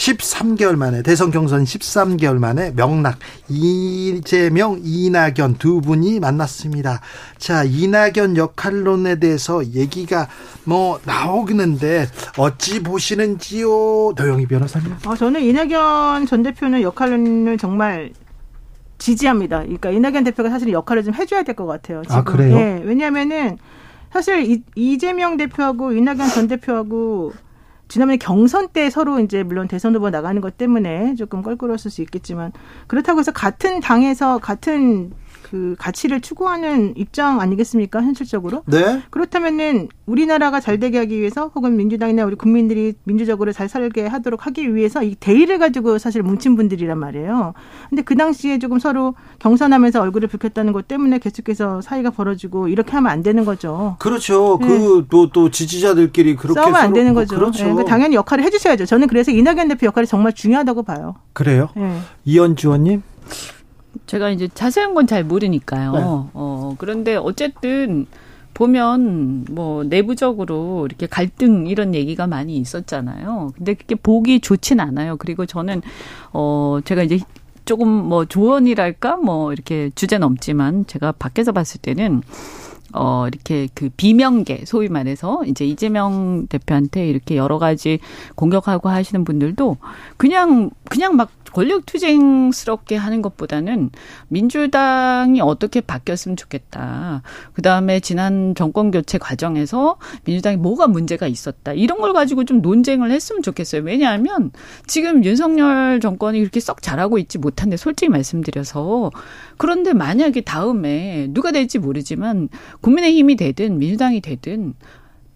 13개월 0.07 0.75
만에 0.77 1.03
대선 1.03 1.31
경선 1.31 1.63
13개월 1.65 2.39
만에 2.39 2.73
명락 2.75 3.19
이재명 3.49 4.81
이낙연 4.83 5.57
두 5.59 5.81
분이 5.81 6.19
만났습니다. 6.19 7.01
자 7.39 7.63
이낙연 7.63 8.37
역할론에 8.37 9.21
대해서 9.21 9.65
얘기가 9.65 10.27
뭐 10.65 10.99
나오는데 11.05 12.09
어찌 12.37 12.83
보시는지요, 12.83 14.15
도영희 14.17 14.47
변호사님? 14.47 14.97
어, 15.07 15.15
저는 15.15 15.41
이낙연 15.43 16.27
전 16.27 16.43
대표는 16.43 16.83
역할론을 16.83 17.59
정말 17.59 18.11
지지합니다. 18.99 19.61
그러니까 19.61 19.91
이낙연 19.91 20.25
대표가 20.25 20.51
사실 20.51 20.73
역할을 20.73 21.05
좀 21.05 21.15
해줘야 21.15 21.43
될 21.45 21.55
것 21.55 21.67
같아요. 21.67 22.03
지금. 22.03 22.17
아 22.17 22.25
그래요? 22.25 22.57
네, 22.57 22.81
왜냐하면은 22.85 23.59
사실 24.13 24.51
이, 24.51 24.63
이재명 24.75 25.37
대표하고 25.37 25.93
이낙연 25.93 26.29
전 26.31 26.49
대표하고 26.49 27.33
지난번에 27.93 28.16
경선 28.16 28.68
때 28.68 28.88
서로 28.88 29.20
이제 29.20 29.43
물론 29.43 29.68
대선 29.68 29.95
후보 29.95 30.09
나가는 30.09 30.40
것 30.40 30.57
때문에 30.57 31.14
조금 31.14 31.43
껄끄러웠을 31.43 31.90
수 31.90 32.01
있겠지만 32.01 32.51
그렇다고 32.86 33.20
해서 33.20 33.32
같은 33.32 33.80
당에서 33.80 34.38
같은 34.38 35.12
그 35.53 35.77
가치를 35.79 36.23
추구하는 36.23 36.95
입장 36.97 37.43
아니겠습니까 37.43 38.01
현실적으로? 38.03 38.63
네. 38.65 39.03
그렇다면은 39.11 39.89
우리나라가 40.07 40.61
잘 40.61 40.81
되게 40.81 40.97
하기 40.97 41.21
위해서 41.21 41.53
혹은 41.55 41.77
민주당이나 41.77 42.25
우리 42.25 42.37
국민들이 42.37 42.95
민주적으로 43.05 43.53
잘 43.53 43.69
살게 43.69 44.07
하도록 44.07 44.47
하기 44.47 44.75
위해서 44.75 45.03
이 45.03 45.15
대의를 45.15 45.59
가지고 45.59 45.99
사실 45.99 46.23
뭉친 46.23 46.57
분들이란 46.57 46.99
말이에요. 46.99 47.53
근데 47.91 48.01
그 48.01 48.17
당시에 48.17 48.59
조금 48.59 48.79
서로 48.79 49.15
경선하면서 49.41 50.01
얼굴을 50.01 50.29
붉혔다는 50.29 50.73
것 50.73 50.89
때문에 50.89 51.19
계속해서 51.19 51.83
사이가 51.83 52.09
벌어지고 52.09 52.69
이렇게 52.69 52.93
하면 52.93 53.13
안 53.13 53.23
되는 53.23 53.45
거죠. 53.45 53.97
그렇죠. 53.99 54.59
네. 54.59 54.67
그또 54.67 55.29
또 55.33 55.51
지지자들끼리 55.51 56.37
그렇게 56.37 56.59
싸우면 56.59 56.81
안 56.81 56.95
되는 56.95 57.13
거죠. 57.13 57.37
그렇죠. 57.37 57.65
네. 57.65 57.71
그러니까 57.73 57.91
당연히 57.91 58.15
역할을 58.15 58.43
해주셔야죠. 58.45 58.87
저는 58.87 59.07
그래서 59.07 59.31
이낙연 59.31 59.69
대표 59.69 59.85
역할이 59.85 60.07
정말 60.07 60.33
중요하다고 60.33 60.85
봐요. 60.85 61.17
그래요? 61.35 61.69
네. 61.77 61.99
이현주 62.25 62.69
의원님? 62.69 63.03
제가 64.07 64.31
이제 64.31 64.49
자세한 64.53 64.95
건 64.95 65.07
잘 65.07 65.25
모르니까요. 65.25 65.93
네. 65.93 66.01
어, 66.03 66.75
그런데 66.79 67.17
어쨌든 67.17 68.07
보면 68.55 69.47
뭐 69.51 69.83
내부적으로 69.85 70.87
이렇게 70.87 71.07
갈등 71.07 71.67
이런 71.67 71.95
얘기가 71.95 72.27
많이 72.27 72.57
있었잖아요. 72.59 73.53
근데 73.57 73.75
그게 73.75 73.95
보기 73.95 74.41
좋진 74.41 74.81
않아요. 74.81 75.17
그리고 75.17 75.47
저는 75.47 75.83
어 76.33 76.79
제가 76.85 77.03
이제 77.03 77.19
조금 77.65 77.89
뭐 77.89 78.25
조언이랄까 78.25 79.17
뭐 79.17 79.53
이렇게 79.53 79.91
주제 79.95 80.19
넘지만 80.19 80.87
제가 80.87 81.13
밖에서 81.13 81.53
봤을 81.53 81.81
때는 81.81 82.23
어, 82.95 83.27
이렇게 83.27 83.69
그 83.75 83.89
비명계, 83.97 84.65
소위 84.67 84.89
말해서 84.89 85.45
이제 85.47 85.65
이재명 85.65 86.47
대표한테 86.49 87.09
이렇게 87.09 87.37
여러 87.37 87.59
가지 87.59 88.01
공격하고 88.35 88.91
하시는 88.91 89.25
분들도 89.25 89.79
그냥, 90.19 90.71
그냥 90.91 91.17
막 91.17 91.31
권력 91.53 91.87
투쟁스럽게 91.87 92.97
하는 92.97 93.23
것보다는 93.23 93.91
민주당이 94.29 95.41
어떻게 95.41 95.81
바뀌었으면 95.81 96.37
좋겠다. 96.37 97.23
그 97.53 97.63
다음에 97.63 98.01
지난 98.01 98.55
정권 98.55 98.91
교체 98.91 99.19
과정에서 99.19 99.97
민주당이 100.25 100.57
뭐가 100.57 100.87
문제가 100.87 101.27
있었다. 101.27 101.73
이런 101.73 102.01
걸 102.01 102.13
가지고 102.13 102.45
좀 102.45 102.63
논쟁을 102.63 103.11
했으면 103.11 103.43
좋겠어요. 103.43 103.83
왜냐하면 103.83 104.51
지금 104.87 105.25
윤석열 105.25 106.01
정권이 106.01 106.39
그렇게 106.39 106.61
썩 106.61 106.83
잘하고 106.83 107.19
있지 107.19 107.39
못한데 107.39 107.77
솔직히 107.77 108.09
말씀드려서 108.09 109.11
그런데 109.59 109.93
만약에 109.93 110.41
다음에 110.41 111.29
누가 111.31 111.53
될지 111.53 111.79
모르지만 111.79 112.49
국민의힘이 112.81 113.37
되든 113.37 113.79
민주당이 113.79 114.21
되든 114.21 114.75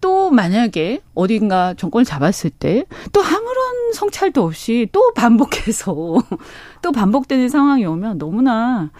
또 0.01 0.29
만약에 0.31 1.01
어딘가 1.15 1.73
정권을 1.73 2.05
잡았을 2.05 2.49
때 2.51 2.85
또 3.11 3.21
아무런 3.21 3.93
성찰도 3.93 4.43
없이 4.43 4.87
또 4.91 5.13
반복해서 5.13 5.93
또 6.81 6.91
반복되는 6.91 7.49
상황이 7.49 7.85
오면 7.85 8.17
너무나 8.17 8.91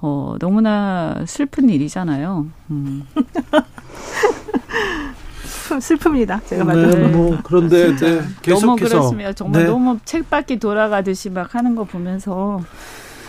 어 0.00 0.36
너무나 0.38 1.22
슬픈 1.26 1.68
일이잖아요. 1.68 2.46
음. 2.70 3.06
슬픕니다. 5.68 6.44
제가 6.46 6.64
말로. 6.64 6.88
네, 6.90 7.08
뭐 7.08 7.38
그런데 7.42 7.94
네, 7.96 8.20
계속해서 8.42 8.66
너무 8.66 8.76
그렇습니다. 8.76 9.32
정말 9.32 9.62
네. 9.62 9.68
너무 9.68 9.98
책밖에 10.04 10.58
돌아가듯이 10.58 11.30
막 11.30 11.54
하는 11.54 11.74
거 11.74 11.84
보면서 11.84 12.60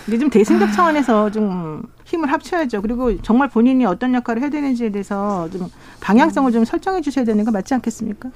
이게 0.10 0.18
좀 0.18 0.30
대승적 0.30 0.70
아. 0.70 0.72
차원에서 0.72 1.30
좀 1.32 1.84
힘을 2.06 2.32
합쳐야죠. 2.32 2.82
그리고 2.82 3.16
정말 3.22 3.48
본인이 3.48 3.86
어떤 3.86 4.14
역할을 4.16 4.42
해야 4.42 4.50
되는지에 4.50 4.90
대해서 4.90 5.48
좀 5.52 5.70
방향성을 6.02 6.52
좀 6.52 6.66
설정해 6.66 7.02
주셔야 7.02 7.24
되는 7.26 7.46
거 7.46 7.52
맞지 7.52 7.76
않겠습니까? 7.76 8.30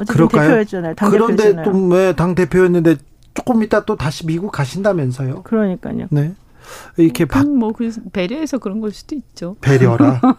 어쨌든 0.00 0.28
대표였잖아요. 0.28 0.94
당 0.94 1.10
그런데 1.10 1.62
또 1.64 1.72
왜 1.90 2.12
당 2.14 2.36
대표였는데 2.36 2.96
조금 3.34 3.62
이따 3.64 3.84
또 3.84 3.96
다시 3.96 4.24
미국 4.24 4.52
가신다면서요? 4.52 5.42
그러니까요. 5.42 6.06
네. 6.10 6.32
이렇게 6.96 7.24
바... 7.24 7.42
뭐 7.44 7.72
배려해서 8.12 8.58
그런 8.58 8.80
걸 8.80 8.92
수도 8.92 9.14
있죠. 9.16 9.56
배려라. 9.60 10.20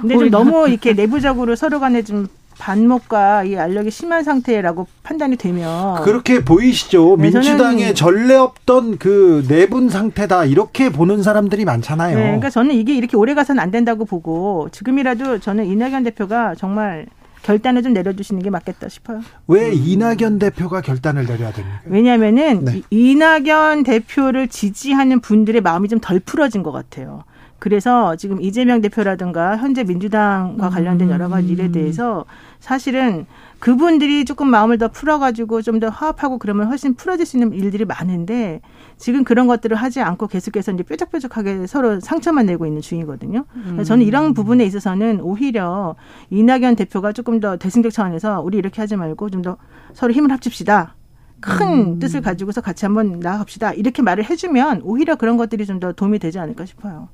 근데 0.00 0.18
좀 0.18 0.30
너무 0.30 0.68
이렇게 0.68 0.92
내부적으로 0.92 1.56
서로 1.56 1.80
간에 1.80 2.02
좀 2.02 2.26
반목과 2.58 3.44
이 3.44 3.56
알력이 3.56 3.90
심한 3.90 4.22
상태라고 4.24 4.86
판단이 5.02 5.36
되면 5.36 6.02
그렇게 6.02 6.44
보이시죠. 6.44 7.16
네, 7.18 7.30
민주당에 7.30 7.94
전례 7.94 8.34
없던 8.34 8.98
그 8.98 9.44
내분 9.48 9.88
상태다 9.88 10.44
이렇게 10.44 10.90
보는 10.90 11.22
사람들이 11.22 11.64
많잖아요. 11.64 12.16
네, 12.16 12.22
그러니까 12.22 12.50
저는 12.50 12.74
이게 12.74 12.94
이렇게 12.94 13.16
오래 13.16 13.34
가서는 13.34 13.60
안 13.62 13.70
된다고 13.70 14.04
보고 14.04 14.68
지금이라도 14.72 15.38
저는 15.38 15.66
이낙연 15.66 16.04
대표가 16.04 16.54
정말 16.54 17.06
결단을 17.42 17.82
좀 17.82 17.92
내려주시는 17.92 18.40
게 18.42 18.50
맞겠다 18.50 18.88
싶어요. 18.88 19.20
왜 19.48 19.68
음. 19.70 19.74
이낙연 19.74 20.38
대표가 20.38 20.80
결단을 20.80 21.26
내려야 21.26 21.50
됩니까? 21.52 21.80
왜냐하면은 21.86 22.64
네. 22.64 22.82
이낙연 22.90 23.82
대표를 23.82 24.46
지지하는 24.46 25.20
분들의 25.20 25.60
마음이 25.60 25.88
좀 25.88 25.98
덜 26.00 26.20
풀어진 26.20 26.62
것 26.62 26.70
같아요. 26.72 27.24
그래서 27.62 28.16
지금 28.16 28.40
이재명 28.42 28.80
대표라든가 28.80 29.56
현재 29.56 29.84
민주당과 29.84 30.68
관련된 30.68 31.08
여러 31.10 31.28
가지 31.28 31.46
일에 31.46 31.66
음. 31.66 31.72
대해서 31.72 32.24
사실은 32.58 33.24
그분들이 33.60 34.24
조금 34.24 34.48
마음을 34.48 34.78
더 34.78 34.88
풀어가지고 34.88 35.62
좀 35.62 35.78
더 35.78 35.88
화합하고 35.88 36.38
그러면 36.38 36.66
훨씬 36.66 36.94
풀어질 36.94 37.24
수 37.24 37.36
있는 37.36 37.52
일들이 37.52 37.84
많은데 37.84 38.60
지금 38.96 39.22
그런 39.22 39.46
것들을 39.46 39.76
하지 39.76 40.00
않고 40.00 40.26
계속해서 40.26 40.72
이제 40.72 40.82
뾰족뾰족하게 40.82 41.68
서로 41.68 42.00
상처만 42.00 42.46
내고 42.46 42.66
있는 42.66 42.80
중이거든요. 42.80 43.44
음. 43.54 43.84
저는 43.84 44.04
이런 44.04 44.34
부분에 44.34 44.64
있어서는 44.64 45.20
오히려 45.20 45.94
이낙연 46.30 46.74
대표가 46.74 47.12
조금 47.12 47.38
더 47.38 47.56
대승적 47.58 47.92
차원에서 47.92 48.40
우리 48.40 48.58
이렇게 48.58 48.80
하지 48.80 48.96
말고 48.96 49.30
좀 49.30 49.42
더 49.42 49.56
서로 49.94 50.12
힘을 50.12 50.32
합칩시다. 50.32 50.96
큰 51.40 51.66
음. 51.68 51.98
뜻을 52.00 52.22
가지고서 52.22 52.60
같이 52.60 52.86
한번 52.86 53.20
나아갑시다. 53.20 53.74
이렇게 53.74 54.02
말을 54.02 54.24
해주면 54.28 54.80
오히려 54.82 55.14
그런 55.14 55.36
것들이 55.36 55.64
좀 55.64 55.78
더 55.78 55.92
도움이 55.92 56.18
되지 56.18 56.40
않을까 56.40 56.64
싶어요. 56.64 57.08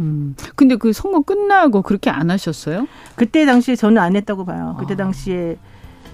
음. 0.00 0.34
근데 0.56 0.76
그 0.76 0.92
선거 0.92 1.20
끝나고 1.20 1.82
그렇게 1.82 2.10
안 2.10 2.30
하셨어요? 2.30 2.88
그때 3.14 3.44
당시에 3.46 3.76
저는 3.76 3.98
안 3.98 4.16
했다고 4.16 4.44
봐요. 4.44 4.76
그때 4.80 4.94
아. 4.94 4.96
당시에 4.96 5.56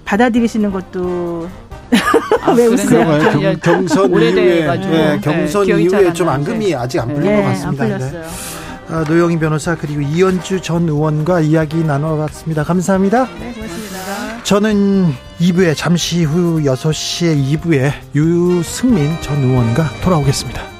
받아들이시는 0.05 0.71
것도 0.71 1.49
아, 2.43 2.53
왜 2.57 2.67
웃으세요? 2.67 3.19
경, 3.31 3.59
경선 3.61 4.11
이후에 4.11 4.33
네, 4.33 5.21
경선 5.21 5.67
네, 5.67 5.83
이후에 5.83 6.13
좀 6.13 6.29
앙금이 6.29 6.75
아직 6.75 7.01
안 7.01 7.09
풀린 7.09 7.23
네, 7.23 7.37
것 7.43 7.49
같습니다. 7.49 7.85
안 7.85 7.91
풀렸어요. 7.91 8.23
네. 8.23 8.29
아, 8.89 9.05
노영희 9.09 9.39
변호사 9.39 9.75
그리고 9.75 10.01
이현주 10.01 10.61
전 10.61 10.89
의원과 10.89 11.41
이야기 11.41 11.83
나눠봤습니다. 11.83 12.63
감사합니다. 12.63 13.29
네, 13.41 13.53
고맙습니다. 13.53 14.43
저는 14.45 15.13
2부에 15.41 15.77
잠시 15.77 16.23
후 16.23 16.61
6시에 16.61 17.59
2부에 17.59 17.93
유승민 18.15 19.11
전 19.21 19.43
의원과 19.43 19.91
돌아오겠습니다. 20.05 20.76